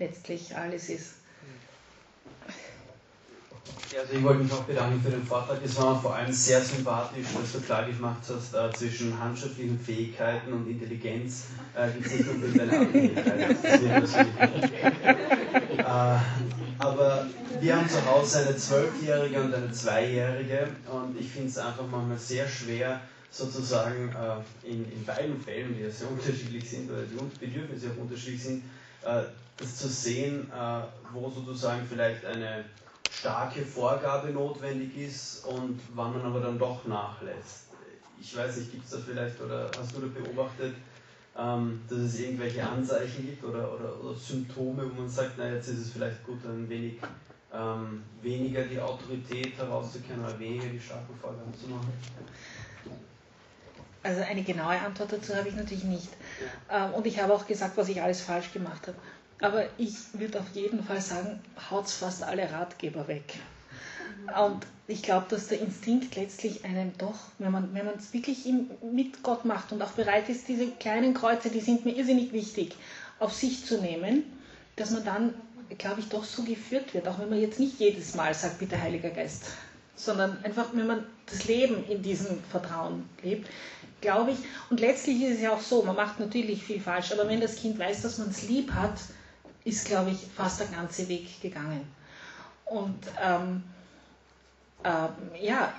letztlich 0.00 0.56
alles 0.56 0.88
ist. 0.88 1.21
Also 3.98 4.14
ich 4.14 4.22
wollte 4.22 4.42
mich 4.42 4.52
auch 4.52 4.64
bedanken 4.64 5.00
für 5.02 5.10
den 5.10 5.24
Vortrag. 5.24 5.58
Es 5.64 5.76
war 5.76 6.00
vor 6.00 6.14
allem 6.14 6.32
sehr 6.32 6.60
sympathisch, 6.60 7.26
dass 7.40 7.52
du 7.52 7.60
klar 7.60 7.84
gemacht 7.84 8.22
hast, 8.28 8.54
äh, 8.54 8.72
zwischen 8.76 9.18
handschriftlichen 9.18 9.78
Fähigkeiten 9.78 10.52
und 10.52 10.68
Intelligenz 10.68 11.46
äh, 11.74 11.90
gibt 11.90 12.06
es 12.06 12.12
nicht 12.12 12.28
unbedingt 12.28 12.60
eine 12.60 12.80
Abhängigkeit. 12.80 13.56
aber 16.78 17.26
wir 17.60 17.76
haben 17.76 17.88
zu 17.88 18.04
Hause 18.06 18.46
eine 18.46 18.56
Zwölfjährige 18.56 19.40
und 19.40 19.54
eine 19.54 19.70
Zweijährige 19.72 20.68
und 20.90 21.18
ich 21.18 21.30
finde 21.30 21.48
es 21.48 21.58
einfach 21.58 21.86
manchmal 21.90 22.18
sehr 22.18 22.48
schwer, 22.48 23.00
sozusagen 23.30 24.10
äh, 24.10 24.68
in, 24.68 24.84
in 24.92 25.04
beiden 25.04 25.40
Fällen, 25.40 25.74
die 25.74 25.82
ja 25.84 25.90
sehr 25.90 26.10
unterschiedlich 26.10 26.68
sind 26.68 26.90
oder 26.90 27.02
die 27.02 27.46
Bedürfnisse 27.46 27.90
auch 27.90 28.02
unterschiedlich 28.02 28.42
sind, 28.42 28.64
äh, 29.04 29.22
das 29.56 29.76
zu 29.76 29.88
sehen, 29.88 30.50
äh, 30.50 30.80
wo 31.12 31.30
sozusagen 31.30 31.82
vielleicht 31.88 32.24
eine 32.24 32.64
starke 33.18 33.64
Vorgabe 33.64 34.30
notwendig 34.30 34.96
ist 34.96 35.44
und 35.44 35.80
wann 35.94 36.12
man 36.12 36.22
aber 36.22 36.40
dann 36.40 36.58
doch 36.58 36.84
nachlässt. 36.86 37.66
Ich 38.20 38.36
weiß 38.36 38.56
nicht, 38.56 38.72
gibt 38.72 38.84
es 38.84 38.90
da 38.90 38.98
vielleicht 38.98 39.40
oder 39.40 39.70
hast 39.78 39.96
du 39.96 40.00
da 40.00 40.06
beobachtet, 40.06 40.74
ähm, 41.36 41.82
dass 41.88 41.98
es 41.98 42.20
irgendwelche 42.20 42.66
Anzeichen 42.66 43.26
gibt 43.26 43.42
oder, 43.44 43.72
oder, 43.72 44.00
oder, 44.00 44.14
Symptome, 44.14 44.84
wo 44.90 45.00
man 45.00 45.08
sagt, 45.08 45.32
na 45.36 45.48
jetzt 45.48 45.68
ist 45.68 45.78
es 45.78 45.90
vielleicht 45.90 46.24
gut, 46.24 46.44
ein 46.44 46.68
wenig 46.68 46.98
ähm, 47.52 48.02
weniger 48.22 48.62
die 48.62 48.80
Autorität 48.80 49.56
herauszukehren 49.56 50.24
oder 50.24 50.38
weniger 50.38 50.66
die 50.66 50.80
starken 50.80 51.14
Vorgaben 51.20 51.52
zu 51.54 51.68
machen? 51.68 51.92
Also 54.02 54.22
eine 54.22 54.42
genaue 54.42 54.78
Antwort 54.78 55.12
dazu 55.12 55.34
habe 55.34 55.48
ich 55.48 55.54
natürlich 55.54 55.84
nicht. 55.84 56.08
Ähm, 56.70 56.94
und 56.94 57.06
ich 57.06 57.20
habe 57.20 57.32
auch 57.32 57.46
gesagt, 57.46 57.76
was 57.76 57.88
ich 57.88 58.02
alles 58.02 58.20
falsch 58.20 58.52
gemacht 58.52 58.88
habe. 58.88 58.96
Aber 59.40 59.64
ich 59.78 59.94
würde 60.12 60.40
auf 60.40 60.54
jeden 60.54 60.84
Fall 60.84 61.00
sagen, 61.00 61.40
haut 61.70 61.88
fast 61.88 62.22
alle 62.22 62.50
Ratgeber 62.50 63.08
weg. 63.08 63.38
Und 64.40 64.66
ich 64.86 65.02
glaube, 65.02 65.26
dass 65.28 65.48
der 65.48 65.60
Instinkt 65.60 66.14
letztlich 66.16 66.64
einem 66.64 66.92
doch, 66.98 67.18
wenn 67.38 67.50
man 67.50 67.74
wenn 67.74 67.86
es 67.88 68.12
wirklich 68.12 68.44
mit 68.92 69.22
Gott 69.22 69.44
macht 69.44 69.72
und 69.72 69.82
auch 69.82 69.92
bereit 69.92 70.28
ist, 70.28 70.48
diese 70.48 70.68
kleinen 70.68 71.14
Kreuze, 71.14 71.50
die 71.50 71.60
sind 71.60 71.84
mir 71.84 71.96
irrsinnig 71.96 72.32
wichtig, 72.32 72.76
auf 73.18 73.32
sich 73.32 73.64
zu 73.64 73.80
nehmen, 73.80 74.24
dass 74.76 74.90
man 74.90 75.04
dann, 75.04 75.34
glaube 75.78 76.00
ich, 76.00 76.08
doch 76.08 76.24
so 76.24 76.42
geführt 76.42 76.94
wird, 76.94 77.08
auch 77.08 77.18
wenn 77.18 77.30
man 77.30 77.40
jetzt 77.40 77.58
nicht 77.58 77.78
jedes 77.78 78.14
Mal 78.14 78.34
sagt, 78.34 78.58
bitte 78.58 78.80
Heiliger 78.80 79.10
Geist, 79.10 79.46
sondern 79.96 80.42
einfach, 80.44 80.68
wenn 80.72 80.86
man 80.86 81.06
das 81.26 81.46
Leben 81.46 81.84
in 81.88 82.02
diesem 82.02 82.42
Vertrauen 82.44 83.08
lebt, 83.22 83.48
glaube 84.00 84.32
ich. 84.32 84.38
Und 84.70 84.80
letztlich 84.80 85.22
ist 85.22 85.36
es 85.36 85.40
ja 85.40 85.52
auch 85.52 85.60
so, 85.60 85.82
man 85.82 85.96
macht 85.96 86.20
natürlich 86.20 86.62
viel 86.64 86.80
falsch, 86.80 87.12
aber 87.12 87.28
wenn 87.28 87.40
das 87.40 87.56
Kind 87.56 87.78
weiß, 87.78 88.02
dass 88.02 88.18
man 88.18 88.30
es 88.30 88.42
lieb 88.42 88.72
hat, 88.72 88.98
ist, 89.64 89.86
glaube 89.86 90.10
ich, 90.10 90.18
fast 90.36 90.60
der 90.60 90.66
ganze 90.68 91.08
Weg 91.08 91.40
gegangen. 91.40 91.86
Und 92.64 93.04
ähm, 93.22 93.62
äh, 94.82 95.44
ja, 95.46 95.72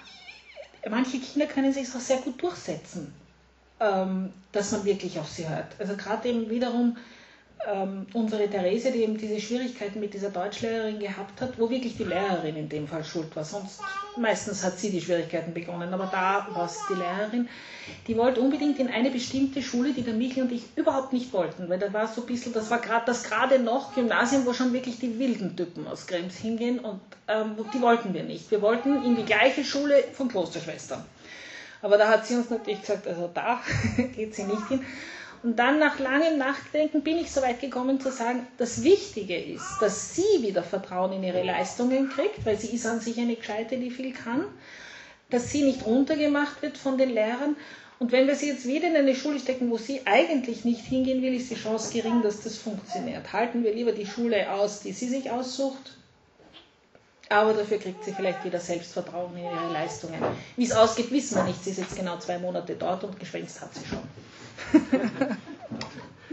manche 0.89 1.19
Kinder 1.19 1.47
können 1.47 1.73
sich 1.73 1.87
auch 1.95 1.99
sehr 1.99 2.17
gut 2.17 2.41
durchsetzen, 2.41 3.13
ähm, 3.79 4.31
dass 4.51 4.71
man 4.71 4.85
wirklich 4.85 5.19
auf 5.19 5.29
sie 5.29 5.47
hört. 5.47 5.75
Also 5.79 5.95
gerade 5.95 6.29
eben 6.29 6.49
wiederum 6.49 6.97
ähm, 7.67 8.07
unsere 8.13 8.49
Therese, 8.49 8.91
die 8.91 9.03
eben 9.03 9.17
diese 9.17 9.39
Schwierigkeiten 9.39 9.99
mit 9.99 10.13
dieser 10.13 10.29
Deutschlehrerin 10.29 10.99
gehabt 10.99 11.41
hat, 11.41 11.59
wo 11.59 11.69
wirklich 11.69 11.97
die 11.97 12.03
Lehrerin 12.03 12.55
in 12.55 12.69
dem 12.69 12.87
Fall 12.87 13.03
schuld 13.03 13.35
war. 13.35 13.43
Sonst 13.43 13.79
meistens 14.15 14.63
hat 14.63 14.79
sie 14.79 14.91
die 14.91 15.01
Schwierigkeiten 15.01 15.53
begonnen, 15.53 15.93
aber 15.93 16.07
da 16.11 16.47
war 16.53 16.65
es 16.65 16.77
die 16.89 16.95
Lehrerin. 16.95 17.49
Die 18.07 18.17
wollte 18.17 18.41
unbedingt 18.41 18.79
in 18.79 18.87
eine 18.87 19.09
bestimmte 19.09 19.61
Schule, 19.61 19.93
die 19.93 20.03
der 20.03 20.13
Michel 20.13 20.43
und 20.43 20.51
ich 20.51 20.63
überhaupt 20.75 21.13
nicht 21.13 21.33
wollten, 21.33 21.69
weil 21.69 21.79
da 21.79 21.91
war 21.93 22.07
so 22.07 22.21
ein 22.21 22.27
bisschen, 22.27 22.53
das 22.53 22.69
war 22.69 22.79
gerade 22.79 23.05
das 23.05 23.23
gerade 23.23 23.59
noch 23.59 23.93
Gymnasium, 23.93 24.45
wo 24.45 24.53
schon 24.53 24.73
wirklich 24.73 24.99
die 24.99 25.19
wilden 25.19 25.55
Typen 25.55 25.87
aus 25.87 26.07
Krems 26.07 26.37
hingehen 26.37 26.79
und 26.79 27.01
ähm, 27.27 27.55
die 27.73 27.81
wollten 27.81 28.13
wir 28.13 28.23
nicht. 28.23 28.51
Wir 28.51 28.61
wollten 28.61 29.03
in 29.03 29.15
die 29.15 29.25
gleiche 29.25 29.63
Schule 29.63 30.03
von 30.13 30.27
Klosterschwestern. 30.27 31.03
Aber 31.81 31.97
da 31.97 32.07
hat 32.07 32.25
sie 32.25 32.35
uns 32.35 32.49
natürlich 32.49 32.79
gesagt, 32.79 33.07
also 33.07 33.29
da 33.33 33.61
geht 34.15 34.33
sie 34.35 34.43
nicht 34.43 34.67
hin. 34.69 34.85
Und 35.43 35.59
dann 35.59 35.77
nach 35.77 35.99
langem 35.99 36.37
Nachdenken 36.37 37.01
bin 37.01 37.17
ich 37.17 37.29
so 37.29 37.41
weit 37.41 37.59
gekommen 37.59 37.99
zu 37.99 38.09
sagen, 38.11 38.47
das 38.57 38.81
Wichtige 38.81 39.37
ist, 39.37 39.65
dass 39.81 40.15
sie 40.15 40.41
wieder 40.41 40.63
Vertrauen 40.63 41.11
in 41.11 41.23
ihre 41.23 41.43
Leistungen 41.43 42.09
kriegt, 42.09 42.45
weil 42.45 42.57
sie 42.57 42.73
ist 42.73 42.85
an 42.85 43.01
sich 43.01 43.19
eine 43.19 43.35
Gescheite, 43.35 43.77
die 43.77 43.91
viel 43.91 44.13
kann, 44.13 44.45
dass 45.29 45.51
sie 45.51 45.63
nicht 45.63 45.85
runtergemacht 45.85 46.61
wird 46.61 46.77
von 46.77 46.97
den 46.97 47.09
Lehrern. 47.09 47.57
Und 47.99 48.13
wenn 48.13 48.25
wir 48.25 48.35
sie 48.35 48.47
jetzt 48.47 48.65
wieder 48.65 48.87
in 48.87 48.95
eine 48.95 49.15
Schule 49.15 49.37
stecken, 49.39 49.69
wo 49.69 49.77
sie 49.77 50.01
eigentlich 50.05 50.63
nicht 50.63 50.85
hingehen 50.85 51.21
will, 51.21 51.33
ist 51.35 51.51
die 51.51 51.55
Chance 51.55 51.91
gering, 51.91 52.21
dass 52.21 52.41
das 52.41 52.57
funktioniert. 52.57 53.33
Halten 53.33 53.65
wir 53.65 53.73
lieber 53.73 53.91
die 53.91 54.05
Schule 54.05 54.49
aus, 54.49 54.79
die 54.79 54.93
sie 54.93 55.09
sich 55.09 55.29
aussucht, 55.29 55.97
aber 57.29 57.53
dafür 57.53 57.77
kriegt 57.77 58.03
sie 58.03 58.13
vielleicht 58.13 58.43
wieder 58.43 58.59
Selbstvertrauen 58.59 59.35
in 59.37 59.45
ihre 59.45 59.71
Leistungen. 59.71 60.21
Wie 60.55 60.65
es 60.65 60.71
ausgeht, 60.71 61.11
wissen 61.11 61.37
wir 61.37 61.43
nicht. 61.45 61.63
Sie 61.63 61.71
ist 61.71 61.79
jetzt 61.79 61.95
genau 61.95 62.17
zwei 62.19 62.37
Monate 62.37 62.75
dort 62.75 63.03
und 63.03 63.19
geschwänzt 63.19 63.61
hat 63.61 63.73
sie 63.73 63.85
schon. 63.85 64.03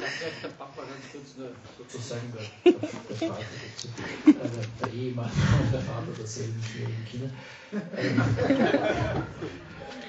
Vielleicht 0.01 0.43
der 0.43 0.49
Papa 0.49 0.83
ganz 0.83 1.13
kurz 1.13 1.37
nur 1.37 1.51
sozusagen 1.77 2.33
der, 2.33 2.73
der, 2.73 3.29
Vater 3.29 3.41
äh, 4.27 4.33
der, 4.33 4.87
der, 4.89 4.95
Ehemann 4.95 5.31
und 5.31 5.73
der 5.73 5.81
Vater 5.81 6.13
derselben 6.19 6.63
schwierigen 6.63 7.05
Kinder. 7.05 7.31
Ähm, 7.97 8.23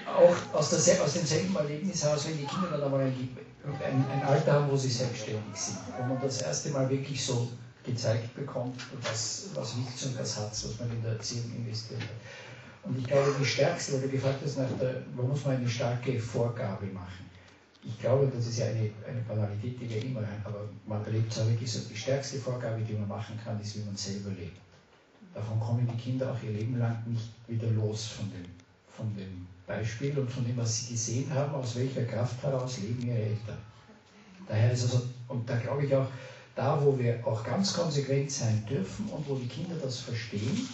auch 0.07 0.55
aus, 0.57 0.85
der, 0.85 1.03
aus 1.03 1.13
demselben 1.13 1.55
Erlebnis 1.55 2.03
heraus, 2.03 2.27
wenn 2.27 2.37
die 2.37 2.45
Kinder 2.45 2.69
dann 2.71 2.83
einmal 2.83 3.01
ein, 3.01 3.37
ein, 3.83 4.05
ein, 4.11 4.23
Alter 4.27 4.53
haben, 4.53 4.71
wo 4.71 4.77
sie 4.77 4.89
selbstständig 4.89 5.55
sind, 5.55 5.77
wo 5.97 6.03
man 6.13 6.21
das 6.21 6.41
erste 6.41 6.69
Mal 6.69 6.89
wirklich 6.89 7.23
so 7.23 7.49
gezeigt 7.83 8.35
bekommt, 8.35 8.79
was, 9.01 9.49
was 9.53 9.77
Witz 9.77 10.05
und 10.05 10.19
was 10.19 10.37
Hatz, 10.37 10.65
was 10.65 10.79
man 10.79 10.91
in 10.91 11.01
der 11.01 11.13
Erziehung 11.13 11.51
investiert 11.55 12.01
hat. 12.01 12.09
Und 12.83 12.97
ich 12.97 13.05
glaube, 13.05 13.35
die 13.39 13.45
stärkste, 13.45 13.93
weil 13.93 14.01
du 14.01 14.09
gefragt 14.09 14.39
hast, 14.43 14.57
nach 14.57 14.71
der, 14.79 15.03
wo 15.15 15.23
muss 15.23 15.45
man 15.45 15.57
eine 15.57 15.69
starke 15.69 16.19
Vorgabe 16.19 16.87
machen? 16.87 17.31
ich 17.83 17.99
glaube, 17.99 18.31
das 18.33 18.45
ist 18.47 18.59
ja 18.59 18.67
eine, 18.67 18.91
eine 19.07 19.21
Banalität, 19.27 19.79
die 19.79 19.89
wir 19.89 20.03
immer 20.03 20.21
haben, 20.21 20.41
aber 20.43 20.69
man 20.85 21.01
es 21.01 21.39
auch 21.39 21.47
wirklich 21.47 21.71
so, 21.71 21.79
die 21.89 21.95
stärkste 21.95 22.37
Vorgabe, 22.37 22.81
die 22.81 22.93
man 22.93 23.07
machen 23.07 23.39
kann, 23.43 23.59
ist, 23.59 23.75
wie 23.75 23.83
man 23.83 23.95
selber 23.95 24.29
lebt. 24.31 24.59
Davon 25.33 25.59
kommen 25.59 25.87
die 25.91 25.97
Kinder 25.97 26.31
auch 26.31 26.43
ihr 26.43 26.51
Leben 26.51 26.77
lang 26.77 27.01
nicht 27.07 27.31
wieder 27.47 27.69
los 27.71 28.07
von 28.07 28.29
dem, 28.31 28.45
von 28.95 29.15
dem 29.15 29.47
Beispiel 29.65 30.17
und 30.17 30.29
von 30.29 30.45
dem, 30.45 30.57
was 30.57 30.79
sie 30.79 30.93
gesehen 30.93 31.33
haben, 31.33 31.55
aus 31.55 31.75
welcher 31.75 32.03
Kraft 32.03 32.43
heraus 32.43 32.79
leben 32.79 33.07
ihre 33.07 33.17
Eltern. 33.17 33.57
Daher 34.47 34.73
ist 34.73 34.83
also, 34.83 35.07
und 35.29 35.49
da 35.49 35.57
glaube 35.57 35.85
ich 35.85 35.95
auch, 35.95 36.07
da 36.55 36.83
wo 36.83 36.97
wir 36.97 37.25
auch 37.25 37.43
ganz 37.43 37.73
konsequent 37.73 38.31
sein 38.31 38.65
dürfen 38.69 39.07
und 39.09 39.27
wo 39.27 39.35
die 39.35 39.47
Kinder 39.47 39.75
das 39.81 39.99
verstehen, 39.99 40.67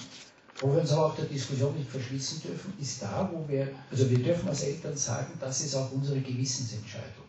wo 0.60 0.74
wir 0.74 0.82
uns 0.82 0.92
aber 0.92 1.08
auch 1.08 1.16
der 1.16 1.26
Diskussion 1.26 1.76
nicht 1.78 1.90
verschließen 1.90 2.42
dürfen, 2.42 2.74
ist 2.82 3.02
da, 3.02 3.30
wo 3.32 3.48
wir, 3.48 3.68
also 3.92 4.10
wir 4.10 4.20
dürfen 4.20 4.50
als 4.50 4.64
Eltern 4.64 4.98
sagen, 4.98 5.34
das 5.40 5.62
ist 5.62 5.76
auch 5.76 5.92
unsere 5.92 6.20
Gewissensentscheidung. 6.20 7.28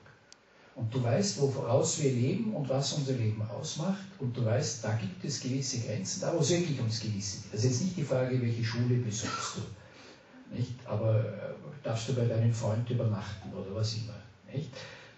Und 0.78 0.94
du 0.94 1.02
weißt, 1.02 1.40
woraus 1.40 2.00
wir 2.00 2.12
leben 2.12 2.54
und 2.54 2.68
was 2.68 2.92
unser 2.92 3.14
Leben 3.14 3.42
ausmacht. 3.50 4.04
Und 4.20 4.36
du 4.36 4.44
weißt, 4.44 4.84
da 4.84 4.92
gibt 4.92 5.24
es 5.24 5.40
gewisse 5.40 5.80
Grenzen, 5.80 6.20
da 6.20 6.32
wo 6.32 6.38
es 6.38 6.50
wirklich 6.50 6.78
ums 6.78 7.00
Gewissen 7.00 7.42
geht. 7.42 7.52
Das 7.52 7.64
ist 7.64 7.70
jetzt 7.70 7.82
nicht 7.82 7.96
die 7.96 8.04
Frage, 8.04 8.40
welche 8.40 8.62
Schule 8.62 8.94
besuchst 8.94 9.56
du. 9.56 10.56
Nicht? 10.56 10.74
Aber 10.86 11.18
äh, 11.18 11.52
darfst 11.82 12.08
du 12.08 12.14
bei 12.14 12.26
deinem 12.26 12.54
Freund 12.54 12.88
übernachten 12.88 13.52
oder 13.52 13.74
was 13.74 13.94
immer. 13.96 14.14
Nicht? 14.52 14.70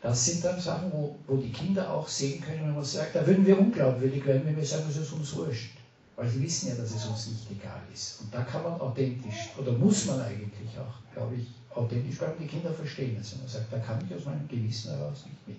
Das 0.03 0.25
sind 0.25 0.43
dann 0.43 0.59
Sachen, 0.59 0.93
wo, 0.93 1.15
wo 1.27 1.37
die 1.37 1.53
Kinder 1.53 1.91
auch 1.91 2.09
sehen 2.09 2.41
können, 2.41 2.61
wenn 2.67 2.75
man 2.75 2.85
sagt, 2.85 3.15
da 3.15 3.27
würden 3.27 3.47
wir 3.47 3.59
unglaubwürdig 3.59 4.25
werden, 4.25 4.43
wenn 4.47 4.57
wir 4.57 4.65
sagen, 4.65 4.87
es 4.89 4.97
ist 4.97 5.13
uns 5.13 5.35
wurscht. 5.37 5.77
Weil 6.17 6.29
sie 6.29 6.43
wissen 6.43 6.69
ja, 6.69 6.75
dass 6.75 6.95
es 6.95 7.07
uns 7.07 7.27
nicht 7.29 7.51
egal 7.51 7.81
ist. 7.93 8.21
Und 8.21 8.33
da 8.33 8.43
kann 8.43 8.63
man 8.63 8.81
authentisch, 8.81 9.51
oder 9.59 9.73
muss 9.73 10.07
man 10.07 10.21
eigentlich 10.21 10.79
auch, 10.79 11.15
glaube 11.15 11.37
ich, 11.37 11.47
authentisch 11.75 12.19
bleiben. 12.19 12.35
Die 12.41 12.47
Kinder 12.47 12.73
verstehen 12.73 13.17
es. 13.21 13.33
Wenn 13.33 13.41
man 13.41 13.49
sagt, 13.49 13.73
da 13.73 13.79
kann 13.79 14.05
ich 14.07 14.15
aus 14.15 14.25
meinem 14.25 14.47
Gewissen 14.49 14.91
heraus 14.91 15.25
nicht 15.27 15.49
mit. 15.49 15.57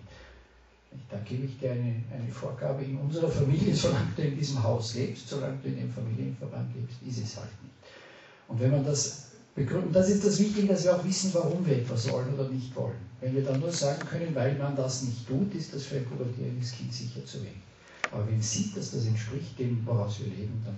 Da 1.10 1.18
gebe 1.20 1.46
ich 1.46 1.58
dir 1.58 1.72
eine, 1.72 2.04
eine 2.14 2.32
Vorgabe 2.32 2.84
in 2.84 2.98
unserer 2.98 3.30
Familie, 3.30 3.74
solange 3.76 4.12
du 4.16 4.22
in 4.24 4.38
diesem 4.38 4.62
Haus 4.62 4.96
lebst, 4.96 5.30
solange 5.30 5.58
du 5.64 5.70
in 5.70 5.78
dem 5.78 5.92
Familienverband 5.92 6.76
lebst, 6.76 7.02
ist 7.08 7.26
es 7.26 7.38
halt 7.38 7.50
nicht. 7.64 7.74
Und 8.48 8.60
wenn 8.60 8.72
man 8.72 8.84
das 8.84 9.31
begründet, 9.56 9.96
das 9.96 10.10
ist 10.10 10.26
das 10.26 10.40
Wichtige, 10.40 10.68
dass 10.68 10.84
wir 10.84 10.96
auch 10.96 11.04
wissen, 11.04 11.34
warum 11.34 11.66
wir 11.66 11.78
etwas 11.78 12.10
wollen 12.10 12.34
oder 12.34 12.50
nicht 12.50 12.76
wollen. 12.76 12.96
Wenn 13.20 13.36
wir 13.36 13.44
dann 13.44 13.60
nur 13.60 13.72
sagen 13.72 14.06
können, 14.08 14.34
weil 14.34 14.56
man 14.56 14.76
das 14.76 15.04
nicht 15.04 15.28
tut, 15.28 15.54
ist 15.54 15.74
das 15.74 15.84
für 15.84 15.98
ein 15.98 16.06
pubertierendes 16.06 16.72
Kind 16.72 16.94
sicher 16.94 17.26
zu 17.26 17.40
wenig. 17.42 17.62
Aber 18.12 18.28
wenn 18.28 18.40
es 18.40 18.52
sieht, 18.52 18.76
dass 18.76 18.92
das 18.92 19.06
entspricht 19.06 19.58
dem, 19.60 19.86
woraus 19.86 20.20
wir 20.20 20.28
leben, 20.28 20.62
dann 20.66 20.78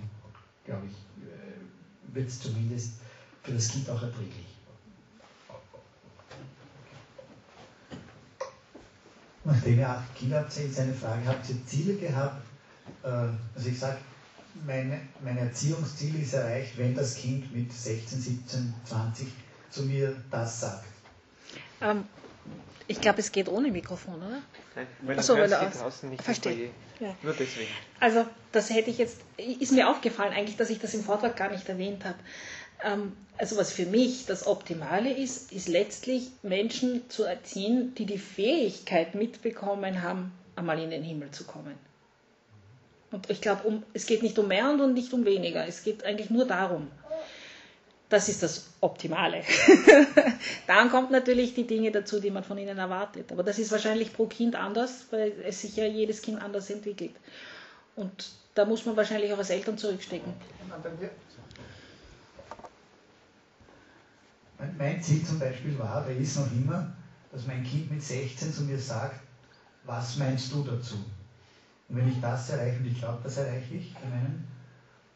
glaube 0.64 0.86
ich, 0.86 0.92
äh, 1.24 2.14
wird 2.14 2.28
es 2.28 2.40
zumindest 2.40 2.92
für 3.42 3.52
das 3.52 3.68
Kind 3.68 3.88
auch 3.90 4.02
erträglich. 4.02 4.46
Nachdem 9.44 9.78
ihr 9.78 9.90
acht 9.90 10.14
Kinder 10.14 10.38
habt, 10.38 10.56
ist 10.56 10.78
eine 10.78 10.94
Frage, 10.94 11.26
habt 11.26 11.48
ihr 11.50 11.66
Ziele 11.66 11.94
gehabt? 11.94 12.42
Äh, 13.02 13.08
also 13.08 13.68
ich 13.68 13.78
sage, 13.78 13.98
meine, 14.66 15.00
mein 15.22 15.38
Erziehungsziel 15.38 16.22
ist 16.22 16.34
erreicht, 16.34 16.76
wenn 16.78 16.94
das 16.94 17.16
Kind 17.16 17.54
mit 17.54 17.72
16, 17.72 18.20
17, 18.20 18.74
20 18.84 19.28
zu 19.70 19.82
mir 19.82 20.16
das 20.30 20.60
sagt. 20.60 20.84
Ähm, 21.80 22.04
ich 22.86 23.00
glaube, 23.00 23.20
es 23.20 23.32
geht 23.32 23.48
ohne 23.48 23.70
Mikrofon, 23.70 24.16
oder? 24.16 24.42
Nein, 24.76 24.86
weil 25.02 25.18
Achso, 25.18 25.34
weil 25.34 25.50
er 25.50 25.70
draußen 25.70 26.10
nicht 26.10 26.22
Verstehe. 26.22 26.70
Ja. 27.00 27.14
Nur 27.22 27.32
deswegen. 27.32 27.70
Also, 27.98 28.26
das 28.52 28.70
hätte 28.70 28.90
ich 28.90 28.98
jetzt, 28.98 29.18
ist 29.36 29.72
mir 29.72 29.88
aufgefallen 29.88 30.32
eigentlich, 30.32 30.56
dass 30.56 30.70
ich 30.70 30.78
das 30.78 30.94
im 30.94 31.02
Vortrag 31.02 31.36
gar 31.36 31.50
nicht 31.50 31.68
erwähnt 31.68 32.04
habe. 32.04 32.18
Ähm, 32.82 33.16
also, 33.38 33.56
was 33.56 33.72
für 33.72 33.86
mich 33.86 34.26
das 34.26 34.46
Optimale 34.46 35.12
ist, 35.12 35.52
ist 35.52 35.68
letztlich 35.68 36.30
Menschen 36.42 37.08
zu 37.08 37.24
erziehen, 37.24 37.94
die 37.96 38.06
die 38.06 38.18
Fähigkeit 38.18 39.14
mitbekommen 39.14 40.02
haben, 40.02 40.32
einmal 40.54 40.80
in 40.80 40.90
den 40.90 41.02
Himmel 41.02 41.30
zu 41.30 41.44
kommen. 41.44 41.74
Und 43.14 43.30
ich 43.30 43.40
glaube, 43.40 43.62
um, 43.62 43.84
es 43.92 44.06
geht 44.06 44.24
nicht 44.24 44.36
um 44.40 44.48
mehr 44.48 44.68
und 44.68 44.92
nicht 44.92 45.12
um 45.12 45.24
weniger. 45.24 45.64
Es 45.68 45.84
geht 45.84 46.04
eigentlich 46.04 46.30
nur 46.30 46.46
darum. 46.48 46.88
Das 48.08 48.28
ist 48.28 48.42
das 48.42 48.70
Optimale. 48.80 49.42
Dann 50.66 50.90
kommt 50.90 51.12
natürlich 51.12 51.54
die 51.54 51.64
Dinge 51.64 51.92
dazu, 51.92 52.18
die 52.18 52.32
man 52.32 52.42
von 52.42 52.58
ihnen 52.58 52.76
erwartet. 52.76 53.30
Aber 53.30 53.44
das 53.44 53.60
ist 53.60 53.70
wahrscheinlich 53.70 54.12
pro 54.12 54.26
Kind 54.26 54.56
anders, 54.56 55.06
weil 55.12 55.32
es 55.44 55.60
sich 55.60 55.76
ja 55.76 55.84
jedes 55.84 56.22
Kind 56.22 56.42
anders 56.42 56.68
entwickelt. 56.70 57.12
Und 57.94 58.32
da 58.56 58.64
muss 58.64 58.84
man 58.84 58.96
wahrscheinlich 58.96 59.32
auch 59.32 59.38
als 59.38 59.50
Eltern 59.50 59.78
zurückstecken. 59.78 60.32
Mein 64.76 65.02
Ziel 65.04 65.24
zum 65.24 65.38
Beispiel 65.38 65.78
war, 65.78 66.04
der 66.04 66.16
ist 66.16 66.36
noch 66.36 66.50
immer, 66.50 66.92
dass 67.30 67.46
mein 67.46 67.62
Kind 67.62 67.92
mit 67.92 68.02
16 68.02 68.52
zu 68.52 68.62
mir 68.62 68.78
sagt, 68.78 69.20
was 69.84 70.16
meinst 70.16 70.52
du 70.52 70.64
dazu? 70.64 70.96
Und 71.88 71.96
wenn 71.96 72.08
ich 72.08 72.20
das 72.20 72.50
erreiche, 72.50 72.78
und 72.78 72.86
ich 72.86 72.98
glaube, 72.98 73.18
das 73.22 73.36
erreiche 73.36 73.74
ich, 73.74 73.94
meinen, 73.94 74.46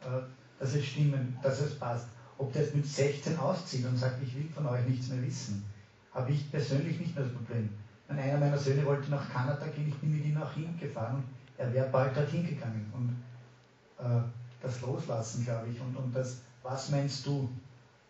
äh, 0.02 0.20
dass 0.58 0.74
es 0.74 0.84
stimmen, 0.84 1.36
dass 1.42 1.60
es 1.60 1.78
passt, 1.78 2.06
ob 2.36 2.52
der 2.52 2.62
jetzt 2.62 2.74
mit 2.74 2.86
16 2.86 3.38
auszieht 3.38 3.86
und 3.86 3.96
sagt, 3.96 4.22
ich 4.22 4.34
will 4.34 4.48
von 4.48 4.66
euch 4.66 4.84
nichts 4.86 5.08
mehr 5.08 5.22
wissen, 5.22 5.64
habe 6.12 6.30
ich 6.30 6.50
persönlich 6.50 6.98
nicht 6.98 7.14
mehr 7.14 7.24
das 7.24 7.32
Problem. 7.32 7.70
Wenn 8.06 8.18
einer 8.18 8.38
meiner 8.38 8.58
Söhne 8.58 8.86
wollte 8.86 9.10
nach 9.10 9.30
Kanada 9.30 9.66
gehen, 9.66 9.88
ich 9.88 9.96
bin 9.96 10.12
mit 10.14 10.24
ihm 10.24 10.34
nach 10.34 10.52
hingefahren 10.54 11.16
und 11.16 11.24
er 11.58 11.72
wäre 11.72 11.88
bald 11.90 12.16
dorthin 12.16 12.46
gegangen. 12.46 12.90
Und 12.94 14.04
äh, 14.04 14.22
das 14.62 14.80
Loslassen, 14.80 15.44
glaube 15.44 15.68
ich, 15.68 15.80
und, 15.80 15.96
und 15.96 16.14
das, 16.14 16.38
was 16.62 16.90
meinst 16.90 17.26
du? 17.26 17.48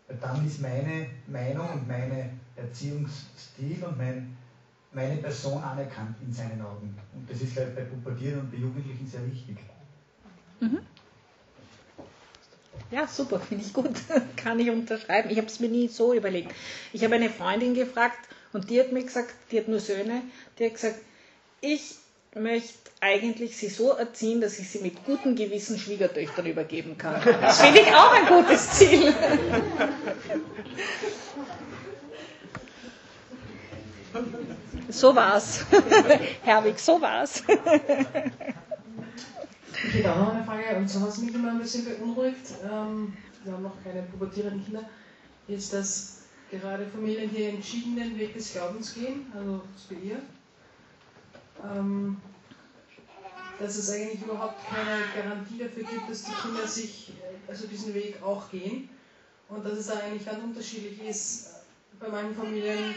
Weil 0.06 0.16
dann 0.18 0.46
ist 0.46 0.60
meine 0.60 1.08
Meinung 1.26 1.68
und 1.70 1.88
meine 1.88 2.30
Erziehungsstil 2.56 3.84
und 3.84 3.98
mein, 3.98 4.36
meine 4.92 5.16
Person 5.16 5.62
anerkannt 5.62 6.16
in 6.22 6.32
seinen 6.32 6.60
Augen. 6.62 6.96
Und 7.14 7.30
das 7.30 7.40
ist, 7.40 7.50
ich, 7.50 7.54
bei 7.56 7.82
Pubertieren 7.82 8.40
und 8.40 8.50
bei 8.50 8.58
Jugendlichen 8.58 9.06
sehr 9.06 9.26
wichtig. 9.26 9.56
Mhm. 10.60 10.78
Ja, 12.90 13.06
super, 13.06 13.38
finde 13.38 13.64
ich 13.66 13.72
gut. 13.74 13.90
Kann 14.36 14.58
ich 14.58 14.70
unterschreiben. 14.70 15.28
Ich 15.30 15.36
habe 15.36 15.46
es 15.46 15.60
mir 15.60 15.68
nie 15.68 15.88
so 15.88 16.14
überlegt. 16.14 16.52
Ich 16.92 17.04
habe 17.04 17.16
eine 17.16 17.28
Freundin 17.28 17.74
gefragt 17.74 18.18
und 18.52 18.70
die 18.70 18.80
hat 18.80 18.92
mir 18.92 19.02
gesagt, 19.02 19.34
die 19.50 19.58
hat 19.58 19.68
nur 19.68 19.80
Söhne, 19.80 20.22
die 20.58 20.64
hat 20.66 20.74
gesagt, 20.74 20.96
ich 21.60 21.96
möchte 22.34 22.78
eigentlich 23.00 23.56
sie 23.56 23.68
so 23.68 23.92
erziehen, 23.92 24.40
dass 24.40 24.58
ich 24.58 24.70
sie 24.70 24.78
mit 24.78 25.04
gutem 25.04 25.36
Gewissen 25.36 25.78
Schwiegertöchtern 25.78 26.46
übergeben 26.46 26.96
kann. 26.96 27.20
Das 27.40 27.60
finde 27.60 27.80
ich 27.80 27.94
auch 27.94 28.12
ein 28.12 28.26
gutes 28.26 28.70
Ziel. 28.70 29.14
So 34.90 35.14
war's. 35.14 35.64
Herwig, 36.42 36.78
so 36.78 37.00
war's. 37.00 37.42
Okay, 39.86 40.02
dann 40.02 40.18
noch 40.18 40.34
eine 40.34 40.44
Frage, 40.44 40.76
und 40.76 40.88
so 40.88 41.02
was 41.02 41.18
mich 41.18 41.34
immer 41.34 41.50
ein 41.50 41.58
bisschen 41.58 41.84
beunruhigt, 41.84 42.52
ähm, 42.64 43.16
wir 43.44 43.52
haben 43.52 43.62
noch 43.62 43.82
keine 43.84 44.02
pubertierenden 44.02 44.64
Kinder, 44.64 44.88
ist, 45.46 45.72
dass 45.72 46.22
gerade 46.50 46.86
Familien 46.86 47.30
hier 47.30 47.50
entschieden 47.50 47.96
den 47.96 48.18
Weg 48.18 48.34
des 48.34 48.52
Glaubens 48.52 48.94
gehen, 48.94 49.30
also 49.36 49.62
wie 49.90 50.08
ihr, 50.08 50.18
ähm, 51.64 52.16
dass 53.60 53.76
es 53.76 53.90
eigentlich 53.90 54.22
überhaupt 54.22 54.56
keine 54.68 55.02
Garantie 55.14 55.58
dafür 55.58 55.84
gibt, 55.84 56.10
dass 56.10 56.24
die 56.24 56.32
Kinder 56.42 56.66
sich 56.66 57.12
also 57.46 57.66
diesen 57.66 57.94
Weg 57.94 58.22
auch 58.22 58.50
gehen 58.50 58.88
und 59.48 59.64
dass 59.64 59.78
es 59.78 59.86
da 59.88 59.98
eigentlich 59.98 60.26
ganz 60.26 60.42
unterschiedlich 60.42 61.00
ist. 61.02 61.50
Bei 62.00 62.08
manchen 62.08 62.34
Familien 62.36 62.94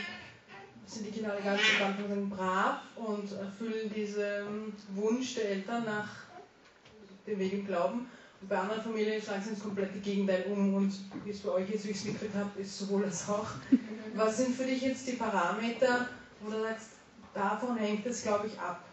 sind 0.91 1.07
die 1.07 1.11
Kinder 1.11 1.37
ganz 1.41 1.61
am 1.79 1.87
Anfang 1.87 2.29
brav 2.29 2.79
und 2.95 3.31
erfüllen 3.31 3.89
diesen 3.95 4.73
Wunsch 4.95 5.35
der 5.35 5.51
Eltern 5.51 5.85
nach 5.85 6.09
dem 7.25 7.39
Weg 7.39 7.53
im 7.53 7.65
Glauben. 7.65 8.07
Und 8.41 8.49
bei 8.49 8.57
anderen 8.57 8.81
Familien 8.81 9.21
schlagen 9.21 9.41
sie 9.41 9.51
das 9.51 9.59
komplette 9.61 9.99
Gegenteil 9.99 10.45
um 10.49 10.73
und 10.73 10.93
wie 11.23 11.29
es 11.29 11.39
bei 11.39 11.51
euch 11.51 11.69
jetzt, 11.69 11.85
wie 11.85 11.91
ich 11.91 11.97
es 11.97 12.05
mitgekriegt 12.05 12.35
habe, 12.35 12.59
ist 12.59 12.77
sowohl 12.77 13.05
als 13.05 13.29
auch. 13.29 13.47
Was 14.15 14.37
sind 14.37 14.55
für 14.55 14.65
dich 14.65 14.81
jetzt 14.81 15.07
die 15.07 15.13
Parameter, 15.13 16.09
wo 16.41 16.51
du 16.51 16.61
sagst, 16.61 16.89
davon 17.33 17.77
hängt 17.77 18.05
es, 18.05 18.23
glaube 18.23 18.47
ich, 18.47 18.59
ab? 18.59 18.83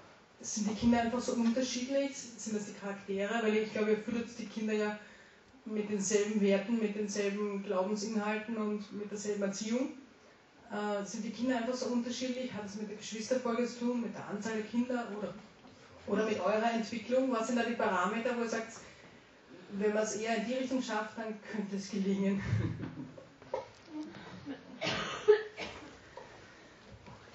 Sind 0.40 0.70
die 0.70 0.74
Kinder 0.74 1.01
einfach 1.01 1.20
so 1.20 1.32
unterschiedlich? 1.32 2.16
Sind 2.16 2.57
das 2.57 2.66
die 2.66 2.74
Charaktere? 2.74 3.42
Weil 3.42 3.57
ich 3.57 3.72
glaube, 3.72 3.90
ihr 3.90 3.99
füttert 3.99 4.26
die 4.38 4.46
Kinder 4.46 4.74
ja 4.74 4.99
mit 5.64 5.90
denselben 5.90 6.40
Werten, 6.40 6.78
mit 6.78 6.94
denselben 6.94 7.64
Glaubensinhalten 7.64 8.57
und 8.57 8.92
mit 8.96 9.11
derselben 9.11 9.42
Erziehung. 9.42 9.88
Äh, 10.70 11.04
sind 11.04 11.24
die 11.24 11.30
Kinder 11.30 11.56
einfach 11.56 11.74
so 11.74 11.86
unterschiedlich? 11.86 12.52
Hat 12.52 12.66
es 12.66 12.76
mit 12.76 12.90
der 12.90 12.96
Geschwisterfolge 12.96 13.66
zu 13.66 13.78
tun, 13.78 14.02
mit 14.02 14.14
der 14.14 14.26
Anzahl 14.28 14.54
der 14.54 14.64
Kinder 14.64 15.08
oder, 15.16 15.32
oder 16.06 16.24
mit 16.28 16.38
eurer 16.38 16.72
Entwicklung? 16.72 17.32
Was 17.32 17.46
sind 17.46 17.56
da 17.56 17.62
die 17.62 17.74
Parameter, 17.74 18.36
wo 18.36 18.42
ihr 18.42 18.48
sagt, 18.48 18.74
wenn 19.72 19.94
man 19.94 20.02
es 20.02 20.16
eher 20.16 20.36
in 20.36 20.46
die 20.46 20.54
Richtung 20.54 20.82
schafft, 20.82 21.16
dann 21.16 21.34
könnte 21.50 21.76
es 21.76 21.90
gelingen? 21.90 22.42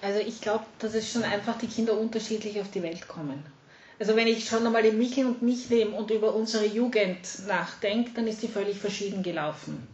Also 0.00 0.20
ich 0.20 0.40
glaube, 0.40 0.64
dass 0.80 0.94
es 0.94 1.10
schon 1.10 1.24
einfach 1.24 1.56
die 1.58 1.66
Kinder 1.66 1.98
unterschiedlich 1.98 2.60
auf 2.60 2.70
die 2.70 2.82
Welt 2.82 3.08
kommen. 3.08 3.42
Also 3.98 4.16
wenn 4.16 4.26
ich 4.26 4.46
schon 4.46 4.66
einmal 4.66 4.82
den 4.82 4.98
Michel 4.98 5.26
und 5.26 5.42
mich 5.42 5.70
nehme 5.70 5.92
und 5.92 6.10
über 6.10 6.34
unsere 6.34 6.66
Jugend 6.66 7.26
nachdenke, 7.46 8.10
dann 8.14 8.26
ist 8.26 8.42
die 8.42 8.48
völlig 8.48 8.78
verschieden 8.78 9.22
gelaufen. 9.22 9.93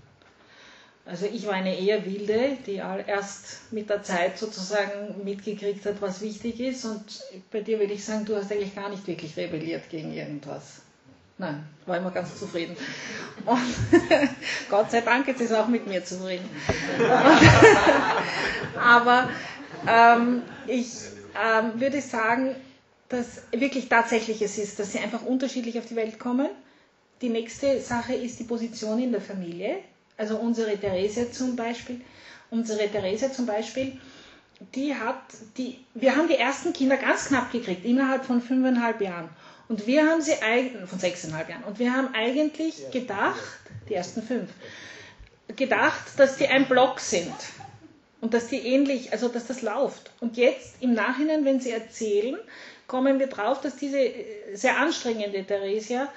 Also 1.07 1.27
ich 1.27 1.47
war 1.47 1.55
eine 1.55 1.77
eher 1.79 2.05
wilde, 2.05 2.57
die 2.67 2.75
erst 2.75 3.73
mit 3.73 3.91
der 3.91 4.03
Zeit 4.03 4.39
sozusagen 4.39 5.25
mitgekriegt 5.25 5.85
hat, 5.87 6.01
was 6.01 6.21
wichtig 6.21 6.61
ist. 6.61 6.85
Und 6.85 7.23
bei 7.51 7.61
dir 7.61 7.81
würde 7.81 7.95
ich 7.95 8.05
sagen, 8.05 8.25
du 8.25 8.37
hast 8.37 8.53
eigentlich 8.53 8.75
gar 8.75 8.89
nicht 8.89 9.07
wirklich 9.07 9.37
rebelliert 9.37 9.89
gegen 9.91 10.13
irgendwas. 10.13 10.83
Nein, 11.39 11.65
war 11.87 11.97
immer 11.97 12.11
ganz 12.11 12.39
zufrieden. 12.39 12.77
Und 13.47 13.59
Gott 14.69 14.91
sei 14.91 15.01
Dank, 15.01 15.27
jetzt 15.27 15.41
ist 15.41 15.55
auch 15.55 15.69
mit 15.69 15.87
mir 15.87 16.05
zufrieden. 16.05 16.49
Aber 18.79 19.31
ähm, 19.89 20.43
ich 20.67 20.93
ähm, 21.43 21.81
würde 21.81 22.03
sagen, 22.03 22.55
dass 23.09 23.43
wirklich 23.53 23.89
tatsächlich 23.89 24.43
es 24.43 24.59
ist, 24.59 24.79
dass 24.79 24.93
sie 24.93 24.99
einfach 24.99 25.23
unterschiedlich 25.23 25.79
auf 25.79 25.87
die 25.87 25.97
Welt 25.97 26.19
kommen. 26.19 26.49
Die 27.23 27.31
nächste 27.31 27.81
Sache 27.81 28.15
ist 28.15 28.39
die 28.39 28.45
Position 28.45 29.03
in 29.03 29.11
der 29.11 29.21
Familie. 29.23 29.79
Also 30.21 30.37
unsere 30.37 30.77
Therese 30.77 31.33
zum 31.33 31.57
Beispiel, 31.57 32.03
unsere 32.51 32.87
Therese 32.91 33.33
zum 33.33 33.47
Beispiel, 33.47 33.99
die 34.75 34.95
hat, 34.95 35.17
die, 35.57 35.83
wir 35.95 36.15
haben 36.15 36.29
die 36.29 36.37
ersten 36.37 36.75
Kinder 36.75 36.99
ganz 36.99 37.29
knapp 37.29 37.51
gekriegt, 37.51 37.87
innerhalb 37.87 38.27
von 38.27 38.43
fünfeinhalb 38.43 39.01
Jahren. 39.01 39.31
Und 39.71 39.87
wir 39.87 40.05
haben 40.07 40.21
sie 40.21 40.35
eigentlich, 40.43 40.87
von 40.91 40.99
sechseinhalb 40.99 41.49
Jahren, 41.49 41.65
und 41.65 41.79
wir 41.79 41.95
haben 41.95 42.11
eigentlich 42.15 42.91
gedacht, 42.91 43.41
die 43.89 43.95
ersten 43.95 44.23
fünf, 44.23 44.51
gedacht, 45.57 46.03
dass 46.19 46.37
die 46.37 46.49
ein 46.49 46.69
Block 46.69 47.01
sind. 47.01 47.33
Und 48.21 48.35
dass 48.35 48.49
die 48.49 48.59
ähnlich, 48.59 49.13
also 49.15 49.29
dass 49.29 49.47
das 49.47 49.63
läuft. 49.63 50.11
Und 50.21 50.37
jetzt 50.37 50.75
im 50.83 50.93
Nachhinein, 50.93 51.47
wenn 51.47 51.63
sie 51.63 51.71
erzählen, 51.71 52.37
kommen 52.89 53.19
wir 53.21 53.29
drauf, 53.29 53.63
dass 53.63 53.77
diese 53.77 53.99
äh, 53.99 54.55
sehr 54.55 54.77
anstrengende 54.79 55.43
Theresia 55.47 56.09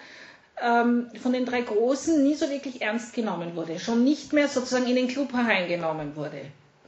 ähm, 0.63 1.09
von 1.21 1.33
den 1.33 1.45
drei 1.45 1.61
Großen 1.61 2.23
nie 2.23 2.35
so 2.35 2.49
wirklich 2.49 2.81
ernst 2.81 3.13
genommen 3.13 3.55
wurde, 3.55 3.79
schon 3.79 4.03
nicht 4.03 4.33
mehr 4.33 4.47
sozusagen 4.47 4.87
in 4.87 4.95
den 4.95 5.07
Club 5.07 5.33
hereingenommen 5.33 6.15
wurde, 6.15 6.41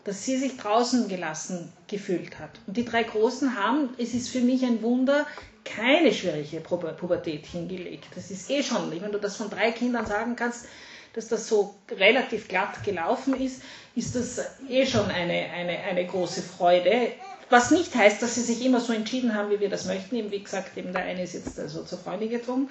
dass 0.06 0.24
sie 0.24 0.38
sich 0.38 0.58
draußen 0.58 1.10
gelassen 1.10 1.72
gefühlt 1.88 2.40
hat. 2.40 2.52
Und 2.68 2.78
die 2.78 2.86
drei 2.86 3.04
Großen 3.04 3.56
haben, 3.62 3.90
es 3.98 4.14
ist 4.14 4.30
für 4.30 4.40
mich 4.40 4.64
ein 4.64 4.82
Wunder, 4.82 5.28
keine 5.66 6.14
schwierige 6.14 6.62
Pubertät 6.62 7.46
hingelegt. 7.48 8.06
Das 8.16 8.32
ist 8.32 8.50
eh 8.50 8.64
schon, 8.64 8.92
wenn 8.92 9.12
du 9.12 9.20
das 9.20 9.36
von 9.36 9.50
drei 9.50 9.72
Kindern 9.72 10.06
sagen 10.06 10.36
kannst, 10.36 10.68
dass 11.14 11.28
das 11.28 11.48
so 11.48 11.76
relativ 11.92 12.48
glatt 12.48 12.84
gelaufen 12.84 13.40
ist, 13.40 13.62
ist 13.96 14.16
das 14.16 14.42
eh 14.70 14.86
schon 14.86 15.06
eine, 15.06 15.50
eine, 15.52 15.80
eine 15.80 16.06
große 16.06 16.42
Freude. 16.42 17.12
Was 17.50 17.72
nicht 17.72 17.96
heißt, 17.96 18.22
dass 18.22 18.36
sie 18.36 18.42
sich 18.42 18.64
immer 18.66 18.80
so 18.80 18.94
entschieden 18.94 19.34
haben, 19.34 19.50
wie 19.50 19.60
wir 19.60 19.70
das 19.70 19.86
möchten. 19.86 20.16
Eben, 20.16 20.32
wie 20.32 20.44
gesagt, 20.44 20.78
eben 20.78 20.92
der 20.92 21.04
eine 21.04 21.24
ist 21.24 21.34
jetzt 21.34 21.60
also 21.60 21.84
zur 21.84 22.00
Freundin 22.00 22.30
gedrungen. 22.30 22.70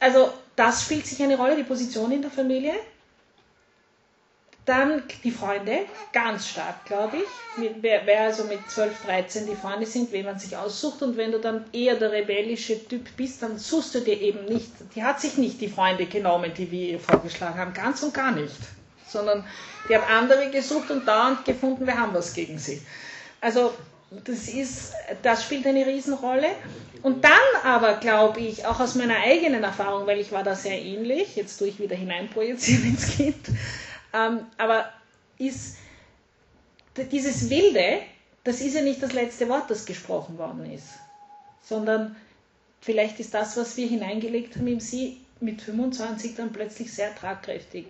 Also 0.00 0.32
das 0.56 0.82
spielt 0.82 1.06
sich 1.06 1.22
eine 1.22 1.36
Rolle, 1.36 1.56
die 1.56 1.64
Position 1.64 2.12
in 2.12 2.22
der 2.22 2.30
Familie. 2.30 2.74
Dann 4.64 5.02
die 5.24 5.30
Freunde, 5.30 5.86
ganz 6.12 6.48
stark, 6.48 6.84
glaube 6.84 7.16
ich. 7.16 7.64
Wer, 7.80 8.04
wer, 8.04 8.24
also 8.24 8.44
mit 8.44 8.70
12, 8.70 9.06
13 9.06 9.46
die 9.46 9.56
Freunde 9.56 9.86
sind, 9.86 10.12
wen 10.12 10.26
man 10.26 10.38
sich 10.38 10.56
aussucht. 10.56 11.00
Und 11.00 11.16
wenn 11.16 11.32
du 11.32 11.38
dann 11.38 11.64
eher 11.72 11.94
der 11.94 12.12
rebellische 12.12 12.86
Typ 12.86 13.16
bist, 13.16 13.42
dann 13.42 13.56
suchst 13.56 13.94
du 13.94 14.00
dir 14.00 14.20
eben 14.20 14.44
nicht, 14.44 14.70
die 14.94 15.02
hat 15.02 15.22
sich 15.22 15.38
nicht 15.38 15.60
die 15.62 15.68
Freunde 15.68 16.04
genommen, 16.04 16.52
die 16.54 16.70
wir 16.70 16.88
ihr 16.90 17.00
vorgeschlagen 17.00 17.58
haben, 17.58 17.72
ganz 17.72 18.02
und 18.02 18.12
gar 18.12 18.32
nicht. 18.32 18.56
Sondern 19.06 19.42
die 19.88 19.96
hat 19.96 20.10
andere 20.10 20.50
gesucht 20.50 20.90
und 20.90 21.08
dauernd 21.08 21.46
gefunden, 21.46 21.86
wir 21.86 21.98
haben 21.98 22.12
was 22.12 22.34
gegen 22.34 22.58
sie. 22.58 22.82
Also 23.40 23.72
das, 24.10 24.48
ist, 24.48 24.92
das 25.22 25.44
spielt 25.44 25.66
eine 25.66 25.86
Riesenrolle. 25.86 26.48
Und 27.02 27.24
dann 27.24 27.32
aber 27.64 27.94
glaube 27.94 28.40
ich, 28.40 28.66
auch 28.66 28.80
aus 28.80 28.94
meiner 28.94 29.16
eigenen 29.16 29.62
Erfahrung, 29.62 30.06
weil 30.06 30.18
ich 30.18 30.32
war 30.32 30.42
da 30.42 30.54
sehr 30.54 30.80
ähnlich, 30.82 31.36
jetzt 31.36 31.58
tue 31.58 31.68
ich 31.68 31.78
wieder 31.78 31.94
hineinprojizieren 31.94 32.84
ins 32.84 33.16
Kind, 33.16 33.48
ähm, 34.12 34.40
aber 34.56 34.92
ist 35.38 35.76
dieses 37.12 37.48
Wilde, 37.50 38.00
das 38.42 38.60
ist 38.60 38.74
ja 38.74 38.82
nicht 38.82 39.02
das 39.02 39.12
letzte 39.12 39.48
Wort, 39.48 39.70
das 39.70 39.86
gesprochen 39.86 40.38
worden 40.38 40.70
ist, 40.72 40.88
sondern 41.62 42.16
vielleicht 42.80 43.20
ist 43.20 43.34
das, 43.34 43.56
was 43.56 43.76
wir 43.76 43.86
hineingelegt 43.86 44.56
haben 44.56 44.66
im 44.66 44.80
Sie 44.80 45.20
mit 45.40 45.62
25 45.62 46.34
dann 46.34 46.52
plötzlich 46.52 46.92
sehr 46.92 47.14
tragkräftig 47.14 47.86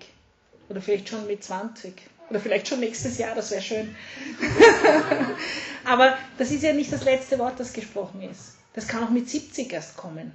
oder 0.69 0.83
vielleicht 0.83 1.09
schon 1.09 1.27
mit 1.27 1.43
20. 1.43 1.95
Oder 2.31 2.41
vielleicht 2.41 2.69
schon 2.69 2.81
nächstes 2.81 3.19
Jahr, 3.19 3.35
das 3.35 3.51
wäre 3.51 3.63
schön. 3.63 3.97
Aber 5.85 6.17
das 6.37 6.51
ist 6.51 6.63
ja 6.63 6.73
nicht 6.73 6.93
das 6.93 7.05
letzte 7.05 7.39
Wort, 7.39 7.59
das 7.59 7.73
gesprochen 7.73 8.23
ist. 8.23 8.57
Das 8.75 8.87
kann 8.87 9.03
auch 9.03 9.11
mit 9.11 9.29
70 9.29 9.73
erst 9.73 9.97
kommen. 9.97 10.33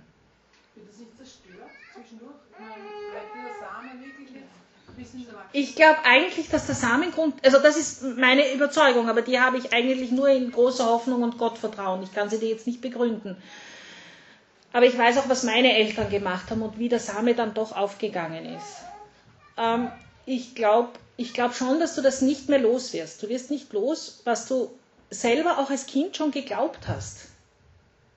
Wird 0.75 0.89
das 0.89 0.97
nicht 0.97 1.17
zerstört 1.17 1.69
zwischendurch? 1.93 2.33
Ich 5.51 5.75
glaube 5.75 5.99
eigentlich, 6.03 6.49
dass 6.49 6.65
der 6.65 6.75
Samengrund, 6.75 7.35
also 7.45 7.59
das 7.59 7.77
ist 7.77 8.03
meine 8.17 8.51
Überzeugung, 8.53 9.07
aber 9.09 9.21
die 9.21 9.39
habe 9.39 9.57
ich 9.57 9.71
eigentlich 9.71 10.11
nur 10.11 10.29
in 10.29 10.51
großer 10.51 10.85
Hoffnung 10.85 11.21
und 11.21 11.37
Gottvertrauen. 11.37 12.01
Ich 12.03 12.13
kann 12.13 12.29
sie 12.29 12.39
dir 12.39 12.49
jetzt 12.49 12.65
nicht 12.65 12.81
begründen. 12.81 13.37
Aber 14.71 14.85
ich 14.87 14.97
weiß 14.97 15.19
auch, 15.19 15.29
was 15.29 15.43
meine 15.43 15.75
Eltern 15.77 16.09
gemacht 16.09 16.49
haben 16.49 16.63
und 16.63 16.79
wie 16.79 16.89
der 16.89 16.99
Same 16.99 17.35
dann 17.35 17.53
doch 17.53 17.75
aufgegangen 17.75 18.45
ist. 18.45 18.77
Ähm, 19.57 19.91
ich 20.25 20.55
glaube 20.55 20.89
ich 21.17 21.33
glaube 21.33 21.53
schon, 21.53 21.79
dass 21.79 21.95
du 21.95 22.01
das 22.01 22.21
nicht 22.21 22.49
mehr 22.49 22.59
los 22.59 22.93
wirst. 22.93 23.21
Du 23.21 23.29
wirst 23.29 23.51
nicht 23.51 23.71
los, 23.73 24.21
was 24.23 24.47
du 24.47 24.71
selber 25.09 25.59
auch 25.59 25.69
als 25.69 25.85
Kind 25.85 26.17
schon 26.17 26.31
geglaubt 26.31 26.87
hast. 26.87 27.27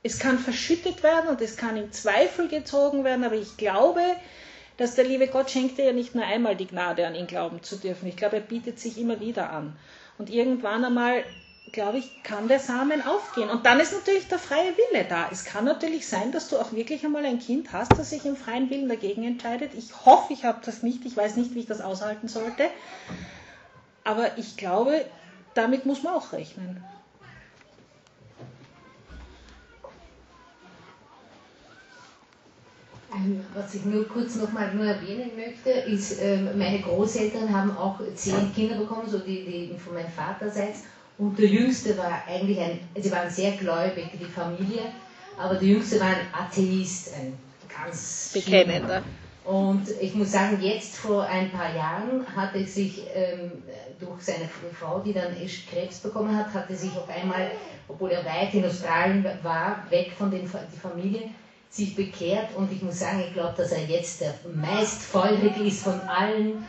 Es 0.02 0.18
kann 0.18 0.38
verschüttet 0.38 1.02
werden 1.02 1.28
und 1.28 1.40
es 1.40 1.56
kann 1.56 1.76
in 1.76 1.92
Zweifel 1.92 2.48
gezogen 2.48 3.04
werden, 3.04 3.24
aber 3.24 3.34
ich 3.34 3.56
glaube, 3.56 4.00
dass 4.76 4.94
der 4.94 5.04
liebe 5.04 5.26
Gott 5.26 5.50
schenkt 5.50 5.78
dir 5.78 5.86
ja 5.86 5.92
nicht 5.92 6.14
nur 6.14 6.24
einmal 6.24 6.54
die 6.54 6.66
Gnade, 6.66 7.06
an 7.06 7.14
ihn 7.14 7.26
glauben 7.26 7.62
zu 7.62 7.76
dürfen. 7.76 8.08
Ich 8.08 8.16
glaube, 8.16 8.36
er 8.36 8.42
bietet 8.42 8.78
sich 8.78 8.98
immer 8.98 9.20
wieder 9.20 9.50
an. 9.50 9.76
Und 10.18 10.30
irgendwann 10.30 10.84
einmal 10.84 11.24
glaube 11.76 11.98
ich, 11.98 12.22
kann 12.22 12.48
der 12.48 12.58
Samen 12.58 13.02
aufgehen. 13.06 13.50
Und 13.50 13.66
dann 13.66 13.78
ist 13.80 13.92
natürlich 13.92 14.26
der 14.28 14.38
freie 14.38 14.72
Wille 14.78 15.04
da. 15.04 15.28
Es 15.30 15.44
kann 15.44 15.66
natürlich 15.66 16.08
sein, 16.08 16.32
dass 16.32 16.48
du 16.48 16.56
auch 16.56 16.72
wirklich 16.72 17.04
einmal 17.04 17.26
ein 17.26 17.38
Kind 17.38 17.70
hast, 17.74 17.92
das 17.98 18.08
sich 18.08 18.24
im 18.24 18.34
freien 18.34 18.70
Willen 18.70 18.88
dagegen 18.88 19.22
entscheidet. 19.24 19.72
Ich 19.76 20.06
hoffe, 20.06 20.32
ich 20.32 20.46
habe 20.46 20.58
das 20.64 20.82
nicht. 20.82 21.04
Ich 21.04 21.14
weiß 21.14 21.36
nicht, 21.36 21.54
wie 21.54 21.60
ich 21.60 21.66
das 21.66 21.82
aushalten 21.82 22.28
sollte. 22.28 22.70
Aber 24.04 24.38
ich 24.38 24.56
glaube, 24.56 25.04
damit 25.52 25.84
muss 25.84 26.02
man 26.02 26.14
auch 26.14 26.32
rechnen. 26.32 26.82
Ähm, 33.14 33.44
was 33.52 33.74
ich 33.74 33.84
nur 33.84 34.08
kurz 34.08 34.36
nochmal 34.36 34.74
nur 34.74 34.86
erwähnen 34.86 35.32
möchte, 35.36 35.70
ist, 35.70 36.22
ähm, 36.22 36.56
meine 36.56 36.80
Großeltern 36.80 37.54
haben 37.54 37.76
auch 37.76 38.00
zehn 38.14 38.54
Kinder 38.54 38.76
bekommen, 38.76 39.06
so 39.06 39.18
die, 39.18 39.44
die 39.44 39.78
von 39.78 39.92
meinem 39.92 40.08
Vaterseits. 40.08 40.84
Und 41.18 41.38
der 41.38 41.46
Jüngste 41.46 41.96
war 41.96 42.22
eigentlich 42.26 42.60
ein, 42.60 42.78
sie 42.98 43.10
waren 43.10 43.30
sehr 43.30 43.52
gläubig, 43.52 44.10
die 44.20 44.24
Familie, 44.24 44.82
aber 45.38 45.54
der 45.54 45.68
Jüngste 45.68 45.98
war 45.98 46.08
ein 46.08 46.26
Atheist, 46.32 47.14
ein 47.14 47.32
ganz 47.68 48.30
bekennender. 48.34 49.02
Und 49.44 49.88
ich 50.00 50.12
muss 50.14 50.32
sagen, 50.32 50.58
jetzt 50.60 50.96
vor 50.96 51.22
ein 51.22 51.50
paar 51.52 51.74
Jahren 51.74 52.26
hatte 52.34 52.64
sich 52.64 53.02
ähm, 53.14 53.52
durch 54.00 54.20
seine 54.22 54.48
Frau, 54.78 54.98
die 54.98 55.12
dann 55.12 55.36
Krebs 55.70 56.00
bekommen 56.00 56.36
hat, 56.36 56.52
hatte 56.52 56.74
sich 56.74 56.90
auf 56.90 57.08
einmal, 57.08 57.52
obwohl 57.86 58.10
er 58.10 58.24
weit 58.24 58.52
in 58.54 58.64
Australien 58.64 59.24
war, 59.44 59.86
weg 59.88 60.12
von 60.18 60.32
den, 60.32 60.42
die 60.42 60.78
Familie, 60.78 61.30
sich 61.70 61.94
bekehrt. 61.94 62.56
Und 62.56 62.72
ich 62.72 62.82
muss 62.82 62.98
sagen, 62.98 63.22
ich 63.24 63.34
glaube, 63.34 63.54
dass 63.56 63.70
er 63.70 63.84
jetzt 63.84 64.20
der 64.20 64.34
meistfeurige 64.52 65.62
ist 65.62 65.84
von 65.84 66.00
allen. 66.00 66.64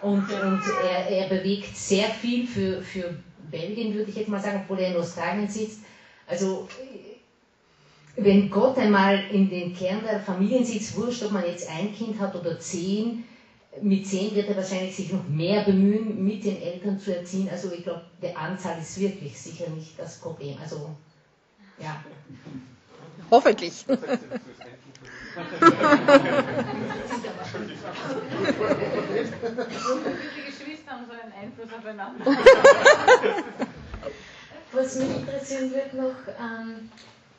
Und, 0.00 0.30
und 0.30 0.62
er, 0.90 1.08
er 1.08 1.28
bewegt 1.28 1.76
sehr 1.76 2.08
viel 2.08 2.46
für, 2.46 2.80
für 2.80 3.14
Belgien, 3.54 3.94
würde 3.94 4.10
ich 4.10 4.16
jetzt 4.16 4.28
mal 4.28 4.40
sagen, 4.40 4.62
obwohl 4.64 4.80
er 4.80 4.90
in 4.90 5.00
Australien 5.00 5.48
sitzt. 5.48 5.80
Also 6.26 6.68
wenn 8.16 8.50
Gott 8.50 8.78
einmal 8.78 9.24
in 9.30 9.48
den 9.48 9.74
Kern 9.74 10.02
der 10.04 10.20
Familien 10.20 10.64
sitzt, 10.64 10.96
wurscht, 10.96 11.22
ob 11.24 11.32
man 11.32 11.46
jetzt 11.46 11.68
ein 11.70 11.94
Kind 11.94 12.18
hat 12.18 12.34
oder 12.34 12.58
zehn, 12.58 13.24
mit 13.80 14.06
zehn 14.06 14.34
wird 14.34 14.48
er 14.48 14.56
wahrscheinlich 14.56 14.94
sich 14.94 15.12
noch 15.12 15.26
mehr 15.28 15.62
bemühen, 15.62 16.24
mit 16.24 16.44
den 16.44 16.60
Eltern 16.60 16.98
zu 16.98 17.16
erziehen. 17.16 17.48
Also 17.50 17.72
ich 17.72 17.82
glaube, 17.82 18.02
die 18.22 18.34
Anzahl 18.34 18.78
ist 18.80 19.00
wirklich 19.00 19.38
sicher 19.38 19.68
nicht 19.70 19.98
das 19.98 20.18
Problem. 20.18 20.56
Also 20.60 20.90
ja. 21.78 22.04
Hoffentlich. 23.30 23.84
Aufeinander. 31.72 32.24
Was 34.72 34.96
mich 34.96 35.16
interessieren 35.16 35.72
wird 35.72 35.94
noch, 35.94 36.16
ähm, 36.40 36.90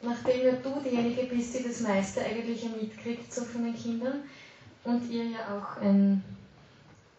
nachdem 0.01 0.45
ja 0.45 0.53
du 0.53 0.79
diejenige 0.79 1.23
bist, 1.23 1.57
die 1.57 1.63
das 1.63 1.81
meiste 1.81 2.21
eigentlich 2.21 2.63
mitkriegt 2.63 3.33
so 3.33 3.43
von 3.43 3.65
den 3.65 3.75
Kindern 3.75 4.23
und 4.85 5.11
ihr 5.11 5.25
ja 5.25 5.39
auch 5.57 5.81
ein 5.81 6.23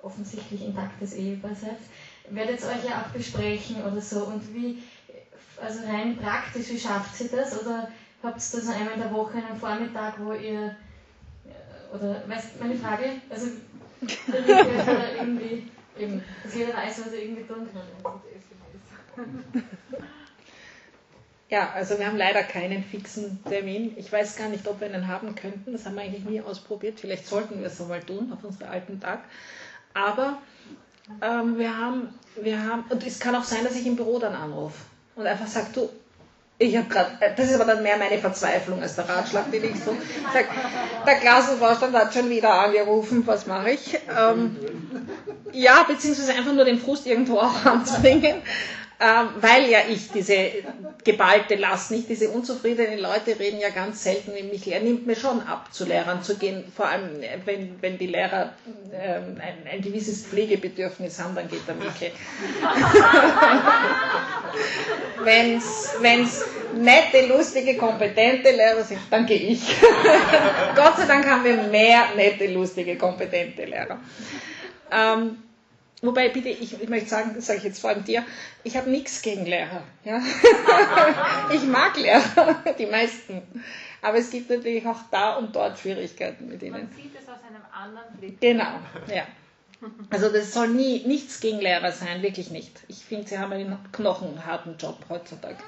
offensichtlich 0.02 0.64
intaktes 0.64 1.14
Ehepaar 1.14 1.54
seid, 1.54 1.78
werdet 2.30 2.60
ihr 2.60 2.68
euch 2.68 2.84
ja 2.88 3.02
auch 3.02 3.10
besprechen 3.10 3.84
oder 3.84 4.00
so 4.00 4.24
und 4.24 4.54
wie, 4.54 4.82
also 5.60 5.80
rein 5.86 6.16
praktisch, 6.16 6.70
wie 6.70 6.78
schafft 6.78 7.20
ihr 7.20 7.28
das 7.28 7.60
oder 7.60 7.88
habt 8.22 8.40
ihr 8.40 8.60
da 8.60 8.64
so 8.64 8.72
einmal 8.72 8.94
in 8.94 9.00
der 9.00 9.12
Woche 9.12 9.36
einen 9.36 9.58
Vormittag, 9.58 10.14
wo 10.18 10.32
ihr, 10.32 10.76
oder, 11.92 12.22
weißt 12.26 12.60
meine 12.60 12.76
Frage, 12.76 13.20
also 13.30 13.48
irgendwie, 15.18 15.68
eben, 15.98 16.22
dass 16.42 16.54
jeder 16.54 16.74
weiß, 16.74 17.00
was 17.00 17.12
er 17.12 17.22
irgendwie 17.22 17.44
tun 17.44 17.68
kann. 17.72 19.24
Ja, 21.48 21.70
also 21.74 21.96
wir 21.98 22.06
haben 22.08 22.16
leider 22.16 22.42
keinen 22.42 22.82
fixen 22.82 23.38
Termin. 23.44 23.92
Ich 23.96 24.10
weiß 24.10 24.34
gar 24.36 24.48
nicht, 24.48 24.66
ob 24.66 24.80
wir 24.80 24.88
einen 24.88 25.06
haben 25.06 25.36
könnten. 25.36 25.72
Das 25.72 25.86
haben 25.86 25.94
wir 25.94 26.02
eigentlich 26.02 26.24
nie 26.24 26.40
ausprobiert. 26.40 26.98
Vielleicht 26.98 27.26
sollten 27.26 27.60
wir 27.60 27.68
es 27.68 27.78
so 27.78 27.84
mal 27.84 28.02
tun 28.02 28.32
auf 28.32 28.42
unserem 28.42 28.68
alten 28.72 29.00
Tag. 29.00 29.20
Aber 29.94 30.38
ähm, 31.22 31.56
wir 31.56 31.76
haben, 31.76 32.08
wir 32.42 32.64
haben, 32.64 32.84
und 32.90 33.06
es 33.06 33.20
kann 33.20 33.36
auch 33.36 33.44
sein, 33.44 33.62
dass 33.62 33.76
ich 33.76 33.86
im 33.86 33.94
Büro 33.94 34.18
dann 34.18 34.34
anrufe 34.34 34.82
und 35.14 35.26
einfach 35.26 35.46
sage, 35.46 35.68
du, 35.72 35.88
ich 36.58 36.76
habe 36.76 36.88
gerade, 36.88 37.10
äh, 37.20 37.34
das 37.36 37.50
ist 37.50 37.60
aber 37.60 37.64
dann 37.64 37.82
mehr 37.82 37.96
meine 37.98 38.18
Verzweiflung 38.18 38.80
als 38.82 38.96
der 38.96 39.08
Ratschlag, 39.08 39.50
den 39.50 39.64
ich 39.64 39.82
so 39.82 39.96
sage. 40.32 40.46
Der 41.06 41.14
Klassenvorstand 41.16 41.94
hat 41.94 42.14
schon 42.14 42.30
wieder 42.30 42.52
angerufen, 42.52 43.26
was 43.26 43.46
mache 43.46 43.70
ich? 43.70 43.98
Ähm, 44.16 44.56
ja, 45.52 45.84
beziehungsweise 45.86 46.32
einfach 46.32 46.52
nur 46.52 46.64
den 46.64 46.78
Frust 46.78 47.06
irgendwo 47.06 47.38
auch 47.38 47.64
anzubringen 47.64 48.42
weil 48.98 49.68
ja 49.68 49.80
ich 49.90 50.10
diese 50.10 50.50
geballte 51.04 51.56
Last, 51.56 51.90
nicht 51.90 52.08
diese 52.08 52.30
unzufriedenen 52.30 52.98
Leute 52.98 53.38
reden 53.38 53.60
ja 53.60 53.68
ganz 53.68 54.02
selten 54.02 54.32
mit 54.32 54.50
mich. 54.50 54.72
Er 54.72 54.80
nimmt 54.80 55.06
mir 55.06 55.16
schon 55.16 55.42
ab, 55.42 55.68
zu 55.72 55.84
Lehrern 55.84 56.22
zu 56.22 56.36
gehen, 56.36 56.64
vor 56.74 56.88
allem 56.88 57.20
wenn, 57.44 57.76
wenn 57.82 57.98
die 57.98 58.06
Lehrer 58.06 58.54
ähm, 58.92 59.38
ein, 59.38 59.70
ein 59.70 59.82
gewisses 59.82 60.26
Pflegebedürfnis 60.26 61.20
haben, 61.20 61.34
dann 61.34 61.48
geht 61.48 61.60
er 61.68 61.74
Michael. 61.74 62.12
wenn 65.24 65.58
es 66.24 66.44
nette, 66.74 67.26
lustige, 67.26 67.76
kompetente 67.76 68.50
Lehrer 68.50 68.82
sind, 68.82 69.00
dann 69.10 69.26
gehe 69.26 69.50
ich. 69.50 69.60
Gott 70.74 70.96
sei 70.96 71.06
Dank 71.06 71.26
haben 71.28 71.44
wir 71.44 71.54
mehr 71.64 72.04
nette, 72.16 72.46
lustige, 72.46 72.96
kompetente 72.96 73.66
Lehrer. 73.66 74.00
Ähm, 74.90 75.36
Wobei, 76.02 76.28
bitte, 76.28 76.50
ich, 76.50 76.80
ich 76.80 76.88
möchte 76.88 77.08
sagen, 77.08 77.32
das 77.34 77.46
sage 77.46 77.58
ich 77.58 77.64
jetzt 77.64 77.80
vor 77.80 77.90
allem 77.90 78.04
dir, 78.04 78.24
ich 78.64 78.76
habe 78.76 78.90
nichts 78.90 79.22
gegen 79.22 79.46
Lehrer. 79.46 79.82
Ja? 80.04 80.20
ich 81.52 81.62
mag 81.64 81.96
Lehrer, 81.96 82.62
die 82.78 82.86
meisten. 82.86 83.42
Aber 84.02 84.18
es 84.18 84.30
gibt 84.30 84.50
natürlich 84.50 84.86
auch 84.86 85.00
da 85.10 85.36
und 85.36 85.56
dort 85.56 85.78
Schwierigkeiten 85.78 86.48
mit 86.48 86.62
ihnen. 86.62 86.72
Man 86.72 86.90
sieht 86.94 87.14
es 87.14 87.28
aus 87.28 87.38
einem 87.48 87.62
anderen 87.72 88.14
Blick. 88.18 88.40
Genau, 88.40 88.78
ja. 89.12 89.26
Also 90.10 90.28
das 90.30 90.52
soll 90.52 90.68
nie 90.68 91.02
nichts 91.06 91.40
gegen 91.40 91.60
Lehrer 91.60 91.92
sein, 91.92 92.22
wirklich 92.22 92.50
nicht. 92.50 92.80
Ich 92.88 93.04
finde, 93.04 93.28
sie 93.28 93.38
haben 93.38 93.52
einen 93.52 93.78
knochenharten 93.92 94.76
Job 94.78 94.98
heutzutage. 95.08 95.58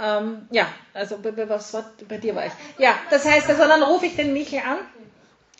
Ähm, 0.00 0.48
ja, 0.50 0.66
also 0.92 1.18
was 1.22 1.72
war 1.72 1.90
bei 2.08 2.18
dir 2.18 2.34
war 2.34 2.46
ich? 2.46 2.52
Ja, 2.78 2.98
das 3.10 3.24
heißt, 3.24 3.48
also 3.48 3.64
dann 3.64 3.82
rufe 3.82 4.06
ich 4.06 4.16
den 4.16 4.32
Michel 4.32 4.60
an 4.60 4.78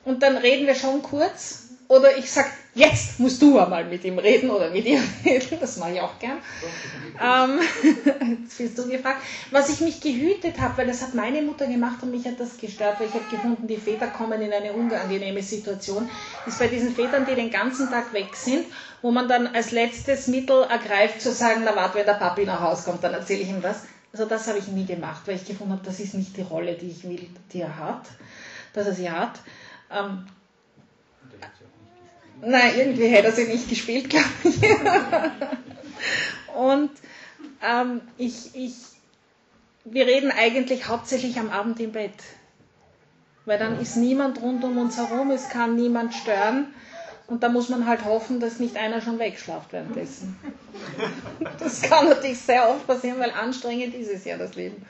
und 0.04 0.22
dann 0.22 0.36
reden 0.36 0.66
wir 0.66 0.74
schon 0.74 1.02
kurz 1.02 1.68
oder 1.88 2.16
ich 2.16 2.30
sage, 2.30 2.50
jetzt 2.74 3.20
musst 3.20 3.40
du 3.40 3.58
einmal 3.58 3.84
mit 3.84 4.04
ihm 4.04 4.18
reden 4.18 4.50
oder 4.50 4.70
mit 4.70 4.84
ihr 4.84 5.00
reden, 5.24 5.58
das 5.60 5.76
mache 5.76 5.92
ich 5.92 6.00
auch 6.00 6.18
gern. 6.18 6.38
Ähm, 7.20 7.60
jetzt 8.42 8.58
bist 8.58 8.78
du 8.78 8.88
gefragt. 8.88 9.22
Was 9.50 9.68
ich 9.68 9.80
mich 9.80 10.00
gehütet 10.00 10.60
habe, 10.60 10.78
weil 10.78 10.86
das 10.86 11.02
hat 11.02 11.14
meine 11.14 11.42
Mutter 11.42 11.66
gemacht 11.66 12.02
und 12.02 12.10
mich 12.10 12.24
hat 12.26 12.40
das 12.40 12.56
gestört, 12.58 12.98
weil 12.98 13.08
ich 13.08 13.14
habe 13.14 13.24
gefunden, 13.30 13.66
die 13.66 13.76
Väter 13.76 14.08
kommen 14.08 14.40
in 14.42 14.52
eine 14.52 14.72
unangenehme 14.72 15.42
Situation, 15.42 16.08
ist 16.46 16.58
bei 16.58 16.68
diesen 16.68 16.94
Vätern, 16.94 17.26
die 17.28 17.34
den 17.34 17.50
ganzen 17.50 17.88
Tag 17.88 18.12
weg 18.12 18.34
sind, 18.34 18.66
wo 19.02 19.10
man 19.10 19.28
dann 19.28 19.46
als 19.48 19.70
letztes 19.70 20.26
Mittel 20.26 20.62
ergreift, 20.62 21.20
zu 21.20 21.32
sagen, 21.32 21.62
na 21.64 21.76
warte, 21.76 21.98
wenn 21.98 22.06
der 22.06 22.14
Papi 22.14 22.44
nach 22.44 22.60
Hause 22.60 22.84
kommt, 22.84 23.04
dann 23.04 23.14
erzähle 23.14 23.42
ich 23.42 23.48
ihm 23.48 23.62
was. 23.62 23.82
Also 24.12 24.26
das 24.26 24.46
habe 24.46 24.58
ich 24.58 24.68
nie 24.68 24.84
gemacht, 24.84 25.22
weil 25.26 25.36
ich 25.36 25.44
gefunden 25.44 25.72
habe, 25.72 25.82
das 25.84 25.98
ist 25.98 26.14
nicht 26.14 26.36
die 26.36 26.42
Rolle, 26.42 26.74
die 26.74 26.88
ich 26.88 27.02
will, 27.02 27.28
die 27.52 27.60
er 27.60 27.76
hat, 27.76 28.06
dass 28.72 28.86
er 28.86 28.94
sie 28.94 29.10
hat. 29.10 29.40
Ähm, 29.90 30.26
Nein, 32.40 32.72
irgendwie 32.76 33.06
hätte 33.06 33.28
er 33.28 33.32
sie 33.32 33.44
nicht 33.44 33.68
gespielt, 33.68 34.10
glaube 34.10 34.28
ich. 34.44 34.60
Und 36.54 36.90
ähm, 37.62 38.00
ich, 38.18 38.54
ich, 38.54 38.74
wir 39.84 40.06
reden 40.06 40.30
eigentlich 40.30 40.88
hauptsächlich 40.88 41.38
am 41.38 41.50
Abend 41.50 41.80
im 41.80 41.92
Bett. 41.92 42.12
Weil 43.46 43.58
dann 43.58 43.80
ist 43.80 43.96
niemand 43.96 44.40
rund 44.40 44.64
um 44.64 44.78
uns 44.78 44.96
herum, 44.96 45.30
es 45.30 45.48
kann 45.48 45.76
niemand 45.76 46.14
stören. 46.14 46.68
Und 47.26 47.42
da 47.42 47.48
muss 47.48 47.70
man 47.70 47.86
halt 47.86 48.04
hoffen, 48.04 48.38
dass 48.38 48.58
nicht 48.58 48.76
einer 48.76 49.00
schon 49.00 49.18
wegschlaft 49.18 49.72
währenddessen. 49.72 50.36
Das 51.58 51.80
kann 51.82 52.08
natürlich 52.08 52.38
sehr 52.38 52.68
oft 52.68 52.86
passieren, 52.86 53.18
weil 53.18 53.30
anstrengend 53.30 53.94
ist 53.94 54.10
es 54.10 54.24
ja 54.24 54.36
das 54.36 54.54
Leben. 54.54 54.84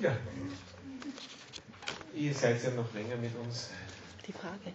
Ja. 0.00 0.16
Ihr 2.14 2.34
seid 2.34 2.62
ja 2.62 2.70
noch 2.70 2.92
länger 2.94 3.16
mit 3.16 3.36
uns. 3.36 3.70
Die 4.26 4.32
Frage. 4.32 4.72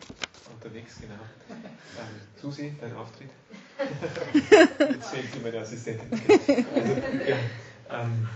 Unterwegs, 0.53 0.95
genau. 0.99 1.15
Ähm, 1.49 2.21
Susi, 2.41 2.73
dein 2.79 2.95
Auftritt. 2.95 3.29
Jetzt 4.79 5.09
fehlt 5.09 5.33
sie 5.33 5.39
meine 5.39 5.59
Assistentin. 5.59 6.11
Also, 6.11 6.93
ja, 7.27 7.37
ähm, 7.91 8.27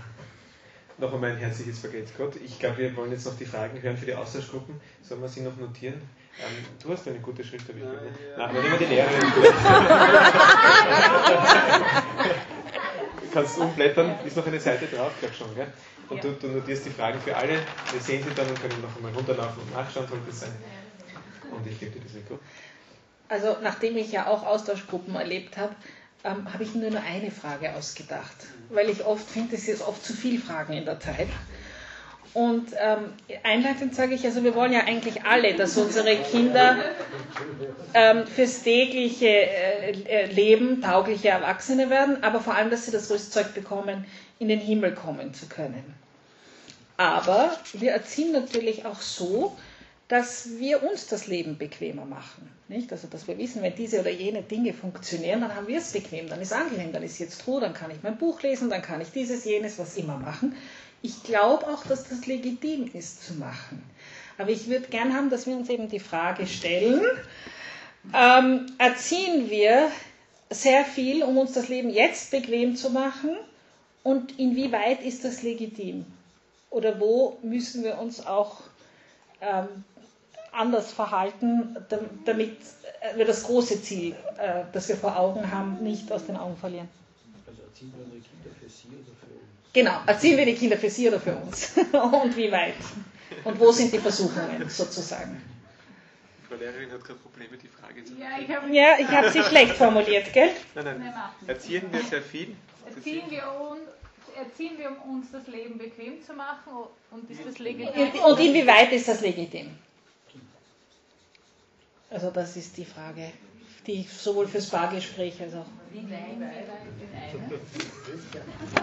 noch 0.98 1.12
einmal 1.12 1.32
ein 1.32 1.38
herzliches 1.38 1.80
Vergelt's 1.80 2.12
Gott. 2.16 2.36
Ich 2.36 2.58
glaube, 2.58 2.78
wir 2.78 2.96
wollen 2.96 3.10
jetzt 3.10 3.26
noch 3.26 3.36
die 3.36 3.44
Fragen 3.44 3.82
hören 3.82 3.96
für 3.96 4.06
die 4.06 4.14
Austauschgruppen. 4.14 4.80
Sollen 5.02 5.20
wir 5.22 5.28
sie 5.28 5.40
noch 5.40 5.56
notieren? 5.56 6.00
Ähm, 6.38 6.64
du 6.82 6.92
hast 6.92 7.06
eine 7.08 7.18
gute 7.18 7.42
Schrift, 7.44 7.68
habe 7.68 7.78
ich 7.78 7.84
gehört. 7.84 8.02
Nein, 8.36 8.50
aber 8.50 8.60
nehmen 8.60 8.78
wir 8.78 8.86
die 8.86 8.94
Lehrerin. 8.94 9.20
du 13.20 13.28
kannst 13.32 13.58
umblättern, 13.58 14.14
ist 14.24 14.36
noch 14.36 14.46
eine 14.46 14.60
Seite 14.60 14.86
drauf, 14.86 15.12
glaube 15.20 15.34
schon, 15.34 15.54
gell? 15.54 15.72
Und 16.08 16.16
ja. 16.16 16.22
du, 16.22 16.32
du, 16.32 16.48
notierst 16.48 16.86
die 16.86 16.90
Fragen 16.90 17.20
für 17.20 17.36
alle. 17.36 17.58
Wir 17.92 18.00
sehen 18.00 18.22
sie 18.22 18.34
dann 18.34 18.48
und 18.48 18.60
können 18.60 18.82
noch 18.82 18.96
einmal 18.96 19.12
runterlaufen 19.12 19.62
und 19.62 19.72
nachschauen, 19.72 20.06
sollte 20.08 20.30
es 20.30 20.40
sein. 20.40 20.52
Und 21.50 21.66
ich 21.66 21.78
gebe 21.78 21.92
dir 21.92 22.00
das 22.00 22.12
Mikro. 22.12 22.38
Also, 23.28 23.56
nachdem 23.62 23.96
ich 23.96 24.12
ja 24.12 24.26
auch 24.26 24.44
Austauschgruppen 24.44 25.14
erlebt 25.14 25.56
habe, 25.56 25.74
ähm, 26.24 26.52
habe 26.52 26.64
ich 26.64 26.74
nur 26.74 26.90
nur 26.90 27.00
eine 27.00 27.30
Frage 27.30 27.74
ausgedacht. 27.74 28.46
Weil 28.70 28.90
ich 28.90 29.04
oft 29.04 29.28
finde, 29.28 29.56
es 29.56 29.68
ist 29.68 29.82
oft 29.82 30.04
zu 30.04 30.12
viele 30.12 30.38
Fragen 30.38 30.72
in 30.74 30.84
der 30.84 31.00
Zeit. 31.00 31.28
Und 32.34 32.72
ähm, 32.72 33.12
einleitend 33.44 33.94
sage 33.94 34.16
ich, 34.16 34.24
also 34.24 34.42
wir 34.42 34.56
wollen 34.56 34.72
ja 34.72 34.80
eigentlich 34.80 35.22
alle, 35.22 35.54
dass 35.54 35.76
unsere 35.76 36.16
Kinder 36.16 36.78
ähm, 37.94 38.26
fürs 38.26 38.64
tägliche 38.64 39.28
äh, 39.28 39.92
äh 39.92 40.26
Leben 40.26 40.82
taugliche 40.82 41.28
Erwachsene 41.28 41.90
werden, 41.90 42.24
aber 42.24 42.40
vor 42.40 42.56
allem, 42.56 42.70
dass 42.70 42.86
sie 42.86 42.90
das 42.90 43.08
Rüstzeug 43.08 43.54
bekommen, 43.54 44.04
in 44.38 44.48
den 44.48 44.60
Himmel 44.60 44.94
kommen 44.94 45.34
zu 45.34 45.46
können. 45.46 45.94
Aber 46.96 47.56
wir 47.72 47.92
erziehen 47.92 48.32
natürlich 48.32 48.84
auch 48.84 49.00
so, 49.00 49.56
dass 50.08 50.58
wir 50.58 50.82
uns 50.82 51.06
das 51.06 51.26
Leben 51.26 51.56
bequemer 51.58 52.04
machen. 52.04 52.48
Nicht? 52.68 52.92
Also, 52.92 53.08
dass 53.08 53.26
wir 53.26 53.38
wissen, 53.38 53.62
wenn 53.62 53.74
diese 53.74 54.00
oder 54.00 54.10
jene 54.10 54.42
Dinge 54.42 54.72
funktionieren, 54.72 55.40
dann 55.40 55.54
haben 55.54 55.66
wir 55.66 55.78
es 55.78 55.92
bequem, 55.92 56.28
dann 56.28 56.40
ist 56.40 56.52
angenehm, 56.52 56.92
dann 56.92 57.02
ist 57.02 57.18
jetzt 57.18 57.46
Ruhe, 57.46 57.60
dann 57.60 57.74
kann 57.74 57.90
ich 57.90 58.02
mein 58.02 58.18
Buch 58.18 58.42
lesen, 58.42 58.70
dann 58.70 58.82
kann 58.82 59.00
ich 59.00 59.10
dieses, 59.10 59.44
jenes, 59.44 59.78
was 59.78 59.96
immer 59.96 60.18
machen. 60.18 60.54
Ich 61.02 61.22
glaube 61.22 61.66
auch, 61.66 61.84
dass 61.86 62.08
das 62.08 62.26
legitim 62.26 62.90
ist 62.92 63.26
zu 63.26 63.34
machen. 63.34 63.82
Aber 64.38 64.50
ich 64.50 64.68
würde 64.68 64.88
gern 64.88 65.14
haben, 65.14 65.30
dass 65.30 65.46
wir 65.46 65.56
uns 65.56 65.68
eben 65.68 65.88
die 65.88 66.00
Frage 66.00 66.46
stellen, 66.46 67.02
ähm, 68.14 68.66
erziehen 68.78 69.48
wir 69.50 69.90
sehr 70.50 70.84
viel, 70.84 71.22
um 71.22 71.38
uns 71.38 71.52
das 71.52 71.68
Leben 71.68 71.90
jetzt 71.90 72.30
bequem 72.30 72.76
zu 72.76 72.90
machen 72.90 73.36
und 74.04 74.38
inwieweit 74.38 75.02
ist 75.02 75.24
das 75.24 75.42
legitim? 75.42 76.04
Oder 76.70 77.00
wo 77.00 77.38
müssen 77.42 77.82
wir 77.82 77.98
uns 77.98 78.24
auch 78.24 78.60
ähm, 79.40 79.66
anders 80.52 80.92
verhalten, 80.92 81.76
damit 82.24 82.56
wir 83.16 83.24
das 83.24 83.44
große 83.44 83.82
Ziel, 83.82 84.14
äh, 84.38 84.64
das 84.72 84.88
wir 84.88 84.96
vor 84.96 85.16
Augen 85.16 85.50
haben, 85.50 85.82
nicht 85.82 86.12
aus 86.12 86.26
den 86.26 86.36
Augen 86.36 86.56
verlieren? 86.56 86.88
Also 87.46 87.62
erziehen 87.62 87.92
wir 87.96 88.04
unsere 88.04 88.22
Kinder 88.22 88.50
für 88.60 88.68
sie 88.68 88.88
oder 88.88 89.16
für 89.18 89.34
uns? 89.34 89.72
Genau, 89.72 89.98
erziehen 90.06 90.36
wir 90.36 90.46
die 90.46 90.54
Kinder 90.54 90.76
für 90.76 90.90
sie 90.90 91.08
oder 91.08 91.20
für 91.20 91.36
uns? 91.36 91.72
und 92.22 92.36
wie 92.36 92.52
weit? 92.52 92.74
Und 93.44 93.58
wo 93.58 93.72
sind 93.72 93.92
die 93.92 93.98
Versuchungen 93.98 94.68
sozusagen? 94.68 95.40
Frau 96.46 96.56
Lehrerin 96.56 96.92
hat 96.92 97.02
gerade 97.02 97.18
Probleme, 97.20 97.56
die 97.56 97.68
Frage 97.68 98.04
zu 98.04 98.12
Ja, 98.14 98.38
ich 98.38 98.54
habe 98.54 98.70
Ja, 98.70 98.96
ich 98.98 99.08
habe 99.08 99.30
sie 99.30 99.42
schlecht 99.42 99.76
formuliert, 99.76 100.30
gell? 100.32 100.50
Nein, 100.74 100.84
nein. 100.84 101.14
Erziehen 101.46 101.84
wir 101.90 102.02
sehr 102.02 102.22
viel? 102.22 102.54
Erziehen 102.86 103.30
wir, 103.30 103.42
uns, 103.70 103.80
erziehen 104.36 104.78
wir, 104.78 104.90
um 104.90 105.16
uns 105.18 105.30
das 105.32 105.46
Leben 105.46 105.78
bequem 105.78 106.22
zu 106.22 106.34
machen 106.34 106.72
und 107.10 107.30
ist 107.30 107.44
das 107.46 107.58
legitim? 107.58 108.22
und 108.24 108.40
inwieweit 108.40 108.92
ist 108.92 109.08
das 109.08 109.20
legitim? 109.20 109.70
Also 112.10 112.30
das 112.30 112.56
ist 112.56 112.76
die 112.76 112.84
Frage, 112.84 113.32
die 113.86 114.02
sowohl 114.04 114.46
fürs 114.46 114.70
Bargespräch 114.70 115.40
als 115.40 115.54
auch. 115.54 115.66
Wie 115.90 116.08
weit? 116.10 116.52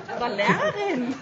Aber 0.09 0.29
Lehrerin! 0.29 1.13